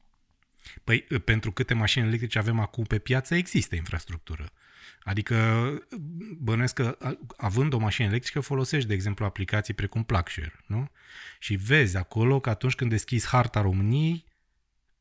Păi, 0.84 1.00
pentru 1.24 1.52
câte 1.52 1.74
mașini 1.74 2.06
electrice 2.06 2.38
avem 2.38 2.58
acum 2.58 2.84
pe 2.84 2.98
piață, 2.98 3.34
există 3.34 3.74
infrastructură. 3.74 4.52
Adică 5.02 5.68
bănuiesc 6.38 6.74
că 6.74 6.98
având 7.36 7.72
o 7.72 7.78
mașină 7.78 8.08
electrică 8.08 8.40
folosești, 8.40 8.88
de 8.88 8.94
exemplu, 8.94 9.24
aplicații 9.24 9.74
precum 9.74 10.02
PlugShare, 10.02 10.64
nu? 10.66 10.88
Și 11.38 11.54
vezi 11.54 11.96
acolo 11.96 12.40
că 12.40 12.50
atunci 12.50 12.74
când 12.74 12.90
deschizi 12.90 13.26
harta 13.26 13.60
României, 13.60 14.24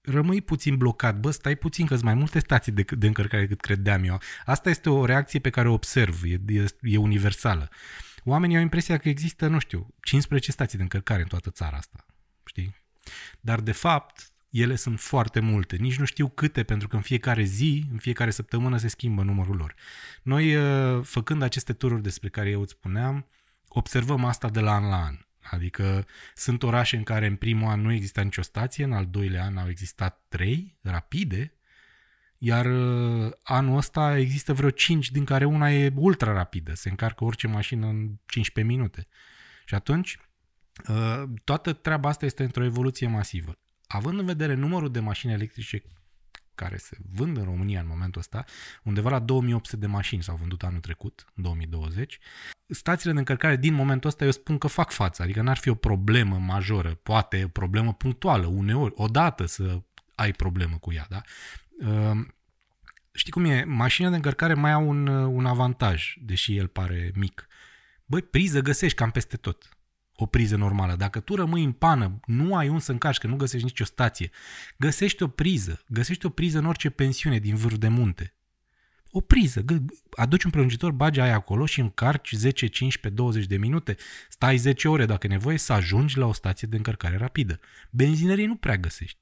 rămâi 0.08 0.42
puțin 0.42 0.78
blocat. 0.78 1.20
Bă, 1.20 1.32
stai 1.32 1.56
puțin 1.56 1.86
că 1.86 1.94
sunt 1.94 2.06
mai 2.06 2.14
multe 2.14 2.40
stații 2.40 2.72
de, 2.72 2.86
de 2.98 3.08
încărcare 3.08 3.42
decât 3.42 3.62
credeam 3.62 4.04
eu. 4.04 4.20
Asta 4.46 4.70
este 4.70 4.90
o 4.90 5.06
reacție 5.06 5.40
pe 5.40 5.50
care 5.50 5.70
o 5.70 5.74
observ, 5.74 6.24
e, 6.24 6.42
e, 6.48 6.66
e 6.82 6.98
universală. 6.98 7.70
Oamenii 8.24 8.56
au 8.56 8.62
impresia 8.62 8.98
că 8.98 9.10
există, 9.10 9.48
nu 9.48 9.60
știu, 9.60 9.88
15 10.02 10.52
stații 10.52 10.78
de 10.78 10.84
încărcare 10.84 11.22
în 11.22 11.28
toată 11.28 11.50
țara 11.50 11.78
asta. 11.78 12.06
Știi? 12.46 12.76
Dar, 13.40 13.60
de 13.60 13.72
fapt, 13.72 14.32
ele 14.50 14.76
sunt 14.76 15.00
foarte 15.00 15.40
multe. 15.40 15.76
Nici 15.76 15.98
nu 15.98 16.06
știu 16.06 16.30
câte, 16.30 16.64
pentru 16.64 16.88
că 16.88 16.96
în 16.96 17.02
fiecare 17.02 17.44
zi, 17.44 17.86
în 17.92 17.98
fiecare 17.98 18.30
săptămână 18.30 18.78
se 18.78 18.88
schimbă 18.88 19.24
numărul 19.24 19.56
lor. 19.56 19.76
Noi, 20.24 20.56
uh, 20.56 21.04
făcând 21.04 21.42
aceste 21.42 21.74
tururi 21.74 22.02
despre 22.02 22.30
care 22.30 22.50
eu 22.50 22.62
îți 22.62 22.72
spuneam, 22.72 23.28
observăm 23.68 24.26
asta 24.26 24.50
de 24.50 24.60
la 24.60 24.74
an 24.74 24.90
la 24.90 25.04
an. 25.04 25.18
Adică 25.52 26.06
sunt 26.36 26.64
orașe 26.64 26.96
în 26.98 27.04
care 27.04 27.26
în 27.26 27.36
primul 27.36 27.70
an 27.70 27.82
nu 27.82 27.92
exista 27.92 28.22
nicio 28.22 28.42
stație, 28.42 28.84
în 28.84 28.94
al 28.94 29.06
doilea 29.06 29.44
an 29.44 29.58
au 29.58 29.70
existat 29.70 30.26
trei 30.28 30.78
rapide, 30.82 31.52
iar 32.38 32.66
uh, 32.66 33.32
anul 33.44 33.78
ăsta 33.78 34.18
există 34.18 34.54
vreo 34.54 34.70
5, 34.70 35.12
din 35.12 35.26
care 35.26 35.46
una 35.46 35.72
e 35.72 35.92
ultra 35.96 36.34
rapidă, 36.34 36.74
se 36.74 36.90
încarcă 36.90 37.24
orice 37.24 37.48
mașină 37.48 37.88
în 37.88 38.10
15 38.26 38.74
minute. 38.74 39.08
Și 39.66 39.76
atunci, 39.76 40.18
uh, 40.88 41.24
toată 41.44 41.74
treaba 41.74 42.10
asta 42.10 42.26
este 42.26 42.44
într-o 42.44 42.64
evoluție 42.64 43.08
masivă. 43.08 43.58
Având 43.88 44.20
în 44.20 44.26
vedere 44.26 44.54
numărul 44.54 44.92
de 44.92 45.00
mașini 45.00 45.34
electrice 45.34 45.84
care 46.58 46.78
se 46.78 46.98
vând 47.14 47.38
în 47.38 47.44
România 47.44 47.80
în 47.80 47.88
momentul 47.88 48.22
ăsta, 48.22 48.44
undeva 48.84 49.10
la 49.10 49.20
2800 49.20 49.78
de 49.78 49.88
mașini 49.88 50.24
s-au 50.24 50.36
vândut 50.36 50.64
anul 50.64 50.80
trecut, 50.80 51.26
în 51.36 51.44
2020. 51.44 52.20
Stațiile 52.68 53.14
de 53.14 53.20
încărcare 53.20 53.56
din 53.56 53.74
momentul 53.74 54.10
ăsta 54.10 54.24
eu 54.24 54.32
spun 54.32 54.58
că 54.58 54.68
fac 54.68 54.92
față, 54.92 55.22
adică 55.22 55.42
n-ar 55.42 55.58
fi 55.58 55.70
o 55.70 55.76
problemă 55.76 56.38
majoră, 56.38 56.96
poate 56.96 57.44
o 57.44 57.48
problemă 57.48 57.94
punctuală, 57.94 58.46
uneori, 58.46 58.94
odată 58.96 59.46
să 59.46 59.82
ai 60.16 60.32
problemă 60.32 60.78
cu 60.78 60.94
ea, 60.94 61.06
da? 61.10 61.22
Ehm, 61.82 62.36
știi 63.12 63.32
cum 63.32 63.46
e? 63.46 63.64
Mașina 63.64 64.10
de 64.10 64.16
încărcare 64.16 64.54
mai 64.54 64.72
au 64.72 64.90
un, 64.90 65.08
un 65.08 65.46
avantaj, 65.46 66.14
deși 66.22 66.58
el 66.58 66.68
pare 66.68 67.12
mic. 67.16 67.48
Băi, 68.06 68.22
priză 68.22 68.62
găsești 68.62 68.98
cam 68.98 69.12
peste 69.12 69.38
tot 69.38 69.77
o 70.20 70.26
priză 70.26 70.56
normală. 70.56 70.96
Dacă 70.96 71.20
tu 71.20 71.36
rămâi 71.36 71.64
în 71.64 71.72
pană, 71.72 72.20
nu 72.26 72.56
ai 72.56 72.70
un 72.70 72.80
să 72.80 72.92
încarci, 72.92 73.18
că 73.18 73.28
nu 73.28 73.36
găsești 73.36 73.66
nicio 73.66 73.86
stație, 73.86 74.30
găsești 74.78 75.24
o 75.24 75.28
priză, 75.28 75.84
găsești 75.88 76.26
o 76.26 76.30
priză 76.30 76.58
în 76.58 76.66
orice 76.66 76.90
pensiune 76.90 77.40
din 77.40 77.56
vârf 77.56 77.76
de 77.76 77.88
munte. 77.88 78.32
O 79.12 79.22
priză, 79.22 79.66
aduci 80.12 80.44
un 80.44 80.52
prelungitor, 80.52 80.92
bagi 80.92 81.20
aia 81.20 81.36
acolo 81.36 81.66
și 81.66 81.80
încarci 81.80 82.32
10, 82.32 82.68
15, 82.68 83.22
20 83.22 83.46
de 83.46 83.58
minute, 83.58 83.96
stai 84.30 84.58
10 84.58 84.88
ore 84.88 85.06
dacă 85.06 85.28
nevoie 85.28 85.58
să 85.58 85.74
ajungi 85.74 86.18
la 86.18 86.26
o 86.26 86.34
stație 86.34 86.68
de 86.68 86.76
încărcare 86.76 87.18
rapidă. 87.18 87.60
Benzinării 87.90 88.46
nu 88.46 88.56
prea 88.56 88.78
găsești. 88.78 89.20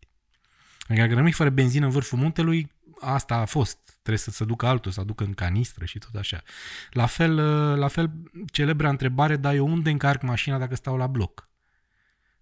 Adică 0.79 1.01
dacă 1.01 1.15
rămâi 1.15 1.31
fără 1.31 1.49
benzină 1.49 1.85
în 1.85 1.91
vârful 1.91 2.17
muntelui, 2.17 2.71
asta 2.99 3.35
a 3.35 3.45
fost. 3.45 3.77
Trebuie 3.93 4.17
să 4.17 4.31
se 4.31 4.45
ducă 4.45 4.65
altul, 4.65 4.91
să 4.91 4.99
aducă 4.99 5.23
în 5.23 5.33
canistră 5.33 5.85
și 5.85 5.97
tot 5.97 6.15
așa. 6.15 6.41
La 6.89 7.05
fel, 7.05 7.35
la 7.77 7.87
fel 7.87 8.11
celebra 8.51 8.89
întrebare, 8.89 9.35
dar 9.35 9.53
eu 9.53 9.67
unde 9.67 9.89
încarc 9.89 10.21
mașina 10.21 10.57
dacă 10.57 10.75
stau 10.75 10.97
la 10.97 11.07
bloc? 11.07 11.49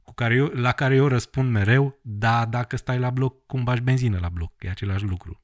Cu 0.02 0.14
care 0.14 0.36
eu, 0.36 0.46
la 0.46 0.72
care 0.72 0.96
eu 0.96 1.08
răspund 1.08 1.52
mereu, 1.52 2.00
da, 2.02 2.46
dacă 2.46 2.76
stai 2.76 3.00
la 3.00 3.10
bloc, 3.10 3.46
cum 3.46 3.64
bași 3.64 3.82
benzină 3.82 4.18
la 4.22 4.30
bloc? 4.30 4.54
E 4.60 4.70
același 4.70 5.04
lucru. 5.04 5.42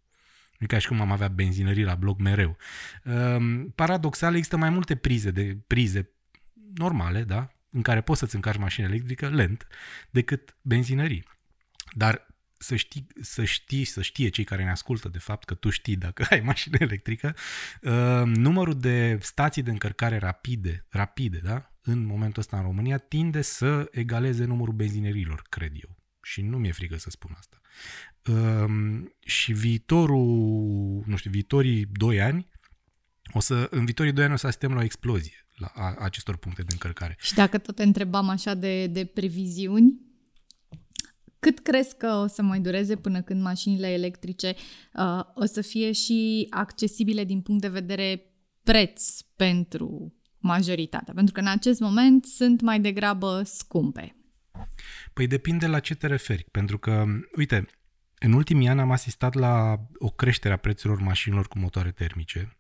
Nu 0.58 0.68
ca 0.68 0.78
și 0.78 0.88
cum 0.88 1.02
am 1.02 1.12
avea 1.12 1.28
benzinării 1.28 1.84
la 1.84 1.96
bloc 1.96 2.20
mereu. 2.20 2.58
Um, 3.04 3.70
paradoxal, 3.70 4.36
există 4.36 4.58
mai 4.58 4.70
multe 4.70 4.96
prize, 4.96 5.32
de, 5.32 5.58
prize 5.68 6.10
normale, 6.74 7.24
da? 7.24 7.50
în 7.72 7.82
care 7.82 8.02
poți 8.02 8.20
să-ți 8.20 8.36
încarci 8.36 8.60
mașină 8.60 8.88
electrică 8.88 9.28
lent, 9.28 9.68
decât 10.10 10.56
benzinării. 10.62 11.24
Dar 11.92 12.28
să 12.62 12.76
știi, 12.76 13.08
să 13.22 13.44
știi, 13.44 13.86
să 13.86 14.02
știe 14.02 14.30
cei 14.30 14.44
care 14.44 14.64
ne 14.64 14.70
ascultă 14.70 15.10
de 15.10 15.18
fapt 15.18 15.46
că 15.46 15.54
tu 15.54 15.70
știi 15.70 15.96
dacă 15.96 16.26
ai 16.30 16.40
mașină 16.40 16.78
electrică, 16.80 17.36
uh, 17.82 18.24
numărul 18.26 18.80
de 18.80 19.18
stații 19.22 19.62
de 19.62 19.72
încărcare 19.72 20.18
rapide, 20.18 20.86
rapide, 20.90 21.40
da? 21.44 21.74
în 21.82 22.06
momentul 22.06 22.42
ăsta 22.42 22.58
în 22.58 22.64
România 22.64 22.98
tinde 22.98 23.42
să 23.42 23.88
egaleze 23.92 24.46
numărul 24.46 24.74
benzinerilor, 24.74 25.42
cred 25.50 25.72
eu. 25.74 25.98
Și 26.22 26.42
nu 26.42 26.58
mi-e 26.58 26.72
frică 26.72 26.98
să 26.98 27.10
spun 27.10 27.36
asta. 27.38 27.62
Uh, 28.26 29.04
și 29.20 29.54
viitorul, 29.54 31.04
nu 31.06 31.16
știu, 31.16 31.32
viitorii 31.32 31.86
doi 31.86 32.22
ani, 32.22 32.50
o 33.34 33.40
să, 33.40 33.68
în 33.72 33.86
viitorii 33.86 34.12
doi 34.12 34.24
ani 34.24 34.34
o 34.34 34.38
să 34.38 34.48
asistăm 34.48 34.74
la 34.74 34.80
o 34.80 34.84
explozie 34.84 35.46
la 35.56 35.68
a, 35.68 35.96
acestor 36.00 36.38
puncte 36.38 36.62
de 36.62 36.72
încărcare. 36.72 37.16
Și 37.20 37.34
dacă 37.34 37.58
tot 37.58 37.76
te 37.76 37.84
întrebam 37.84 38.30
așa 38.30 38.54
de, 38.54 38.88
de 38.88 39.06
previziuni, 39.06 40.09
cât 41.40 41.60
crezi 41.60 41.98
că 41.98 42.08
o 42.08 42.28
să 42.28 42.42
mai 42.42 42.60
dureze 42.60 42.96
până 42.96 43.22
când 43.22 43.42
mașinile 43.42 43.88
electrice 43.88 44.56
uh, 44.94 45.20
o 45.34 45.46
să 45.46 45.62
fie 45.62 45.92
și 45.92 46.48
accesibile 46.50 47.24
din 47.24 47.42
punct 47.42 47.62
de 47.62 47.68
vedere 47.68 48.24
preț 48.64 49.22
pentru 49.36 50.14
majoritatea? 50.38 51.14
Pentru 51.14 51.34
că 51.34 51.40
în 51.40 51.48
acest 51.48 51.80
moment 51.80 52.26
sunt 52.26 52.62
mai 52.62 52.80
degrabă 52.80 53.42
scumpe. 53.46 54.16
Păi 55.14 55.28
depinde 55.28 55.68
la 55.68 55.80
ce 55.80 55.96
te 55.96 56.08
referi. 56.08 56.46
Pentru 56.52 56.78
că, 56.78 57.06
uite, 57.36 57.66
în 58.20 58.34
ultimii 58.34 58.68
ani 58.68 58.80
am 58.80 58.92
asistat 58.92 59.34
la 59.34 59.78
o 59.98 60.10
creștere 60.10 60.54
a 60.54 60.58
prețurilor 60.58 61.02
mașinilor 61.02 61.48
cu 61.48 61.60
motoare 61.60 61.92
termice. 61.92 62.58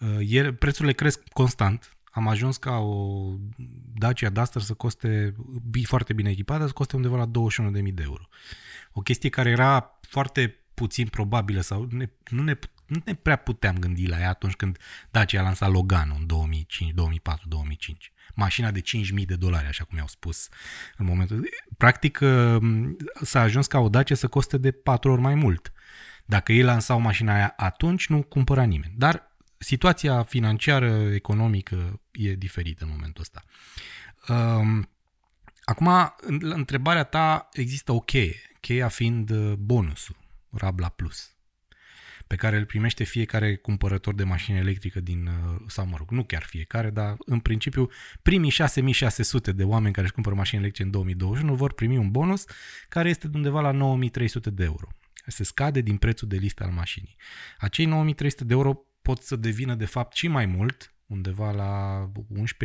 Uh, 0.00 0.26
ele, 0.28 0.52
prețurile 0.52 0.92
cresc 0.92 1.28
constant, 1.28 1.97
am 2.10 2.28
ajuns 2.28 2.56
ca 2.56 2.76
o 2.76 3.32
Dacia 3.94 4.28
Duster 4.28 4.62
să 4.62 4.74
coste, 4.74 5.34
foarte 5.82 6.12
bine 6.12 6.30
echipată, 6.30 6.66
să 6.66 6.72
coste 6.72 6.96
undeva 6.96 7.16
la 7.16 7.30
21.000 7.82 7.94
de 7.94 8.02
euro. 8.02 8.28
O 8.92 9.00
chestie 9.00 9.28
care 9.30 9.50
era 9.50 9.98
foarte 10.00 10.56
puțin 10.74 11.06
probabilă 11.06 11.60
sau 11.60 11.88
ne, 11.90 12.10
nu, 12.30 12.42
ne, 12.42 12.58
nu 12.86 13.02
ne 13.04 13.14
prea 13.14 13.36
puteam 13.36 13.78
gândi 13.78 14.06
la 14.06 14.20
ea 14.20 14.28
atunci 14.28 14.54
când 14.54 14.78
Dacia 15.10 15.40
a 15.40 15.42
lansat 15.42 15.70
Logan 15.70 16.14
în 16.18 16.26
2005, 16.26 16.92
2004, 16.92 17.48
2005. 17.48 18.12
Mașina 18.34 18.70
de 18.70 18.80
5.000 18.80 19.24
de 19.26 19.36
dolari, 19.36 19.66
așa 19.66 19.84
cum 19.84 19.96
i-au 19.96 20.06
spus 20.06 20.48
în 20.96 21.06
momentul. 21.06 21.48
Practic 21.76 22.20
s-a 23.22 23.40
ajuns 23.40 23.66
ca 23.66 23.78
o 23.78 23.88
Dacia 23.88 24.14
să 24.14 24.28
coste 24.28 24.58
de 24.58 24.70
4 24.70 25.10
ori 25.10 25.20
mai 25.20 25.34
mult. 25.34 25.72
Dacă 26.24 26.52
ei 26.52 26.62
lansau 26.62 27.00
mașina 27.00 27.34
aia 27.34 27.54
atunci, 27.56 28.08
nu 28.08 28.22
cumpăra 28.22 28.62
nimeni. 28.62 28.94
Dar 28.96 29.27
situația 29.58 30.22
financiară, 30.22 31.10
economică 31.12 32.00
e 32.10 32.32
diferită 32.32 32.84
în 32.84 32.90
momentul 32.90 33.22
ăsta. 33.22 33.44
Um, 34.28 34.88
acum, 35.64 35.86
la 35.86 36.54
întrebarea 36.54 37.04
ta 37.04 37.48
există 37.52 37.92
o 37.92 38.00
cheie, 38.00 38.36
cheia 38.60 38.88
fiind 38.88 39.30
uh, 39.30 39.52
bonusul, 39.52 40.16
Rabla 40.50 40.88
Plus, 40.88 41.36
pe 42.26 42.36
care 42.36 42.56
îl 42.56 42.64
primește 42.64 43.04
fiecare 43.04 43.56
cumpărător 43.56 44.14
de 44.14 44.24
mașină 44.24 44.58
electrică 44.58 45.00
din, 45.00 45.26
uh, 45.26 45.60
sau 45.66 45.86
mă 45.86 45.96
rog, 45.96 46.10
nu 46.10 46.24
chiar 46.24 46.42
fiecare, 46.42 46.90
dar 46.90 47.16
în 47.18 47.40
principiu 47.40 47.88
primii 48.22 48.50
6600 48.50 49.52
de 49.52 49.64
oameni 49.64 49.92
care 49.92 50.06
își 50.06 50.14
cumpără 50.14 50.34
mașini 50.34 50.60
electrice 50.60 50.86
în 50.86 50.92
2021 50.92 51.54
vor 51.54 51.72
primi 51.72 51.96
un 51.96 52.10
bonus 52.10 52.44
care 52.88 53.08
este 53.08 53.28
de 53.28 53.36
undeva 53.36 53.60
la 53.60 53.70
9300 53.70 54.50
de 54.50 54.64
euro. 54.64 54.88
Se 55.26 55.44
scade 55.44 55.80
din 55.80 55.96
prețul 55.96 56.28
de 56.28 56.36
listă 56.36 56.64
al 56.64 56.70
mașinii. 56.70 57.16
Acei 57.58 57.84
9300 57.84 58.44
de 58.44 58.52
euro 58.52 58.87
pot 59.08 59.22
să 59.22 59.36
devină 59.36 59.74
de 59.74 59.84
fapt 59.84 60.16
și 60.16 60.28
mai 60.28 60.46
mult, 60.46 60.94
undeva 61.06 61.50
la 61.50 62.02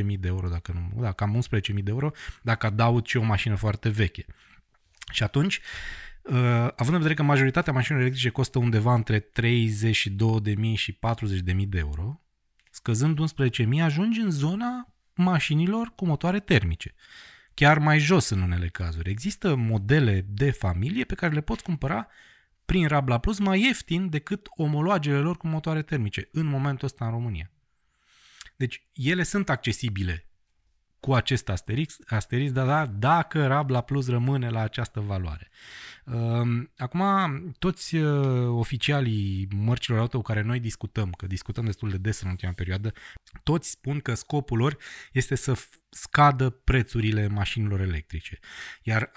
11.000 0.04 0.20
de 0.20 0.28
euro, 0.28 0.50
dacă 0.50 0.72
nu, 0.72 1.02
da, 1.02 1.12
cam 1.12 1.42
11.000 1.42 1.84
de 1.84 1.92
euro, 1.92 2.12
dacă 2.42 2.66
adaug 2.66 3.06
și 3.06 3.18
o 3.18 3.24
mașină 3.24 3.56
foarte 3.56 3.90
veche. 3.90 4.26
Și 5.12 5.24
atunci, 5.24 5.60
uh, 6.22 6.34
având 6.76 6.94
în 6.94 6.98
vedere 6.98 7.14
că 7.14 7.24
majoritatea 7.24 7.74
mașinilor 7.74 8.06
electrice 8.06 8.30
costă 8.30 8.60
undeva 8.60 8.94
între 8.94 9.20
32.000 9.20 10.74
și 10.74 10.92
40.000 10.92 11.68
de 11.68 11.78
euro, 11.78 12.22
scăzând 12.70 13.20
11.000, 13.20 13.82
ajungi 13.82 14.20
în 14.20 14.32
zona 14.32 14.96
mașinilor 15.14 15.92
cu 15.96 16.06
motoare 16.06 16.40
termice. 16.40 16.94
Chiar 17.54 17.80
mai 17.80 18.00
jos 18.00 18.30
în 18.30 18.42
unele 18.42 18.68
cazuri. 18.68 19.10
Există 19.10 19.56
modele 19.56 20.26
de 20.30 20.52
familie 20.52 21.04
pe 21.04 21.16
care 21.16 21.34
le 21.34 21.42
poți 21.42 21.64
cumpăra 21.64 22.08
prin 22.66 22.88
Rabla 22.88 23.18
Plus 23.18 23.40
mai 23.40 23.62
ieftin 23.62 24.10
decât 24.10 24.48
omologele 24.50 25.18
lor 25.18 25.38
cu 25.38 25.48
motoare 25.48 25.82
termice 25.82 26.30
în 26.32 26.46
momentul 26.46 26.88
ăsta 26.88 27.06
în 27.06 27.12
România. 27.12 27.52
Deci 28.56 28.88
ele 28.94 29.24
sunt 29.24 29.50
accesibile 29.50 30.28
cu 31.00 31.14
acest 31.14 31.50
asterix, 31.50 31.98
asterix 32.08 32.52
dar 32.52 32.66
da, 32.66 32.86
dacă 32.86 33.48
Rabla 33.48 33.82
Plus 33.82 34.08
rămâne 34.10 34.50
la 34.50 34.62
această 34.62 35.00
valoare. 35.00 35.50
Ehm, 36.06 36.72
acum, 36.78 37.02
toți 37.60 37.96
uh, 37.96 38.48
oficialii 38.48 39.48
mărcilor 39.56 40.00
auto 40.00 40.18
cu 40.18 40.24
care 40.24 40.42
noi 40.42 40.60
discutăm, 40.60 41.12
că 41.12 41.28
discutăm 41.28 41.66
destul 41.66 41.90
de 41.90 41.98
des 41.98 42.22
în 42.22 42.30
ultima 42.30 42.52
perioadă, 42.52 42.94
toți 43.44 43.70
spun 43.70 44.00
că 44.00 44.14
scopul 44.14 44.58
lor 44.58 44.78
este 45.12 45.36
să 45.36 45.58
scadă 45.90 46.50
prețurile 46.50 47.28
mașinilor 47.28 47.80
electrice. 47.80 48.40
Iar 48.82 49.10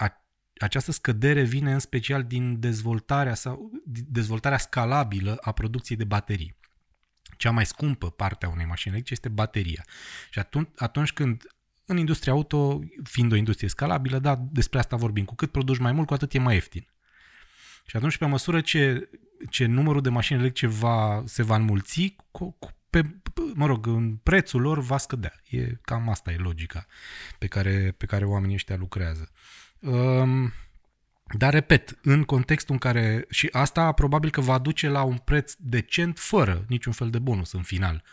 această 0.63 0.91
scădere 0.91 1.43
vine 1.43 1.73
în 1.73 1.79
special 1.79 2.23
din 2.23 2.59
dezvoltarea, 2.59 3.33
sau, 3.33 3.71
dezvoltarea 3.85 4.57
scalabilă 4.57 5.37
a 5.41 5.51
producției 5.51 5.97
de 5.97 6.03
baterii. 6.03 6.55
Cea 7.37 7.51
mai 7.51 7.65
scumpă 7.65 8.09
parte 8.09 8.45
a 8.45 8.49
unei 8.49 8.65
mașini 8.65 8.93
electrice 8.93 9.21
este 9.21 9.35
bateria. 9.35 9.85
Și 10.29 10.39
atunci, 10.39 10.69
atunci 10.75 11.11
când 11.13 11.43
în 11.85 11.97
industria 11.97 12.33
auto, 12.33 12.79
fiind 13.03 13.31
o 13.31 13.35
industrie 13.35 13.69
scalabilă, 13.69 14.19
da, 14.19 14.35
despre 14.51 14.79
asta 14.79 14.95
vorbim. 14.95 15.25
Cu 15.25 15.35
cât 15.35 15.51
produci 15.51 15.77
mai 15.77 15.91
mult, 15.91 16.07
cu 16.07 16.13
atât 16.13 16.33
e 16.33 16.39
mai 16.39 16.53
ieftin. 16.53 16.87
Și 17.85 17.95
atunci, 17.95 18.17
pe 18.17 18.25
măsură 18.25 18.61
ce, 18.61 19.09
ce 19.49 19.65
numărul 19.65 20.01
de 20.01 20.09
mașini 20.09 20.39
electrice 20.39 20.67
va, 20.67 21.23
se 21.25 21.43
va 21.43 21.55
înmulți, 21.55 22.15
cu, 22.31 22.55
cu, 22.59 22.69
pe, 22.89 23.19
mă 23.53 23.65
rog, 23.65 23.87
în 23.87 24.15
prețul 24.15 24.61
lor 24.61 24.79
va 24.79 24.97
scădea. 24.97 25.33
E, 25.49 25.77
cam 25.81 26.09
asta 26.09 26.31
e 26.31 26.35
logica 26.37 26.85
pe 27.37 27.47
care, 27.47 27.93
pe 27.97 28.05
care 28.05 28.25
oamenii 28.25 28.55
ăștia 28.55 28.75
lucrează. 28.75 29.31
Um, 29.79 30.53
dar, 31.37 31.53
repet, 31.53 31.99
în 32.01 32.23
contextul 32.23 32.73
în 32.73 32.79
care, 32.79 33.25
și 33.29 33.49
asta 33.51 33.91
probabil 33.91 34.29
că 34.29 34.41
va 34.41 34.57
duce 34.57 34.89
la 34.89 35.03
un 35.03 35.17
preț 35.17 35.53
decent 35.57 36.19
fără 36.19 36.65
niciun 36.67 36.93
fel 36.93 37.09
de 37.09 37.19
bonus 37.19 37.51
în 37.51 37.61
final. 37.61 38.03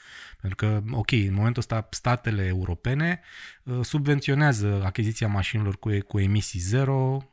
Pentru 0.41 0.66
că, 0.66 0.83
ok, 0.91 1.11
în 1.12 1.35
momentul 1.35 1.61
ăsta 1.61 1.89
statele 1.91 2.47
europene 2.47 3.20
uh, 3.62 3.79
subvenționează 3.83 4.83
achiziția 4.85 5.29
mașinilor 5.29 5.79
cu, 5.79 5.91
cu 6.07 6.20
emisii 6.20 6.61
zero 6.61 7.29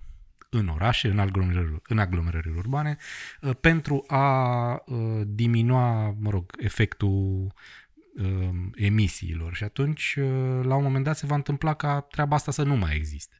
în 0.53 0.67
orașe, 0.67 1.07
în 1.07 1.19
aglomerări, 1.19 1.81
în 1.87 1.99
aglomerări 1.99 2.49
urbane, 2.57 2.97
uh, 3.41 3.51
pentru 3.61 4.03
a 4.07 4.71
uh, 4.85 5.21
diminua, 5.25 6.15
mă 6.19 6.29
rog, 6.29 6.55
efectul 6.57 7.53
uh, 8.15 8.49
emisiilor 8.75 9.55
și 9.55 9.63
atunci 9.63 10.15
uh, 10.19 10.25
la 10.63 10.75
un 10.75 10.83
moment 10.83 11.03
dat 11.03 11.17
se 11.17 11.25
va 11.25 11.35
întâmpla 11.35 11.73
ca 11.73 12.01
treaba 12.01 12.35
asta 12.35 12.51
să 12.51 12.63
nu 12.63 12.75
mai 12.75 12.95
existe. 12.95 13.39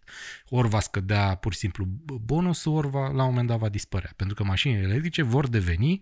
Ori 0.50 0.70
va 0.70 0.80
scădea 0.80 1.36
pur 1.36 1.54
și 1.54 1.60
simplu 1.60 1.86
bonusul, 2.06 2.76
ori 2.76 2.90
va, 2.90 3.08
la 3.08 3.24
un 3.24 3.30
moment 3.30 3.48
dat 3.48 3.58
va 3.58 3.70
dispărea. 3.70 4.14
Pentru 4.16 4.36
că 4.36 4.44
mașinile 4.44 4.82
electrice 4.82 5.22
vor 5.22 5.48
deveni 5.48 6.02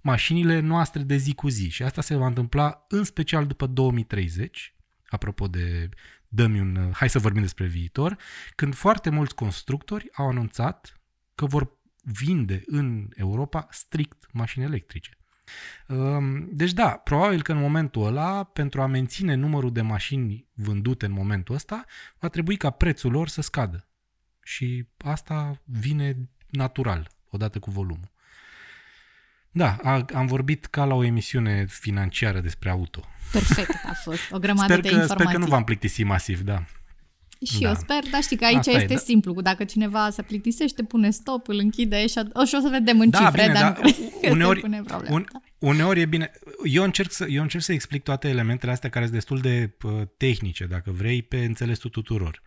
mașinile 0.00 0.60
noastre 0.60 1.02
de 1.02 1.16
zi 1.16 1.34
cu 1.34 1.48
zi 1.48 1.68
și 1.68 1.82
asta 1.82 2.00
se 2.00 2.16
va 2.16 2.26
întâmpla 2.26 2.84
în 2.88 3.04
special 3.04 3.46
după 3.46 3.66
2030, 3.66 4.73
apropo 5.14 5.46
de 5.46 5.88
dăm 6.28 6.54
un, 6.54 6.90
hai 6.92 7.08
să 7.08 7.18
vorbim 7.18 7.42
despre 7.42 7.66
viitor, 7.66 8.16
când 8.54 8.74
foarte 8.74 9.10
mulți 9.10 9.34
constructori 9.34 10.08
au 10.12 10.28
anunțat 10.28 11.00
că 11.34 11.46
vor 11.46 11.78
vinde 12.02 12.62
în 12.66 13.08
Europa 13.14 13.66
strict 13.70 14.26
mașini 14.32 14.64
electrice. 14.64 15.18
Deci 16.48 16.72
da, 16.72 16.90
probabil 16.90 17.42
că 17.42 17.52
în 17.52 17.58
momentul 17.58 18.06
ăla, 18.06 18.44
pentru 18.44 18.82
a 18.82 18.86
menține 18.86 19.34
numărul 19.34 19.72
de 19.72 19.82
mașini 19.82 20.48
vândute 20.52 21.06
în 21.06 21.12
momentul 21.12 21.54
ăsta, 21.54 21.84
va 22.18 22.28
trebui 22.28 22.56
ca 22.56 22.70
prețul 22.70 23.10
lor 23.10 23.28
să 23.28 23.42
scadă. 23.42 23.88
Și 24.42 24.88
asta 24.98 25.62
vine 25.64 26.28
natural, 26.50 27.10
odată 27.30 27.58
cu 27.58 27.70
volumul. 27.70 28.12
Da, 29.56 29.76
a, 29.82 30.04
am 30.14 30.26
vorbit 30.26 30.66
ca 30.66 30.84
la 30.84 30.94
o 30.94 31.04
emisiune 31.04 31.66
financiară 31.68 32.40
despre 32.40 32.70
auto. 32.70 33.08
Perfect 33.32 33.70
a 33.86 33.92
fost, 34.02 34.20
o 34.30 34.38
grămadă 34.38 34.72
sper 34.72 34.80
de 34.80 34.88
că, 34.88 34.94
informații. 34.94 35.24
Sper 35.24 35.34
că 35.34 35.38
nu 35.38 35.46
v-am 35.46 35.64
plictisit 35.64 36.06
masiv, 36.06 36.40
da. 36.40 36.64
Și 37.46 37.60
da. 37.60 37.68
eu 37.68 37.74
sper, 37.74 37.98
dar 38.10 38.22
știi 38.22 38.36
că 38.36 38.44
aici 38.44 38.56
Asta 38.56 38.70
este 38.70 38.92
e, 38.92 38.96
da. 38.96 39.02
simplu. 39.02 39.40
Dacă 39.40 39.64
cineva 39.64 40.10
se 40.10 40.22
plictisește, 40.22 40.82
pune 40.82 41.10
stop, 41.10 41.48
îl 41.48 41.58
închide 41.58 42.06
și, 42.06 42.18
o, 42.32 42.44
și 42.44 42.54
o 42.54 42.60
să 42.60 42.68
vedem 42.70 43.00
în 43.00 43.10
da, 43.10 43.18
cifre, 43.18 43.42
bine, 43.42 43.52
dar 43.52 43.72
da, 43.72 43.80
nu 43.82 43.92
cred 44.20 44.32
uneori, 44.32 44.60
că 44.60 44.66
se 44.66 44.76
pune 44.76 44.82
problema. 44.86 45.14
Un, 45.14 45.24
uneori 45.58 46.00
e 46.00 46.06
bine. 46.06 46.30
Eu 46.64 46.82
încerc, 46.82 47.12
să, 47.12 47.26
eu 47.28 47.42
încerc 47.42 47.62
să 47.62 47.72
explic 47.72 48.02
toate 48.02 48.28
elementele 48.28 48.72
astea 48.72 48.90
care 48.90 49.04
sunt 49.04 49.16
destul 49.16 49.40
de 49.40 49.76
uh, 49.82 50.02
tehnice, 50.16 50.64
dacă 50.64 50.90
vrei, 50.90 51.22
pe 51.22 51.44
înțelesul 51.44 51.90
tuturor. 51.90 52.42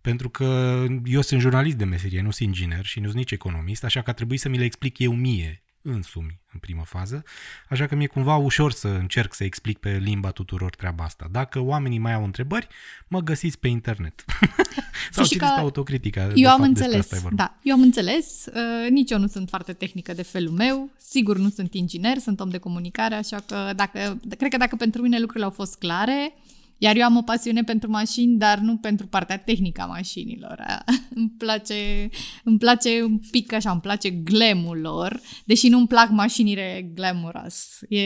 Pentru 0.00 0.28
că 0.28 0.84
eu 1.04 1.20
sunt 1.20 1.40
jurnalist 1.40 1.76
de 1.76 1.84
meserie, 1.84 2.22
nu 2.22 2.30
sunt 2.30 2.48
inginer 2.48 2.84
și 2.84 2.98
nu 3.00 3.04
sunt 3.04 3.18
nici 3.18 3.30
economist, 3.30 3.84
așa 3.84 4.02
că 4.02 4.10
a 4.10 4.12
trebuit 4.12 4.40
să 4.40 4.48
mi 4.48 4.58
le 4.58 4.64
explic 4.64 4.98
eu 4.98 5.12
mie 5.12 5.62
însumi 5.90 6.40
în 6.52 6.58
primă 6.58 6.82
fază, 6.84 7.22
așa 7.68 7.86
că 7.86 7.94
mi-e 7.94 8.06
cumva 8.06 8.36
ușor 8.36 8.72
să 8.72 8.88
încerc 8.88 9.34
să 9.34 9.44
explic 9.44 9.78
pe 9.78 9.96
limba 9.96 10.30
tuturor 10.30 10.74
treaba 10.74 11.04
asta. 11.04 11.26
Dacă 11.30 11.60
oamenii 11.60 11.98
mai 11.98 12.14
au 12.14 12.24
întrebări, 12.24 12.68
mă 13.08 13.20
găsiți 13.20 13.58
pe 13.58 13.68
internet. 13.68 14.24
Sau 15.10 15.24
și 15.24 15.30
citiți 15.30 15.52
pe 15.52 15.60
autocritica. 15.60 16.32
Eu 16.34 16.50
am 16.50 16.56
fapt, 16.56 16.68
înțeles, 16.68 17.08
da, 17.32 17.58
eu 17.62 17.74
am 17.74 17.80
înțeles, 17.80 18.46
uh, 18.46 18.90
nici 18.90 19.10
eu 19.10 19.18
nu 19.18 19.26
sunt 19.26 19.48
foarte 19.48 19.72
tehnică 19.72 20.12
de 20.12 20.22
felul 20.22 20.52
meu, 20.52 20.90
sigur 20.96 21.36
nu 21.36 21.48
sunt 21.48 21.74
inginer, 21.74 22.18
sunt 22.18 22.40
om 22.40 22.48
de 22.48 22.58
comunicare, 22.58 23.14
așa 23.14 23.36
că 23.46 23.72
dacă, 23.76 24.20
cred 24.36 24.50
că 24.50 24.56
dacă 24.56 24.76
pentru 24.76 25.02
mine 25.02 25.18
lucrurile 25.18 25.44
au 25.44 25.50
fost 25.50 25.78
clare, 25.78 26.34
iar 26.78 26.96
eu 26.96 27.04
am 27.04 27.16
o 27.16 27.22
pasiune 27.22 27.62
pentru 27.62 27.90
mașini, 27.90 28.38
dar 28.38 28.58
nu 28.58 28.76
pentru 28.76 29.06
partea 29.06 29.38
tehnică 29.38 29.80
a 29.80 29.86
mașinilor. 29.86 30.64
îmi, 31.14 31.30
place, 31.38 32.08
îmi 32.44 32.58
place 32.58 33.02
un 33.02 33.18
pic 33.30 33.52
așa, 33.52 33.70
îmi 33.70 33.80
place 33.80 34.10
glamul 34.10 34.78
lor, 34.78 35.20
deși 35.44 35.68
nu 35.68 35.78
îmi 35.78 35.86
plac 35.86 36.10
mașinile 36.10 36.90
glamorous. 36.94 37.78
E, 37.88 38.02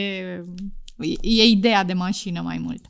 e 1.21 1.43
ideea 1.45 1.83
de 1.83 1.93
mașină 1.93 2.41
mai 2.41 2.57
mult. 2.57 2.85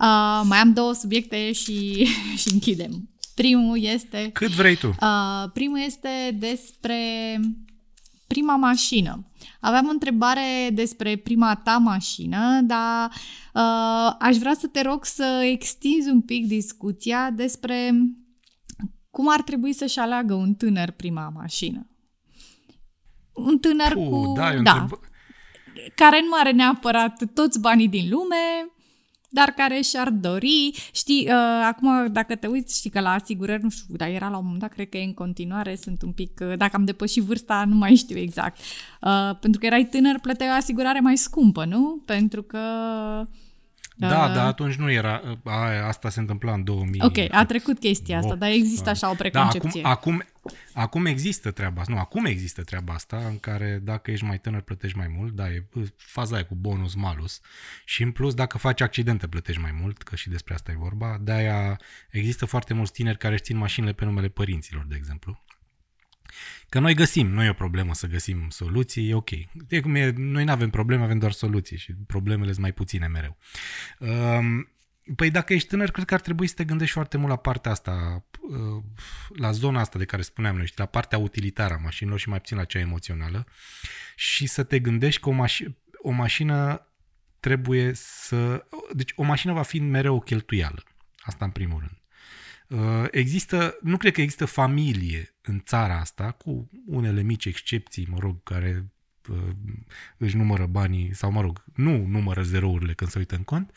Uh, 0.00 0.42
mai 0.44 0.58
am 0.58 0.72
două 0.72 0.92
subiecte 0.92 1.52
și, 1.52 2.04
și 2.40 2.52
închidem. 2.52 3.10
Primul 3.34 3.82
este... 3.82 4.30
Cât 4.32 4.50
vrei 4.50 4.76
tu? 4.76 4.86
Uh, 4.86 5.50
primul 5.52 5.80
este 5.86 6.36
despre 6.38 6.96
prima 8.26 8.56
mașină. 8.56 9.26
Aveam 9.60 9.86
o 9.86 9.90
întrebare 9.90 10.70
despre 10.72 11.16
prima 11.16 11.54
ta 11.54 11.76
mașină, 11.76 12.60
dar 12.62 13.10
uh, 13.54 14.14
aș 14.18 14.36
vrea 14.36 14.54
să 14.54 14.66
te 14.66 14.82
rog 14.82 15.04
să 15.04 15.40
extinzi 15.42 16.08
un 16.08 16.20
pic 16.20 16.46
discuția 16.46 17.30
despre 17.30 17.92
cum 19.10 19.28
ar 19.30 19.42
trebui 19.42 19.72
să-și 19.72 19.98
aleagă 19.98 20.34
un 20.34 20.54
tânăr 20.54 20.90
prima 20.90 21.28
mașină. 21.34 21.86
Un 23.32 23.58
tânăr 23.58 23.92
Puh, 23.92 24.08
cu... 24.08 24.32
Da, 24.36 24.54
da 24.62 24.86
care 25.94 26.20
nu 26.20 26.36
are 26.38 26.50
neapărat 26.50 27.22
toți 27.34 27.60
banii 27.60 27.88
din 27.88 28.08
lume, 28.10 28.70
dar 29.36 29.50
care 29.50 29.80
și-ar 29.80 30.10
dori. 30.10 30.72
Știi, 30.92 31.26
uh, 31.28 31.64
acum 31.64 32.12
dacă 32.12 32.34
te 32.34 32.46
uiți, 32.46 32.78
știi 32.78 32.90
că 32.90 33.00
la 33.00 33.12
asigurări, 33.12 33.62
nu 33.62 33.68
știu, 33.68 33.96
dar 33.96 34.08
era 34.08 34.28
la 34.28 34.36
un 34.36 34.44
moment 34.44 34.60
dat, 34.60 34.72
cred 34.72 34.88
că 34.88 34.96
e 34.96 35.04
în 35.04 35.14
continuare, 35.14 35.76
sunt 35.82 36.02
un 36.02 36.12
pic, 36.12 36.40
uh, 36.40 36.56
dacă 36.56 36.76
am 36.76 36.84
depășit 36.84 37.22
vârsta, 37.22 37.64
nu 37.68 37.74
mai 37.74 37.94
știu 37.94 38.18
exact. 38.18 38.58
Uh, 39.02 39.36
pentru 39.40 39.60
că 39.60 39.66
erai 39.66 39.84
tânăr, 39.84 40.18
plăteai 40.18 40.48
o 40.48 40.52
asigurare 40.52 41.00
mai 41.00 41.16
scumpă, 41.16 41.64
nu? 41.64 42.02
Pentru 42.04 42.42
că 42.42 42.60
da, 43.98 44.26
uh, 44.26 44.34
dar 44.34 44.46
atunci 44.46 44.74
nu 44.74 44.90
era, 44.90 45.38
a, 45.44 45.86
asta 45.86 46.08
se 46.08 46.20
întâmpla 46.20 46.52
în 46.52 46.64
2000. 46.64 47.00
Ok, 47.04 47.16
a 47.30 47.44
trecut 47.44 47.78
chestia 47.78 48.18
asta, 48.18 48.34
dar 48.34 48.50
există 48.50 48.90
așa 48.90 49.10
o 49.10 49.14
preconcepție. 49.14 49.82
Da, 49.82 49.88
acum, 49.88 50.12
acum, 50.12 50.52
acum 50.72 51.06
există 51.06 51.50
treaba 51.50 51.80
asta, 51.80 51.92
nu, 51.92 51.98
acum 51.98 52.24
există 52.24 52.62
treaba 52.62 52.92
asta 52.92 53.16
în 53.16 53.38
care 53.38 53.80
dacă 53.82 54.10
ești 54.10 54.24
mai 54.24 54.38
tânăr 54.38 54.60
plătești 54.60 54.96
mai 54.96 55.14
mult, 55.16 55.32
da, 55.32 55.50
e 55.50 55.66
faza 55.96 56.34
aia 56.34 56.44
cu 56.44 56.54
bonus 56.54 56.94
malus 56.94 57.40
și 57.84 58.02
în 58.02 58.10
plus 58.10 58.34
dacă 58.34 58.58
faci 58.58 58.80
accidente 58.80 59.26
plătești 59.26 59.60
mai 59.60 59.78
mult, 59.80 60.02
că 60.02 60.16
și 60.16 60.28
despre 60.28 60.54
asta 60.54 60.70
e 60.70 60.76
vorba, 60.78 61.18
de-aia 61.20 61.80
există 62.10 62.44
foarte 62.44 62.74
mulți 62.74 62.92
tineri 62.92 63.18
care 63.18 63.34
își 63.34 63.42
țin 63.42 63.56
mașinile 63.56 63.92
pe 63.92 64.04
numele 64.04 64.28
părinților, 64.28 64.84
de 64.88 64.94
exemplu. 64.96 65.44
Că 66.68 66.78
noi 66.78 66.94
găsim, 66.94 67.26
nu 67.28 67.42
e 67.42 67.48
o 67.48 67.52
problemă 67.52 67.94
să 67.94 68.06
găsim 68.06 68.48
soluții, 68.48 69.08
e 69.08 69.14
ok. 69.14 69.30
E 69.68 69.80
cum 69.80 69.94
e, 69.94 70.10
noi 70.16 70.44
nu 70.44 70.50
avem 70.50 70.70
probleme, 70.70 71.02
avem 71.02 71.18
doar 71.18 71.32
soluții 71.32 71.76
și 71.76 71.92
problemele 72.06 72.50
sunt 72.50 72.62
mai 72.62 72.72
puține 72.72 73.06
mereu. 73.06 73.36
Um, 73.98 74.70
Păi 75.16 75.30
dacă 75.30 75.52
ești 75.52 75.68
tânăr, 75.68 75.90
cred 75.90 76.04
că 76.04 76.14
ar 76.14 76.20
trebui 76.20 76.46
să 76.46 76.54
te 76.54 76.64
gândești 76.64 76.92
foarte 76.92 77.16
mult 77.16 77.30
la 77.30 77.36
partea 77.36 77.70
asta, 77.70 78.24
uh, 78.40 78.82
la 79.34 79.50
zona 79.50 79.80
asta 79.80 79.98
de 79.98 80.04
care 80.04 80.22
spuneam 80.22 80.56
noi, 80.56 80.72
la 80.76 80.86
partea 80.86 81.18
utilitară 81.18 81.74
a 81.74 81.82
mașinilor 81.82 82.18
și 82.18 82.28
mai 82.28 82.40
puțin 82.40 82.56
la 82.56 82.64
cea 82.64 82.78
emoțională 82.78 83.46
și 84.16 84.46
să 84.46 84.62
te 84.62 84.78
gândești 84.78 85.20
că 85.20 85.28
o, 85.28 85.32
maș- 85.32 85.72
o 86.02 86.10
mașină 86.10 86.86
trebuie 87.40 87.92
să... 87.94 88.66
Deci 88.92 89.12
o 89.16 89.22
mașină 89.22 89.52
va 89.52 89.62
fi 89.62 89.78
mereu 89.78 90.14
o 90.14 90.20
cheltuială. 90.20 90.82
Asta 91.18 91.44
în 91.44 91.50
primul 91.50 91.78
rând. 91.78 92.00
Uh, 92.68 93.04
există, 93.10 93.78
nu 93.82 93.96
cred 93.96 94.12
că 94.12 94.20
există 94.20 94.44
familie 94.44 95.36
în 95.42 95.60
țara 95.64 95.98
asta, 96.00 96.30
cu 96.30 96.70
unele 96.86 97.22
mici 97.22 97.44
excepții, 97.44 98.06
mă 98.10 98.16
rog, 98.20 98.42
care 98.42 98.92
uh, 99.28 99.38
își 100.16 100.36
numără 100.36 100.66
banii, 100.66 101.14
sau 101.14 101.30
mă 101.30 101.40
rog, 101.40 101.64
nu 101.74 102.06
numără 102.06 102.42
zerourile 102.42 102.94
când 102.94 103.10
se 103.10 103.18
uită 103.18 103.34
în 103.34 103.42
cont, 103.42 103.76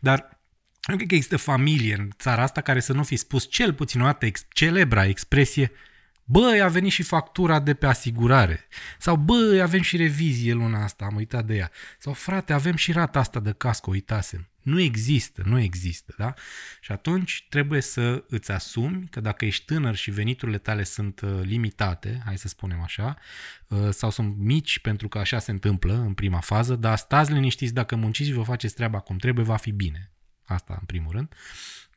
dar 0.00 0.40
nu 0.88 0.96
cred 0.96 1.08
că 1.08 1.14
există 1.14 1.36
familie 1.36 1.94
în 1.94 2.10
țara 2.18 2.42
asta 2.42 2.60
care 2.60 2.80
să 2.80 2.92
nu 2.92 3.02
fi 3.02 3.16
spus 3.16 3.50
cel 3.50 3.74
puțin 3.74 4.00
o 4.00 4.04
dată 4.04 4.26
ex- 4.26 4.46
celebra 4.48 5.06
expresie 5.06 5.72
Băi, 6.28 6.60
a 6.60 6.68
venit 6.68 6.92
și 6.92 7.02
factura 7.02 7.60
de 7.60 7.74
pe 7.74 7.86
asigurare. 7.86 8.68
Sau 8.98 9.16
băi, 9.16 9.60
avem 9.60 9.82
și 9.82 9.96
revizie 9.96 10.52
luna 10.52 10.82
asta, 10.82 11.04
am 11.04 11.16
uitat 11.16 11.44
de 11.44 11.54
ea. 11.54 11.70
Sau 11.98 12.12
frate, 12.12 12.52
avem 12.52 12.76
și 12.76 12.92
rata 12.92 13.18
asta 13.18 13.40
de 13.40 13.52
casco, 13.52 13.90
uitasem. 13.90 14.48
Nu 14.66 14.80
există, 14.80 15.42
nu 15.44 15.58
există, 15.60 16.14
da? 16.18 16.34
Și 16.80 16.92
atunci 16.92 17.46
trebuie 17.48 17.80
să 17.80 18.24
îți 18.28 18.50
asumi 18.50 19.08
că 19.10 19.20
dacă 19.20 19.44
ești 19.44 19.64
tânăr 19.64 19.94
și 19.94 20.10
veniturile 20.10 20.58
tale 20.58 20.82
sunt 20.82 21.20
uh, 21.20 21.40
limitate, 21.42 22.22
hai 22.24 22.38
să 22.38 22.48
spunem 22.48 22.80
așa, 22.80 23.16
uh, 23.68 23.88
sau 23.90 24.10
sunt 24.10 24.36
mici 24.36 24.78
pentru 24.78 25.08
că 25.08 25.18
așa 25.18 25.38
se 25.38 25.50
întâmplă 25.50 25.94
în 25.94 26.14
prima 26.14 26.40
fază, 26.40 26.76
dar 26.76 26.96
stați 26.96 27.32
liniștiți, 27.32 27.74
dacă 27.74 27.96
munciți 27.96 28.28
și 28.28 28.34
vă 28.34 28.42
faceți 28.42 28.74
treaba 28.74 29.00
cum 29.00 29.16
trebuie, 29.16 29.44
va 29.44 29.56
fi 29.56 29.70
bine. 29.70 30.12
Asta 30.44 30.76
în 30.80 30.86
primul 30.86 31.12
rând. 31.12 31.34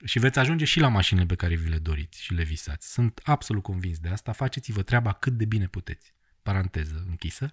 Și 0.03 0.19
veți 0.19 0.39
ajunge 0.39 0.65
și 0.65 0.79
la 0.79 0.87
mașinile 0.87 1.25
pe 1.25 1.35
care 1.35 1.55
vi 1.55 1.69
le 1.69 1.77
doriți 1.77 2.23
și 2.23 2.33
le 2.33 2.43
visați. 2.43 2.91
Sunt 2.91 3.19
absolut 3.23 3.63
convins 3.63 3.99
de 3.99 4.09
asta. 4.09 4.31
Faceți-vă 4.31 4.81
treaba 4.81 5.13
cât 5.13 5.33
de 5.33 5.45
bine 5.45 5.67
puteți 5.67 6.13
paranteză 6.49 7.05
închisă, 7.09 7.51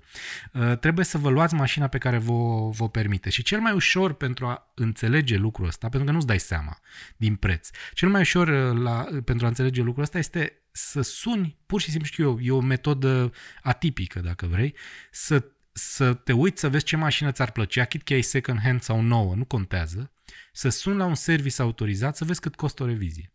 uh, 0.53 0.79
trebuie 0.79 1.05
să 1.05 1.19
vă 1.19 1.29
luați 1.29 1.55
mașina 1.55 1.87
pe 1.87 1.99
care 1.99 2.19
vă, 2.19 2.69
vă 2.71 2.89
permite. 2.89 3.31
Și 3.31 3.43
cel 3.43 3.61
mai 3.61 3.73
ușor 3.73 4.13
pentru 4.13 4.47
a 4.47 4.73
înțelege 4.75 5.37
lucrul 5.37 5.67
ăsta, 5.67 5.89
pentru 5.89 6.09
că 6.09 6.15
nu-ți 6.15 6.27
dai 6.27 6.39
seama 6.39 6.79
din 7.17 7.37
preț, 7.37 7.71
cel 7.93 8.09
mai 8.09 8.21
ușor 8.21 8.49
uh, 8.49 8.83
la, 8.83 9.07
pentru 9.25 9.45
a 9.47 9.49
înțelege 9.49 9.83
lucrul 9.83 10.03
ăsta 10.03 10.19
este 10.19 10.53
să 10.73 11.01
suni, 11.01 11.57
pur 11.67 11.81
și 11.81 11.91
simplu 11.91 12.07
știu 12.07 12.25
eu, 12.25 12.39
e 12.41 12.51
o 12.51 12.61
metodă 12.61 13.33
atipică, 13.63 14.21
dacă 14.21 14.47
vrei, 14.47 14.75
să, 15.11 15.45
să 15.73 16.15
te 16.15 16.33
uiți 16.33 16.61
să 16.61 16.69
vezi 16.69 16.85
ce 16.85 16.97
mașină 16.97 17.33
ți-ar 17.33 17.51
plăcea, 17.51 17.85
chit 17.85 18.03
că 18.03 18.13
ai 18.13 18.23
second 18.23 18.61
hand 18.63 18.81
sau 18.83 19.01
nouă, 19.01 19.35
nu 19.35 19.45
contează, 19.45 20.13
să 20.53 20.69
suni 20.69 20.97
la 20.97 21.05
un 21.05 21.15
service 21.15 21.63
autorizat 21.63 22.17
să 22.17 22.25
vezi 22.25 22.41
cât 22.41 22.55
costă 22.55 22.83
o 22.83 22.87
revizie. 22.87 23.31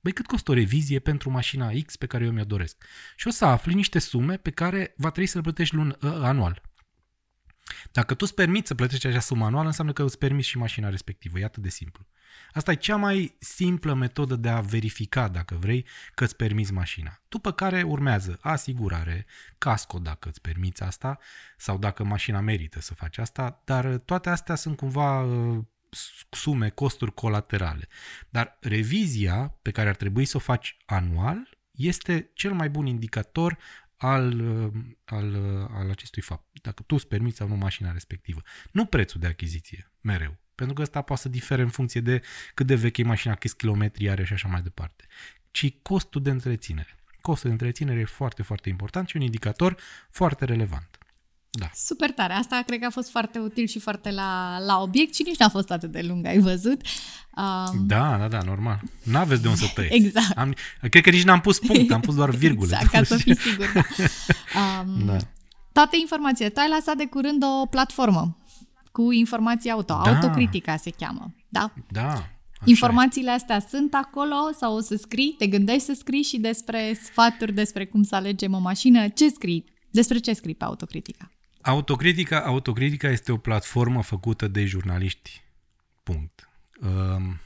Băi, 0.00 0.12
cât 0.12 0.26
costă 0.26 0.50
o 0.50 0.54
revizie 0.54 0.98
pentru 0.98 1.30
mașina 1.30 1.70
X 1.86 1.96
pe 1.96 2.06
care 2.06 2.24
eu 2.24 2.30
mi-o 2.30 2.44
doresc? 2.44 2.84
Și 3.16 3.26
o 3.26 3.30
să 3.30 3.44
afli 3.44 3.74
niște 3.74 3.98
sume 3.98 4.36
pe 4.36 4.50
care 4.50 4.94
va 4.96 5.10
trebui 5.10 5.28
să 5.28 5.36
le 5.36 5.42
plătești 5.42 5.74
lun, 5.74 5.96
ă, 6.02 6.24
anual. 6.24 6.62
Dacă 7.92 8.14
tu 8.14 8.24
îți 8.24 8.34
permiți 8.34 8.68
să 8.68 8.74
plătești 8.74 9.06
acea 9.06 9.20
sumă 9.20 9.44
anuală, 9.44 9.66
înseamnă 9.66 9.92
că 9.92 10.02
îți 10.02 10.18
permiți 10.18 10.48
și 10.48 10.58
mașina 10.58 10.88
respectivă. 10.88 11.38
E 11.38 11.44
atât 11.44 11.62
de 11.62 11.68
simplu. 11.68 12.06
Asta 12.52 12.72
e 12.72 12.74
cea 12.74 12.96
mai 12.96 13.36
simplă 13.38 13.94
metodă 13.94 14.36
de 14.36 14.48
a 14.48 14.60
verifica, 14.60 15.28
dacă 15.28 15.54
vrei, 15.54 15.86
că 16.14 16.24
îți 16.24 16.36
permiți 16.36 16.72
mașina. 16.72 17.22
După 17.28 17.52
care 17.52 17.82
urmează 17.82 18.38
asigurare, 18.40 19.26
casco 19.58 19.98
dacă 19.98 20.28
îți 20.28 20.40
permiți 20.40 20.82
asta, 20.82 21.18
sau 21.56 21.78
dacă 21.78 22.04
mașina 22.04 22.40
merită 22.40 22.80
să 22.80 22.94
faci 22.94 23.18
asta, 23.18 23.62
dar 23.64 23.96
toate 23.96 24.28
astea 24.30 24.54
sunt 24.54 24.76
cumva 24.76 25.22
ă, 25.22 25.64
sume, 26.30 26.68
costuri 26.68 27.14
colaterale. 27.14 27.88
Dar 28.28 28.58
revizia 28.60 29.58
pe 29.62 29.70
care 29.70 29.88
ar 29.88 29.96
trebui 29.96 30.24
să 30.24 30.36
o 30.36 30.40
faci 30.40 30.76
anual 30.86 31.58
este 31.70 32.30
cel 32.34 32.52
mai 32.52 32.70
bun 32.70 32.86
indicator 32.86 33.58
al, 33.96 34.40
al, 35.04 35.34
al 35.70 35.90
acestui 35.90 36.22
fapt. 36.22 36.44
Dacă 36.62 36.82
tu 36.82 36.94
îți 36.94 37.06
permiți 37.06 37.36
sau 37.36 37.48
nu 37.48 37.56
mașina 37.56 37.92
respectivă. 37.92 38.42
Nu 38.72 38.84
prețul 38.84 39.20
de 39.20 39.26
achiziție, 39.26 39.92
mereu. 40.00 40.38
Pentru 40.54 40.74
că 40.74 40.82
ăsta 40.82 41.02
poate 41.02 41.22
să 41.22 41.28
difere 41.28 41.62
în 41.62 41.68
funcție 41.68 42.00
de 42.00 42.22
cât 42.54 42.66
de 42.66 42.74
veche 42.74 43.02
e 43.02 43.04
mașina, 43.04 43.34
câți 43.34 43.56
kilometri 43.56 44.10
are 44.10 44.24
și 44.24 44.32
așa 44.32 44.48
mai 44.48 44.62
departe. 44.62 45.06
Ci 45.50 45.74
costul 45.82 46.22
de 46.22 46.30
întreținere. 46.30 46.98
Costul 47.20 47.46
de 47.48 47.52
întreținere 47.52 48.00
e 48.00 48.04
foarte, 48.04 48.42
foarte 48.42 48.68
important 48.68 49.08
și 49.08 49.16
un 49.16 49.22
indicator 49.22 49.80
foarte 50.10 50.44
relevant. 50.44 50.98
Da. 51.50 51.70
Super 51.74 52.10
tare. 52.10 52.32
Asta 52.32 52.62
cred 52.66 52.78
că 52.80 52.86
a 52.86 52.90
fost 52.90 53.10
foarte 53.10 53.38
util 53.38 53.66
și 53.66 53.78
foarte 53.78 54.10
la, 54.10 54.58
la 54.66 54.80
obiect 54.80 55.14
și 55.14 55.22
nici 55.26 55.38
n-a 55.38 55.48
fost 55.48 55.70
atât 55.70 55.92
de 55.92 56.02
lung, 56.02 56.26
ai 56.26 56.38
văzut. 56.38 56.80
Um... 57.36 57.86
Da, 57.86 58.16
da, 58.18 58.28
da, 58.28 58.40
normal. 58.42 58.80
N-aveți 59.02 59.42
de 59.42 59.48
unde 59.48 59.60
să 59.60 59.70
tăieți. 59.74 59.94
Exact. 59.94 60.38
Am, 60.38 60.54
cred 60.90 61.02
că 61.02 61.10
nici 61.10 61.24
n-am 61.24 61.40
pus 61.40 61.58
punct, 61.58 61.92
am 61.92 62.00
pus 62.00 62.14
doar 62.14 62.30
virgule. 62.30 62.78
exact, 62.82 62.92
ca 62.92 63.02
să 63.02 63.16
fii 63.16 63.36
sigur. 63.36 63.72
Da. 63.74 63.82
Um, 64.82 65.06
da. 65.06 65.16
Toate 65.72 65.96
informațiile. 66.00 66.50
Tu 66.50 66.60
ai 66.60 66.68
lăsat 66.68 66.96
de 66.96 67.06
curând 67.06 67.42
o 67.44 67.66
platformă 67.66 68.38
cu 68.92 69.12
informații 69.12 69.70
auto. 69.70 70.00
Da. 70.04 70.10
Autocritica 70.10 70.76
se 70.76 70.90
cheamă. 70.90 71.34
Da? 71.48 71.72
Da. 71.88 72.28
Informațiile 72.64 73.30
astea 73.30 73.60
sunt 73.68 73.94
acolo 73.94 74.34
sau 74.58 74.76
o 74.76 74.80
să 74.80 74.96
scrii? 74.96 75.34
Te 75.38 75.46
gândești 75.46 75.84
să 75.84 75.94
scrii 75.98 76.22
și 76.22 76.38
despre 76.38 76.98
sfaturi, 77.04 77.52
despre 77.52 77.86
cum 77.86 78.02
să 78.02 78.14
alegem 78.14 78.54
o 78.54 78.58
mașină? 78.58 79.08
Ce 79.08 79.28
scrii? 79.28 79.64
Despre 79.90 80.18
ce 80.18 80.32
scrii 80.32 80.54
pe 80.54 80.64
autocritica? 80.64 81.30
Autocritica, 81.62 82.40
autocritica 82.40 83.08
este 83.08 83.32
o 83.32 83.36
platformă 83.36 84.02
făcută 84.02 84.48
de 84.48 84.64
jurnaliști. 84.64 85.42
Punct. 86.02 86.48
Um, 86.80 87.40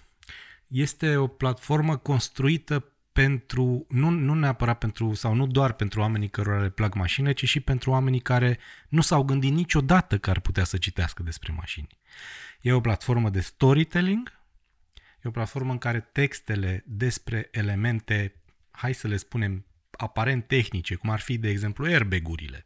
este 0.67 1.17
o 1.17 1.27
platformă 1.27 1.97
construită 1.97 2.89
pentru, 3.12 3.87
nu, 3.89 4.11
nu 4.11 4.35
neapărat 4.35 4.79
pentru, 4.79 5.15
sau 5.15 5.35
nu 5.35 5.47
doar 5.47 5.73
pentru 5.73 6.01
oamenii 6.01 6.29
cărora 6.29 6.61
le 6.61 6.71
plac 6.71 6.95
mașini, 6.95 7.35
ci 7.35 7.45
și 7.45 7.61
pentru 7.61 7.91
oamenii 7.91 8.21
care 8.21 8.59
nu 8.89 9.01
s-au 9.01 9.23
gândit 9.23 9.53
niciodată 9.53 10.19
că 10.19 10.31
ar 10.31 10.41
putea 10.41 10.65
să 10.65 10.77
citească 10.77 11.23
despre 11.23 11.53
mașini. 11.57 11.89
E 12.61 12.73
o 12.73 12.81
platformă 12.81 13.31
de 13.31 13.41
storytelling, 13.41 14.33
e 14.95 15.29
o 15.29 15.31
platformă 15.31 15.73
în 15.73 15.79
care 15.79 16.01
textele 16.01 16.85
despre 16.87 17.49
elemente, 17.51 18.35
hai 18.71 18.95
să 18.95 19.09
le 19.09 19.17
spunem, 19.17 19.65
aparent 19.91 20.47
tehnice, 20.47 20.95
cum 20.95 21.11
ar 21.11 21.21
fi, 21.21 21.39
de 21.39 21.49
exemplu, 21.49 21.85
airbag-urile, 21.85 22.62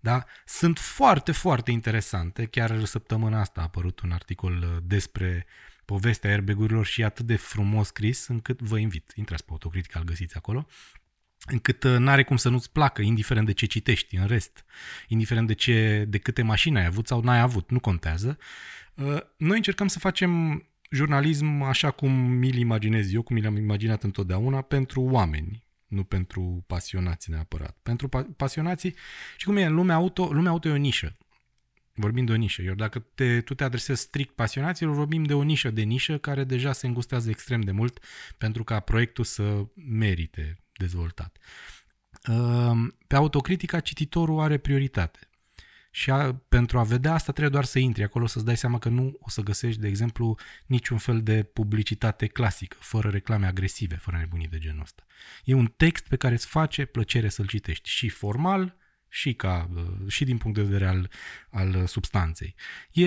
da? 0.00 0.24
Sunt 0.46 0.78
foarte, 0.78 1.32
foarte 1.32 1.70
interesante. 1.70 2.46
Chiar 2.46 2.84
săptămâna 2.84 3.40
asta 3.40 3.60
a 3.60 3.64
apărut 3.64 4.00
un 4.00 4.12
articol 4.12 4.56
uh, 4.62 4.82
despre 4.82 5.46
povestea 5.84 6.30
airbag-urilor 6.30 6.86
și 6.86 7.04
atât 7.04 7.26
de 7.26 7.36
frumos 7.36 7.86
scris 7.86 8.26
încât 8.26 8.60
vă 8.60 8.78
invit. 8.78 9.12
Intrați 9.14 9.44
pe 9.44 9.50
autocritică, 9.52 9.98
îl 9.98 10.04
găsiți 10.04 10.36
acolo 10.36 10.66
încât 11.46 11.82
uh, 11.82 11.96
n-are 11.98 12.24
cum 12.24 12.36
să 12.36 12.48
nu-ți 12.48 12.72
placă, 12.72 13.02
indiferent 13.02 13.46
de 13.46 13.52
ce 13.52 13.66
citești 13.66 14.16
în 14.16 14.26
rest, 14.26 14.64
indiferent 15.08 15.46
de, 15.46 15.52
ce, 15.52 16.04
de 16.08 16.18
câte 16.18 16.42
mașini 16.42 16.78
ai 16.78 16.84
avut 16.84 17.06
sau 17.06 17.20
n-ai 17.20 17.40
avut, 17.40 17.70
nu 17.70 17.80
contează. 17.80 18.38
Uh, 18.94 19.16
noi 19.36 19.56
încercăm 19.56 19.86
să 19.86 19.98
facem 19.98 20.62
jurnalism 20.90 21.62
așa 21.62 21.90
cum 21.90 22.12
mi-l 22.12 22.56
imaginez 22.56 23.12
eu, 23.12 23.22
cum 23.22 23.34
mi 23.36 23.42
l-am 23.42 23.56
imaginat 23.56 24.02
întotdeauna, 24.02 24.62
pentru 24.62 25.00
oameni, 25.00 25.64
nu 25.88 26.04
pentru 26.04 26.64
pasionații 26.66 27.32
neapărat. 27.32 27.76
Pentru 27.82 28.08
pa- 28.08 28.36
pasionații, 28.36 28.94
și 29.36 29.44
cum 29.46 29.56
e, 29.56 29.64
în 29.64 29.74
lumea 29.74 29.96
auto, 29.96 30.32
lumea 30.32 30.50
auto 30.50 30.68
e 30.68 30.72
o 30.72 30.76
nișă. 30.76 31.16
Vorbim 31.94 32.24
de 32.24 32.32
o 32.32 32.34
nișă. 32.34 32.62
Iar 32.62 32.74
dacă 32.74 32.98
te, 32.98 33.40
tu 33.40 33.54
te 33.54 33.64
adresezi 33.64 34.00
strict 34.00 34.34
pasionaților, 34.34 34.94
vorbim 34.94 35.24
de 35.24 35.34
o 35.34 35.42
nișă 35.42 35.70
de 35.70 35.82
nișă 35.82 36.18
care 36.18 36.44
deja 36.44 36.72
se 36.72 36.86
îngustează 36.86 37.30
extrem 37.30 37.60
de 37.60 37.70
mult 37.70 38.04
pentru 38.38 38.64
ca 38.64 38.80
proiectul 38.80 39.24
să 39.24 39.66
merite 39.74 40.58
dezvoltat. 40.72 41.38
Pe 43.06 43.16
autocritica, 43.16 43.80
cititorul 43.80 44.40
are 44.40 44.58
prioritate. 44.58 45.27
Și 45.90 46.10
a, 46.10 46.34
pentru 46.34 46.78
a 46.78 46.82
vedea 46.82 47.12
asta 47.12 47.32
trebuie 47.32 47.52
doar 47.52 47.64
să 47.64 47.78
intri 47.78 48.02
acolo 48.02 48.26
să-ți 48.26 48.44
dai 48.44 48.56
seama 48.56 48.78
că 48.78 48.88
nu 48.88 49.16
o 49.20 49.30
să 49.30 49.42
găsești, 49.42 49.80
de 49.80 49.88
exemplu, 49.88 50.38
niciun 50.66 50.98
fel 50.98 51.22
de 51.22 51.42
publicitate 51.42 52.26
clasică, 52.26 52.76
fără 52.80 53.08
reclame 53.08 53.46
agresive, 53.46 53.96
fără 53.96 54.16
nebunii 54.16 54.48
de 54.48 54.58
genul 54.58 54.82
ăsta. 54.82 55.02
E 55.44 55.54
un 55.54 55.72
text 55.76 56.08
pe 56.08 56.16
care 56.16 56.34
îți 56.34 56.46
face 56.46 56.84
plăcere 56.84 57.28
să-l 57.28 57.46
citești 57.46 57.88
și 57.88 58.08
formal 58.08 58.76
și, 59.08 59.34
ca, 59.34 59.70
și 60.06 60.24
din 60.24 60.38
punct 60.38 60.56
de 60.56 60.62
vedere 60.62 60.86
al, 60.86 61.10
al 61.50 61.86
substanței. 61.86 62.54
E, 62.92 63.06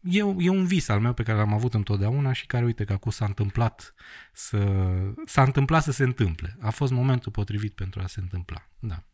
e, 0.00 0.18
e 0.38 0.48
un 0.48 0.66
vis 0.66 0.88
al 0.88 1.00
meu 1.00 1.12
pe 1.12 1.22
care 1.22 1.38
l-am 1.38 1.54
avut 1.54 1.74
întotdeauna 1.74 2.32
și 2.32 2.46
care, 2.46 2.64
uite, 2.64 2.84
că 2.84 2.92
acum 2.92 3.10
s-a 3.10 3.24
întâmplat 3.24 3.94
să, 4.32 4.88
s-a 5.24 5.42
întâmplat 5.42 5.82
să 5.82 5.92
se 5.92 6.02
întâmple. 6.02 6.56
A 6.60 6.70
fost 6.70 6.92
momentul 6.92 7.32
potrivit 7.32 7.74
pentru 7.74 8.00
a 8.00 8.06
se 8.06 8.20
întâmpla. 8.20 8.68
Da. 8.78 9.04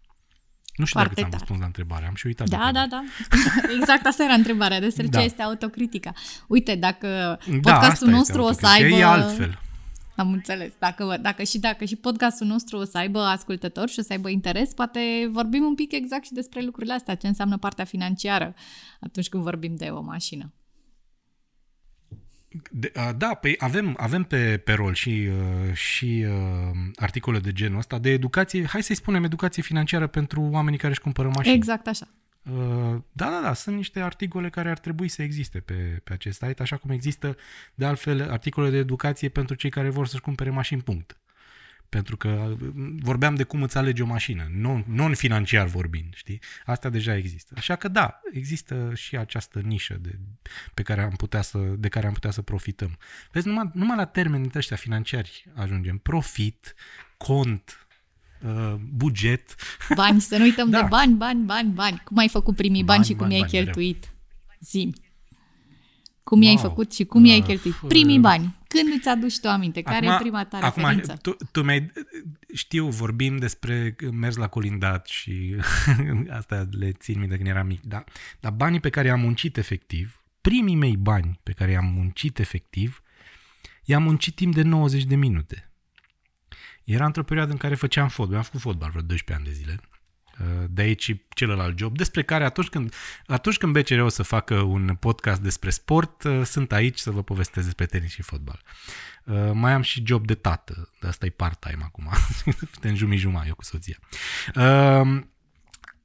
Nu 0.76 0.84
știu 0.84 1.00
Foarte 1.00 1.14
dacă 1.14 1.28
ți-am 1.28 1.38
răspuns 1.38 1.60
la 1.60 1.66
întrebare, 1.66 2.06
am 2.06 2.14
și 2.14 2.26
uitat. 2.26 2.48
Da, 2.48 2.70
da, 2.72 2.86
da. 2.88 3.04
Exact 3.80 4.06
asta 4.06 4.24
era 4.24 4.32
întrebarea, 4.32 4.80
despre 4.80 5.06
da. 5.06 5.18
ce 5.18 5.24
este 5.24 5.42
autocritica. 5.42 6.12
Uite, 6.46 6.74
dacă 6.74 7.38
da, 7.62 7.72
podcastul 7.72 8.08
nostru 8.08 8.42
o 8.42 8.52
să 8.52 8.66
aibă... 8.66 8.96
E 8.96 9.04
altfel. 9.04 9.58
Am 10.16 10.32
înțeles. 10.32 10.72
Dacă, 10.78 11.18
dacă, 11.20 11.42
și 11.42 11.58
dacă 11.58 11.84
și 11.84 11.96
podcastul 11.96 12.46
nostru 12.46 12.78
o 12.78 12.84
să 12.84 12.98
aibă 12.98 13.20
ascultători 13.20 13.90
și 13.90 13.98
o 13.98 14.02
să 14.02 14.12
aibă 14.12 14.28
interes, 14.28 14.72
poate 14.74 15.28
vorbim 15.30 15.64
un 15.64 15.74
pic 15.74 15.92
exact 15.92 16.24
și 16.24 16.32
despre 16.32 16.62
lucrurile 16.62 16.92
astea, 16.92 17.14
ce 17.14 17.26
înseamnă 17.26 17.56
partea 17.56 17.84
financiară 17.84 18.54
atunci 19.00 19.28
când 19.28 19.42
vorbim 19.42 19.74
de 19.76 19.86
o 19.86 20.00
mașină. 20.00 20.52
De, 22.70 22.92
da, 23.16 23.34
păi 23.34 23.54
avem, 23.58 23.94
avem 23.98 24.22
pe, 24.22 24.56
pe 24.64 24.72
rol 24.72 24.94
și, 24.94 25.28
și 25.72 26.26
uh, 26.28 26.76
articole 26.96 27.38
de 27.38 27.52
genul 27.52 27.78
ăsta 27.78 27.98
de 27.98 28.10
educație, 28.10 28.64
hai 28.64 28.82
să-i 28.82 28.94
spunem 28.94 29.24
educație 29.24 29.62
financiară 29.62 30.06
pentru 30.06 30.40
oamenii 30.52 30.78
care 30.78 30.92
își 30.92 31.00
cumpără 31.00 31.30
mașini. 31.34 31.54
Exact 31.54 31.86
așa. 31.86 32.08
Uh, 32.50 32.96
da, 33.12 33.30
da, 33.30 33.40
da, 33.42 33.52
sunt 33.52 33.76
niște 33.76 34.00
articole 34.00 34.50
care 34.50 34.70
ar 34.70 34.78
trebui 34.78 35.08
să 35.08 35.22
existe 35.22 35.58
pe, 35.58 36.00
pe 36.04 36.12
acest 36.12 36.42
site, 36.42 36.62
așa 36.62 36.76
cum 36.76 36.90
există, 36.90 37.36
de 37.74 37.84
altfel, 37.84 38.30
articole 38.30 38.70
de 38.70 38.76
educație 38.76 39.28
pentru 39.28 39.54
cei 39.54 39.70
care 39.70 39.88
vor 39.88 40.06
să-și 40.06 40.22
cumpere 40.22 40.50
mașini, 40.50 40.82
punct. 40.82 41.16
Pentru 41.88 42.16
că 42.16 42.56
vorbeam 42.98 43.34
de 43.34 43.42
cum 43.42 43.62
îți 43.62 43.76
alegi 43.76 44.02
o 44.02 44.06
mașină, 44.06 44.46
non, 44.50 44.84
non-financiar 44.88 45.66
vorbind, 45.66 46.14
știi? 46.14 46.40
Asta 46.64 46.88
deja 46.88 47.16
există. 47.16 47.54
Așa 47.56 47.76
că 47.76 47.88
da, 47.88 48.20
există 48.32 48.92
și 48.94 49.16
această 49.16 49.60
nișă 49.60 49.96
de, 50.00 50.18
pe 50.74 50.82
care 50.82 51.02
am 51.02 51.14
putea 51.16 51.42
să, 51.42 51.58
de 51.58 51.88
care 51.88 52.06
am 52.06 52.12
putea 52.12 52.30
să 52.30 52.42
profităm. 52.42 52.98
Vezi, 53.32 53.48
numai, 53.48 53.70
numai 53.74 53.96
la 53.96 54.04
termeni 54.04 54.50
ăștia 54.54 54.76
financiari 54.76 55.46
ajungem. 55.54 55.98
Profit, 55.98 56.74
cont, 57.16 57.86
uh, 58.42 58.74
buget. 58.94 59.54
Bani, 59.94 60.20
să 60.20 60.36
nu 60.36 60.42
uităm 60.44 60.70
da. 60.76 60.80
de 60.80 60.86
bani, 60.88 61.14
bani, 61.14 61.44
bani, 61.44 61.68
bani. 61.68 62.02
Cum 62.04 62.16
ai 62.16 62.28
făcut 62.28 62.56
primii 62.56 62.84
bani, 62.84 62.98
bani 62.98 63.04
și 63.04 63.12
cum 63.12 63.20
bani, 63.20 63.32
i-ai 63.32 63.40
bani, 63.40 63.52
cheltuit? 63.52 64.10
Zim. 64.60 64.92
Cum 66.22 66.38
wow. 66.38 66.46
i-ai 66.46 66.56
făcut 66.56 66.92
și 66.92 67.04
cum 67.04 67.22
uh, 67.22 67.28
i-ai 67.28 67.40
cheltuit? 67.40 67.74
Primii 67.74 68.18
bani. 68.18 68.54
Când 68.82 68.94
îți 68.98 69.08
aduci 69.08 69.40
tu 69.40 69.48
aminte? 69.48 69.82
Care 69.82 70.06
acum, 70.06 70.16
e 70.16 70.20
prima 70.20 70.44
ta 70.44 70.56
acum, 70.56 70.82
referință? 70.82 71.18
Tu, 71.22 71.36
tu 71.52 71.62
mi-ai, 71.62 71.92
știu, 72.54 72.88
vorbim 72.88 73.36
despre 73.36 73.96
mers 74.12 74.36
la 74.36 74.48
colindat 74.48 75.06
și 75.06 75.56
asta 76.38 76.68
le 76.70 76.92
țin 76.92 77.18
minte 77.18 77.36
când 77.36 77.48
eram 77.48 77.66
mic, 77.66 77.82
da? 77.82 78.04
Dar 78.40 78.52
banii 78.52 78.80
pe 78.80 78.90
care 78.90 79.08
i-am 79.08 79.20
muncit 79.20 79.56
efectiv, 79.56 80.22
primii 80.40 80.76
mei 80.76 80.96
bani 80.96 81.40
pe 81.42 81.52
care 81.52 81.70
i-am 81.70 81.92
muncit 81.94 82.38
efectiv, 82.38 83.02
i-am 83.84 84.02
muncit 84.02 84.34
timp 84.34 84.54
de 84.54 84.62
90 84.62 85.04
de 85.04 85.16
minute. 85.16 85.70
Era 86.84 87.04
într-o 87.06 87.22
perioadă 87.22 87.52
în 87.52 87.58
care 87.58 87.74
făceam 87.74 88.08
fotbal, 88.08 88.36
am 88.36 88.42
făcut 88.42 88.60
fotbal 88.60 88.90
vreo 88.90 89.02
12 89.02 89.46
ani 89.46 89.54
de 89.54 89.62
zile 89.62 89.80
Uh, 89.80 89.95
de 90.68 90.82
aici 90.82 91.16
celălalt 91.28 91.78
job, 91.78 91.96
despre 91.96 92.22
care 92.22 92.44
atunci 92.44 92.68
când, 92.68 92.94
atunci 93.26 93.56
când 93.56 93.78
BCR 93.78 94.00
o 94.00 94.08
să 94.08 94.22
facă 94.22 94.60
un 94.60 94.96
podcast 95.00 95.40
despre 95.40 95.70
sport, 95.70 96.22
uh, 96.22 96.42
sunt 96.44 96.72
aici 96.72 96.98
să 96.98 97.10
vă 97.10 97.22
povestesc 97.22 97.64
despre 97.64 97.86
tenis 97.86 98.10
și 98.10 98.22
fotbal. 98.22 98.62
Uh, 99.24 99.50
mai 99.52 99.72
am 99.72 99.82
și 99.82 100.02
job 100.06 100.26
de 100.26 100.34
tată, 100.34 100.92
de 101.00 101.06
asta 101.06 101.26
e 101.26 101.30
part-time 101.30 101.82
acum, 101.82 102.10
suntem 102.72 102.94
jumii-jumai 102.94 103.48
eu 103.48 103.54
cu 103.54 103.64
soția. 103.64 103.98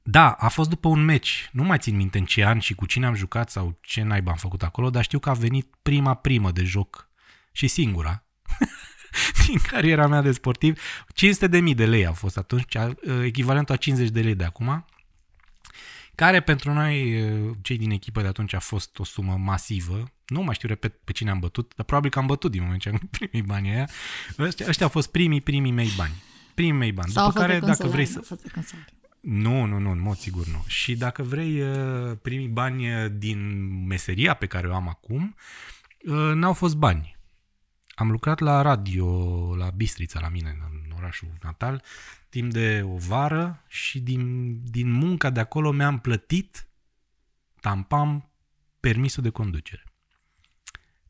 Da, 0.04 0.30
a 0.30 0.48
fost 0.48 0.68
după 0.68 0.88
un 0.88 1.04
meci. 1.04 1.48
Nu 1.52 1.62
mai 1.62 1.78
țin 1.78 1.96
minte 1.96 2.18
în 2.18 2.24
ce 2.24 2.44
an 2.44 2.58
și 2.58 2.74
cu 2.74 2.86
cine 2.86 3.06
am 3.06 3.14
jucat 3.14 3.50
sau 3.50 3.78
ce 3.80 4.02
naiba 4.02 4.30
am 4.30 4.36
făcut 4.36 4.62
acolo, 4.62 4.90
dar 4.90 5.02
știu 5.02 5.18
că 5.18 5.30
a 5.30 5.32
venit 5.32 5.74
prima 5.82 6.14
primă 6.14 6.50
de 6.50 6.64
joc 6.64 7.10
și 7.52 7.68
singura 7.68 8.24
din 9.46 9.58
cariera 9.66 10.06
mea 10.06 10.22
de 10.22 10.32
sportiv. 10.32 10.80
500 11.14 11.46
de 11.46 11.60
mii 11.60 11.74
de 11.74 11.86
lei 11.86 12.06
a 12.06 12.12
fost 12.12 12.36
atunci, 12.36 12.76
echivalentul 13.24 13.74
a 13.74 13.78
50 13.78 14.08
de 14.08 14.20
lei 14.20 14.34
de 14.34 14.44
acum, 14.44 14.84
care 16.14 16.40
pentru 16.40 16.72
noi, 16.72 17.24
cei 17.62 17.76
din 17.76 17.90
echipă 17.90 18.20
de 18.20 18.26
atunci, 18.26 18.54
a 18.54 18.58
fost 18.58 18.98
o 18.98 19.04
sumă 19.04 19.36
masivă. 19.36 20.12
Nu 20.26 20.42
mai 20.42 20.54
știu, 20.54 20.68
repet, 20.68 20.94
pe 21.04 21.12
cine 21.12 21.30
am 21.30 21.38
bătut, 21.38 21.72
dar 21.76 21.84
probabil 21.84 22.10
că 22.10 22.18
am 22.18 22.26
bătut 22.26 22.50
din 22.50 22.62
moment 22.62 22.80
ce 22.80 22.88
am 22.88 23.10
primit 23.18 23.44
banii 23.44 23.70
aia. 23.70 23.88
Ăștia, 24.38 24.66
ăștia 24.68 24.86
au 24.86 24.92
fost 24.92 25.10
primii, 25.10 25.40
primii 25.40 25.72
mei 25.72 25.92
bani. 25.96 26.12
Primii 26.54 26.72
mei 26.72 26.92
bani. 26.92 27.10
Sau 27.10 27.26
După 27.26 27.40
care, 27.40 27.58
dacă 27.58 27.86
vrei 27.86 28.04
să... 28.04 28.38
Nu, 29.20 29.64
nu, 29.64 29.78
nu, 29.78 29.90
în 29.90 30.00
mod 30.00 30.16
sigur 30.16 30.46
nu. 30.46 30.64
Și 30.66 30.96
dacă 30.96 31.22
vrei 31.22 31.62
primii 32.22 32.48
bani 32.48 33.10
din 33.10 33.38
meseria 33.86 34.34
pe 34.34 34.46
care 34.46 34.68
o 34.68 34.74
am 34.74 34.88
acum, 34.88 35.34
n-au 36.34 36.52
fost 36.52 36.76
bani. 36.76 37.16
Am 38.02 38.10
lucrat 38.10 38.38
la 38.38 38.62
radio, 38.62 39.06
la 39.56 39.70
Bistrița, 39.70 40.20
la 40.20 40.28
mine, 40.28 40.56
în 40.84 40.92
orașul 40.96 41.28
natal, 41.42 41.82
timp 42.28 42.52
de 42.52 42.82
o 42.84 42.96
vară 42.96 43.62
și 43.68 44.00
din, 44.00 44.56
din 44.64 44.90
munca 44.90 45.30
de 45.30 45.40
acolo 45.40 45.70
mi-am 45.70 45.98
plătit, 45.98 46.68
tampam, 47.60 48.30
permisul 48.80 49.22
de 49.22 49.30
conducere. 49.30 49.91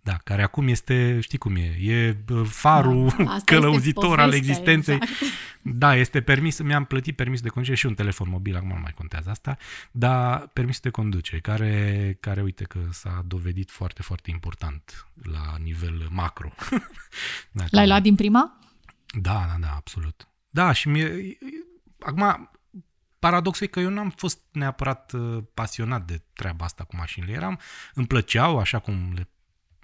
Da, 0.04 0.16
care 0.24 0.42
acum 0.42 0.68
este, 0.68 1.20
știi 1.20 1.38
cum 1.38 1.56
e, 1.56 1.76
e 1.80 2.16
farul 2.44 3.14
da, 3.18 3.36
călăuzitor 3.44 4.20
al 4.20 4.32
existenței. 4.32 4.94
Exact. 4.94 5.20
Da, 5.62 5.96
este 5.96 6.20
permis, 6.20 6.60
mi-am 6.60 6.84
plătit 6.84 7.16
permis 7.16 7.40
de 7.40 7.48
conducere 7.48 7.76
și 7.76 7.86
un 7.86 7.94
telefon 7.94 8.28
mobil, 8.28 8.56
acum 8.56 8.68
nu 8.68 8.80
mai 8.80 8.92
contează 8.94 9.30
asta, 9.30 9.56
dar 9.90 10.48
permis 10.52 10.80
de 10.80 10.90
conducere, 10.90 11.40
care, 11.40 12.16
care 12.20 12.42
uite 12.42 12.64
că 12.64 12.78
s-a 12.90 13.22
dovedit 13.26 13.70
foarte, 13.70 14.02
foarte 14.02 14.30
important 14.30 15.06
la 15.22 15.56
nivel 15.62 16.06
macro. 16.10 16.52
Dacă 17.52 17.68
L-ai 17.70 17.86
luat 17.86 18.02
din 18.02 18.14
prima? 18.14 18.58
Da, 19.20 19.44
da, 19.48 19.56
da, 19.60 19.74
absolut. 19.76 20.28
Da, 20.50 20.72
și 20.72 20.88
mie, 20.88 21.38
acum, 21.98 22.50
paradoxul 23.18 23.66
e 23.66 23.70
că 23.70 23.80
eu 23.80 23.90
n-am 23.90 24.10
fost 24.10 24.38
neapărat 24.52 25.12
uh, 25.12 25.42
pasionat 25.54 26.06
de 26.06 26.22
treaba 26.34 26.64
asta 26.64 26.84
cu 26.84 26.96
mașinile. 26.96 27.32
Eram, 27.32 27.58
îmi 27.94 28.06
plăceau, 28.06 28.58
așa 28.58 28.78
cum 28.78 29.12
le 29.14 29.28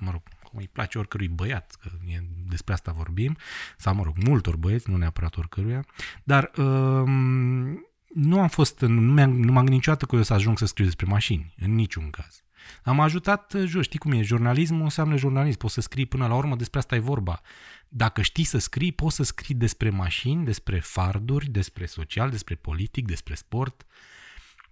mă 0.01 0.11
rog, 0.11 0.22
cum 0.42 0.59
îi 0.59 0.68
place 0.72 0.99
oricărui 0.99 1.28
băiat, 1.28 1.76
că 1.80 1.90
e, 2.07 2.22
despre 2.49 2.72
asta 2.72 2.92
vorbim, 2.92 3.36
sau, 3.76 3.94
mă 3.94 4.03
rog, 4.03 4.16
multor 4.26 4.57
băieți, 4.57 4.90
nu 4.90 4.96
neapărat 4.96 5.36
oricăruia, 5.36 5.84
dar 6.24 6.51
um, 6.57 7.86
nu 8.14 8.40
am 8.40 8.49
fost, 8.49 8.80
nu, 8.80 9.01
mi-am, 9.01 9.30
nu 9.30 9.53
m-am 9.53 9.55
gândit 9.55 9.72
niciodată 9.72 10.07
că 10.07 10.16
eu 10.16 10.22
să 10.22 10.32
ajung 10.32 10.59
să 10.59 10.66
scriu 10.66 10.84
despre 10.84 11.07
mașini, 11.07 11.55
în 11.59 11.74
niciun 11.74 12.11
caz. 12.11 12.42
Am 12.82 13.01
ajutat, 13.01 13.55
jur, 13.64 13.82
știi 13.82 13.99
cum 13.99 14.12
e, 14.12 14.22
jurnalismul 14.22 14.82
înseamnă 14.82 15.16
jurnalism, 15.16 15.59
poți 15.59 15.74
să 15.74 15.80
scrii 15.80 16.07
până 16.07 16.26
la 16.26 16.34
urmă, 16.34 16.57
despre 16.57 16.78
asta 16.78 16.94
e 16.94 16.99
vorba. 16.99 17.40
Dacă 17.88 18.22
știi 18.22 18.44
să 18.44 18.59
scrii, 18.59 18.92
poți 18.92 19.16
să 19.16 19.22
scrii 19.22 19.55
despre 19.55 19.90
mașini, 19.90 20.44
despre 20.44 20.80
farduri, 20.80 21.51
despre 21.51 21.86
social, 21.86 22.30
despre 22.30 22.55
politic, 22.55 23.07
despre 23.07 23.34
sport. 23.34 23.86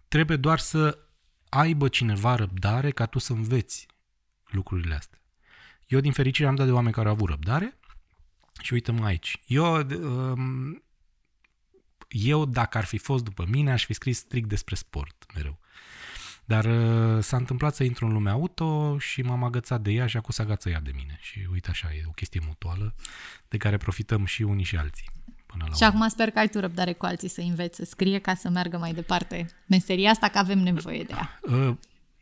Trebuie 0.08 0.36
doar 0.36 0.58
să 0.58 0.98
aibă 1.48 1.88
cineva 1.88 2.34
răbdare 2.34 2.90
ca 2.90 3.06
tu 3.06 3.18
să 3.18 3.32
înveți 3.32 3.86
lucrurile 4.50 4.94
astea. 4.94 5.18
Eu, 5.86 6.00
din 6.00 6.12
fericire, 6.12 6.48
am 6.48 6.54
dat 6.54 6.66
de 6.66 6.72
oameni 6.72 6.94
care 6.94 7.08
au 7.08 7.14
avut 7.14 7.28
răbdare 7.28 7.78
și 8.60 8.72
uite-mă 8.72 9.04
aici. 9.04 9.40
Eu, 9.46 9.74
um, 9.74 10.82
eu, 12.08 12.44
dacă 12.44 12.78
ar 12.78 12.84
fi 12.84 12.98
fost 12.98 13.24
după 13.24 13.44
mine, 13.48 13.72
aș 13.72 13.84
fi 13.84 13.92
scris 13.92 14.18
strict 14.18 14.48
despre 14.48 14.74
sport 14.74 15.26
mereu. 15.34 15.58
Dar 16.44 16.64
uh, 16.64 17.22
s-a 17.22 17.36
întâmplat 17.36 17.74
să 17.74 17.84
intru 17.84 18.06
în 18.06 18.12
lumea 18.12 18.32
auto 18.32 18.98
și 18.98 19.22
m-am 19.22 19.44
agățat 19.44 19.80
de 19.80 19.90
ea 19.90 20.06
și 20.06 20.16
acum 20.16 20.30
se 20.30 20.42
agață 20.42 20.68
ea 20.68 20.80
de 20.80 20.90
mine. 20.94 21.18
Și 21.20 21.46
uite 21.52 21.70
așa, 21.70 21.94
e 21.94 22.02
o 22.06 22.10
chestie 22.10 22.40
mutuală 22.46 22.94
de 23.48 23.56
care 23.56 23.76
profităm 23.76 24.24
și 24.24 24.42
unii 24.42 24.64
și 24.64 24.76
alții. 24.76 25.10
Până 25.46 25.64
la 25.68 25.74
și 25.74 25.82
urmă. 25.82 25.94
acum 25.94 26.08
sper 26.08 26.30
că 26.30 26.38
ai 26.38 26.48
tu 26.48 26.60
răbdare 26.60 26.92
cu 26.92 27.04
alții 27.04 27.28
să 27.28 27.40
înveți 27.40 27.76
să 27.76 27.84
scrie 27.84 28.18
ca 28.18 28.34
să 28.34 28.48
meargă 28.48 28.78
mai 28.78 28.92
departe 28.92 29.46
meseria 29.66 30.10
asta, 30.10 30.28
că 30.28 30.38
avem 30.38 30.58
nevoie 30.58 31.02
de 31.02 31.12
ea. 31.12 31.38
Uh, 31.42 31.76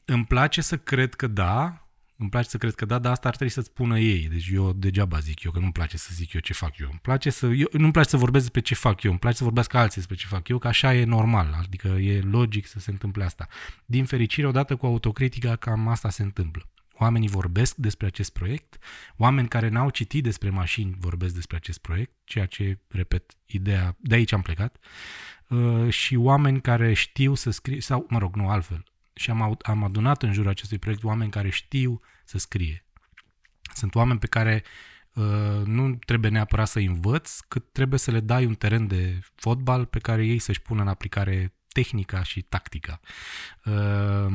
îmi 0.04 0.24
place 0.24 0.60
să 0.60 0.78
cred 0.78 1.14
că 1.14 1.26
da, 1.26 1.83
îmi 2.16 2.28
place 2.28 2.48
să 2.48 2.58
cred 2.58 2.74
că 2.74 2.84
da, 2.84 2.98
dar 2.98 3.12
asta 3.12 3.28
ar 3.28 3.36
trebui 3.36 3.52
să 3.52 3.60
spună 3.60 3.98
ei. 3.98 4.28
Deci 4.28 4.48
eu 4.52 4.72
degeaba 4.72 5.18
zic 5.18 5.42
eu 5.42 5.50
că 5.50 5.58
nu-mi 5.58 5.72
place 5.72 5.96
să 5.96 6.08
zic 6.12 6.32
eu 6.32 6.40
ce 6.40 6.52
fac 6.52 6.78
eu. 6.78 6.88
Îmi 6.90 6.98
place 7.02 7.30
să, 7.30 7.46
eu 7.46 7.66
nu-mi 7.72 7.92
place 7.92 8.08
să 8.08 8.16
vorbesc 8.16 8.44
despre 8.44 8.60
ce 8.60 8.74
fac 8.74 9.02
eu, 9.02 9.10
îmi 9.10 9.20
place 9.20 9.36
să 9.36 9.44
vorbesc 9.44 9.74
alții 9.74 9.96
despre 9.96 10.16
ce 10.16 10.26
fac 10.26 10.48
eu, 10.48 10.58
că 10.58 10.68
așa 10.68 10.94
e 10.94 11.04
normal, 11.04 11.56
adică 11.62 11.88
e 11.88 12.20
logic 12.20 12.66
să 12.66 12.78
se 12.78 12.90
întâmple 12.90 13.24
asta. 13.24 13.48
Din 13.84 14.04
fericire, 14.04 14.46
odată 14.46 14.76
cu 14.76 14.86
autocritica, 14.86 15.56
cam 15.56 15.88
asta 15.88 16.10
se 16.10 16.22
întâmplă. 16.22 16.68
Oamenii 16.98 17.28
vorbesc 17.28 17.76
despre 17.76 18.06
acest 18.06 18.32
proiect, 18.32 18.78
oameni 19.16 19.48
care 19.48 19.68
n-au 19.68 19.90
citit 19.90 20.22
despre 20.22 20.50
mașini 20.50 20.96
vorbesc 20.98 21.34
despre 21.34 21.56
acest 21.56 21.78
proiect, 21.78 22.12
ceea 22.24 22.46
ce, 22.46 22.78
repet, 22.88 23.32
ideea, 23.46 23.96
de 24.00 24.14
aici 24.14 24.32
am 24.32 24.42
plecat, 24.42 24.76
uh, 25.48 25.88
și 25.88 26.16
oameni 26.16 26.60
care 26.60 26.92
știu 26.92 27.34
să 27.34 27.50
scrie, 27.50 27.80
sau, 27.80 28.06
mă 28.08 28.18
rog, 28.18 28.36
nu 28.36 28.48
altfel, 28.48 28.84
și 29.14 29.30
am, 29.30 29.58
am 29.62 29.84
adunat 29.84 30.22
în 30.22 30.32
jurul 30.32 30.50
acestui 30.50 30.78
proiect 30.78 31.04
oameni 31.04 31.30
care 31.30 31.50
știu 31.50 32.00
să 32.24 32.38
scrie. 32.38 32.84
Sunt 33.74 33.94
oameni 33.94 34.18
pe 34.18 34.26
care 34.26 34.62
uh, 35.14 35.62
nu 35.64 35.94
trebuie 35.94 36.30
neapărat 36.30 36.68
să 36.68 36.78
învăț, 36.78 37.40
cât 37.40 37.72
trebuie 37.72 37.98
să 37.98 38.10
le 38.10 38.20
dai 38.20 38.44
un 38.44 38.54
teren 38.54 38.86
de 38.86 39.20
fotbal 39.34 39.84
pe 39.84 39.98
care 39.98 40.24
ei 40.24 40.38
să-și 40.38 40.62
pună 40.62 40.82
în 40.82 40.88
aplicare 40.88 41.54
tehnica 41.68 42.22
și 42.22 42.42
tactica. 42.42 43.00
Uh, 43.64 44.26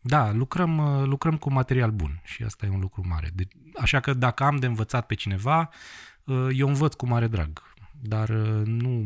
da, 0.00 0.32
lucrăm, 0.32 0.78
uh, 0.78 1.06
lucrăm 1.06 1.36
cu 1.36 1.52
material 1.52 1.90
bun 1.90 2.20
și 2.24 2.42
asta 2.42 2.66
e 2.66 2.68
un 2.68 2.80
lucru 2.80 3.06
mare. 3.06 3.30
De, 3.34 3.48
așa 3.80 4.00
că 4.00 4.14
dacă 4.14 4.44
am 4.44 4.56
de 4.56 4.66
învățat 4.66 5.06
pe 5.06 5.14
cineva, 5.14 5.68
uh, 6.24 6.48
eu 6.52 6.68
învăț 6.68 6.94
cu 6.94 7.06
mare 7.06 7.26
drag. 7.26 7.74
Dar 8.02 8.28
uh, 8.28 8.66
nu, 8.66 9.04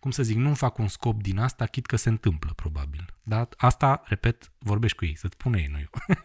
cum 0.00 0.10
să 0.10 0.22
zic, 0.22 0.36
nu 0.36 0.54
fac 0.54 0.78
un 0.78 0.88
scop 0.88 1.22
din 1.22 1.38
asta, 1.38 1.66
chit 1.66 1.86
că 1.86 1.96
se 1.96 2.08
întâmplă, 2.08 2.52
probabil. 2.56 3.14
Dar 3.22 3.48
asta, 3.56 4.02
repet, 4.04 4.52
vorbești 4.58 4.96
cu 4.96 5.04
ei, 5.04 5.16
să-ți 5.16 5.36
pune 5.36 5.58
ei, 5.58 5.68
nu 5.70 5.78
eu. 5.78 6.16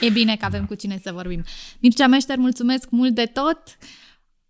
E 0.00 0.10
bine 0.10 0.36
că 0.36 0.44
avem 0.44 0.60
da. 0.60 0.66
cu 0.66 0.74
cine 0.74 0.98
să 1.02 1.12
vorbim. 1.12 1.44
Mircea 1.80 2.06
Meșter, 2.06 2.36
mulțumesc 2.36 2.90
mult 2.90 3.14
de 3.14 3.24
tot! 3.24 3.78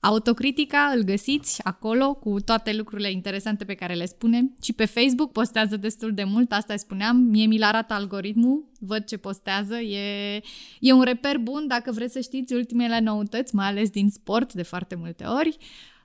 Autocritica 0.00 0.92
îl 0.94 1.02
găsiți 1.02 1.64
acolo 1.64 2.14
cu 2.14 2.40
toate 2.40 2.72
lucrurile 2.72 3.10
interesante 3.10 3.64
pe 3.64 3.74
care 3.74 3.94
le 3.94 4.06
spune 4.06 4.52
și 4.62 4.72
pe 4.72 4.84
Facebook 4.84 5.32
postează 5.32 5.76
destul 5.76 6.14
de 6.14 6.24
mult, 6.24 6.52
asta 6.52 6.76
spuneam, 6.76 7.16
mie 7.16 7.46
mi-l 7.46 7.62
arată 7.62 7.94
algoritmul, 7.94 8.70
văd 8.80 9.04
ce 9.04 9.16
postează, 9.16 9.76
e, 9.76 10.40
e 10.80 10.92
un 10.92 11.02
reper 11.02 11.38
bun 11.38 11.66
dacă 11.66 11.92
vreți 11.92 12.12
să 12.12 12.20
știți 12.20 12.54
ultimele 12.54 13.00
noutăți, 13.00 13.54
mai 13.54 13.66
ales 13.66 13.90
din 13.90 14.10
sport 14.10 14.52
de 14.52 14.62
foarte 14.62 14.94
multe 14.94 15.24
ori. 15.24 15.56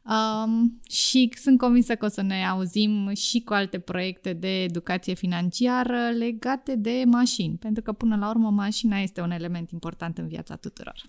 Um, 0.10 0.80
și 0.90 1.32
sunt 1.36 1.58
convinsă 1.58 1.96
că 1.96 2.06
o 2.06 2.08
să 2.08 2.22
ne 2.22 2.48
auzim 2.48 3.14
și 3.14 3.42
cu 3.42 3.54
alte 3.54 3.80
proiecte 3.80 4.34
de 4.34 4.64
educație 4.64 5.14
financiară 5.14 6.10
legate 6.18 6.76
de 6.76 7.04
mașini, 7.06 7.58
pentru 7.58 7.84
că 7.84 7.92
până 7.92 8.16
la 8.16 8.30
urmă 8.30 8.50
mașina 8.50 9.00
este 9.00 9.22
un 9.22 9.32
element 9.32 9.72
important 9.72 10.18
în 10.18 10.28
viața 10.28 10.56
tuturor. 10.56 11.02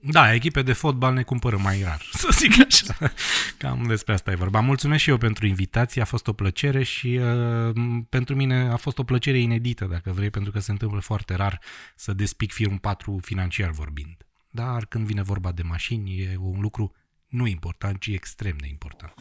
Da, 0.00 0.34
echipe 0.34 0.62
de 0.62 0.72
fotbal 0.72 1.14
ne 1.14 1.22
cumpără 1.22 1.58
mai 1.62 1.82
rar, 1.82 2.02
să 2.22 2.28
zic 2.32 2.66
așa. 2.66 3.12
Cam 3.58 3.84
despre 3.86 4.12
asta 4.12 4.30
e 4.30 4.34
vorba. 4.34 4.60
Mulțumesc 4.60 5.02
și 5.02 5.10
eu 5.10 5.18
pentru 5.18 5.46
invitație, 5.46 6.02
a 6.02 6.04
fost 6.04 6.26
o 6.26 6.32
plăcere 6.32 6.82
și 6.82 7.20
uh, 7.22 7.74
pentru 8.08 8.34
mine 8.34 8.68
a 8.68 8.76
fost 8.76 8.98
o 8.98 9.04
plăcere 9.04 9.38
inedită, 9.38 9.84
dacă 9.90 10.10
vrei, 10.10 10.30
pentru 10.30 10.52
că 10.52 10.58
se 10.58 10.70
întâmplă 10.70 11.00
foarte 11.00 11.34
rar 11.34 11.60
să 11.96 12.12
despic 12.12 12.52
un 12.70 12.76
patru 12.76 13.18
financiar 13.22 13.70
vorbind. 13.70 14.26
Dar 14.50 14.86
când 14.86 15.06
vine 15.06 15.22
vorba 15.22 15.52
de 15.52 15.62
mașini, 15.62 16.20
e 16.20 16.36
un 16.40 16.60
lucru 16.60 16.92
nu 17.28 17.46
important, 17.46 18.00
ci 18.00 18.06
extrem 18.06 18.56
de 18.60 18.66
important. 18.68 19.14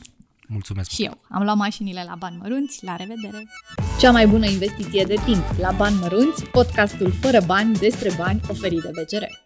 Mulțumesc! 0.48 0.90
Și 0.90 1.04
eu. 1.04 1.22
Am 1.30 1.44
luat 1.44 1.56
mașinile 1.56 2.04
la 2.04 2.16
bani 2.16 2.38
mărunți. 2.38 2.86
La 2.86 2.96
revedere! 2.96 3.48
Cea 4.00 4.12
mai 4.12 4.28
bună 4.28 4.46
investiție 4.46 5.04
de 5.04 5.16
timp 5.26 5.44
la 5.58 5.72
bani 5.72 5.96
mărunți, 5.96 6.46
podcastul 6.46 7.12
fără 7.12 7.40
bani 7.46 7.78
despre 7.78 8.10
bani 8.18 8.42
oferit 8.50 8.82
de 8.82 8.90
BCR. 8.90 9.45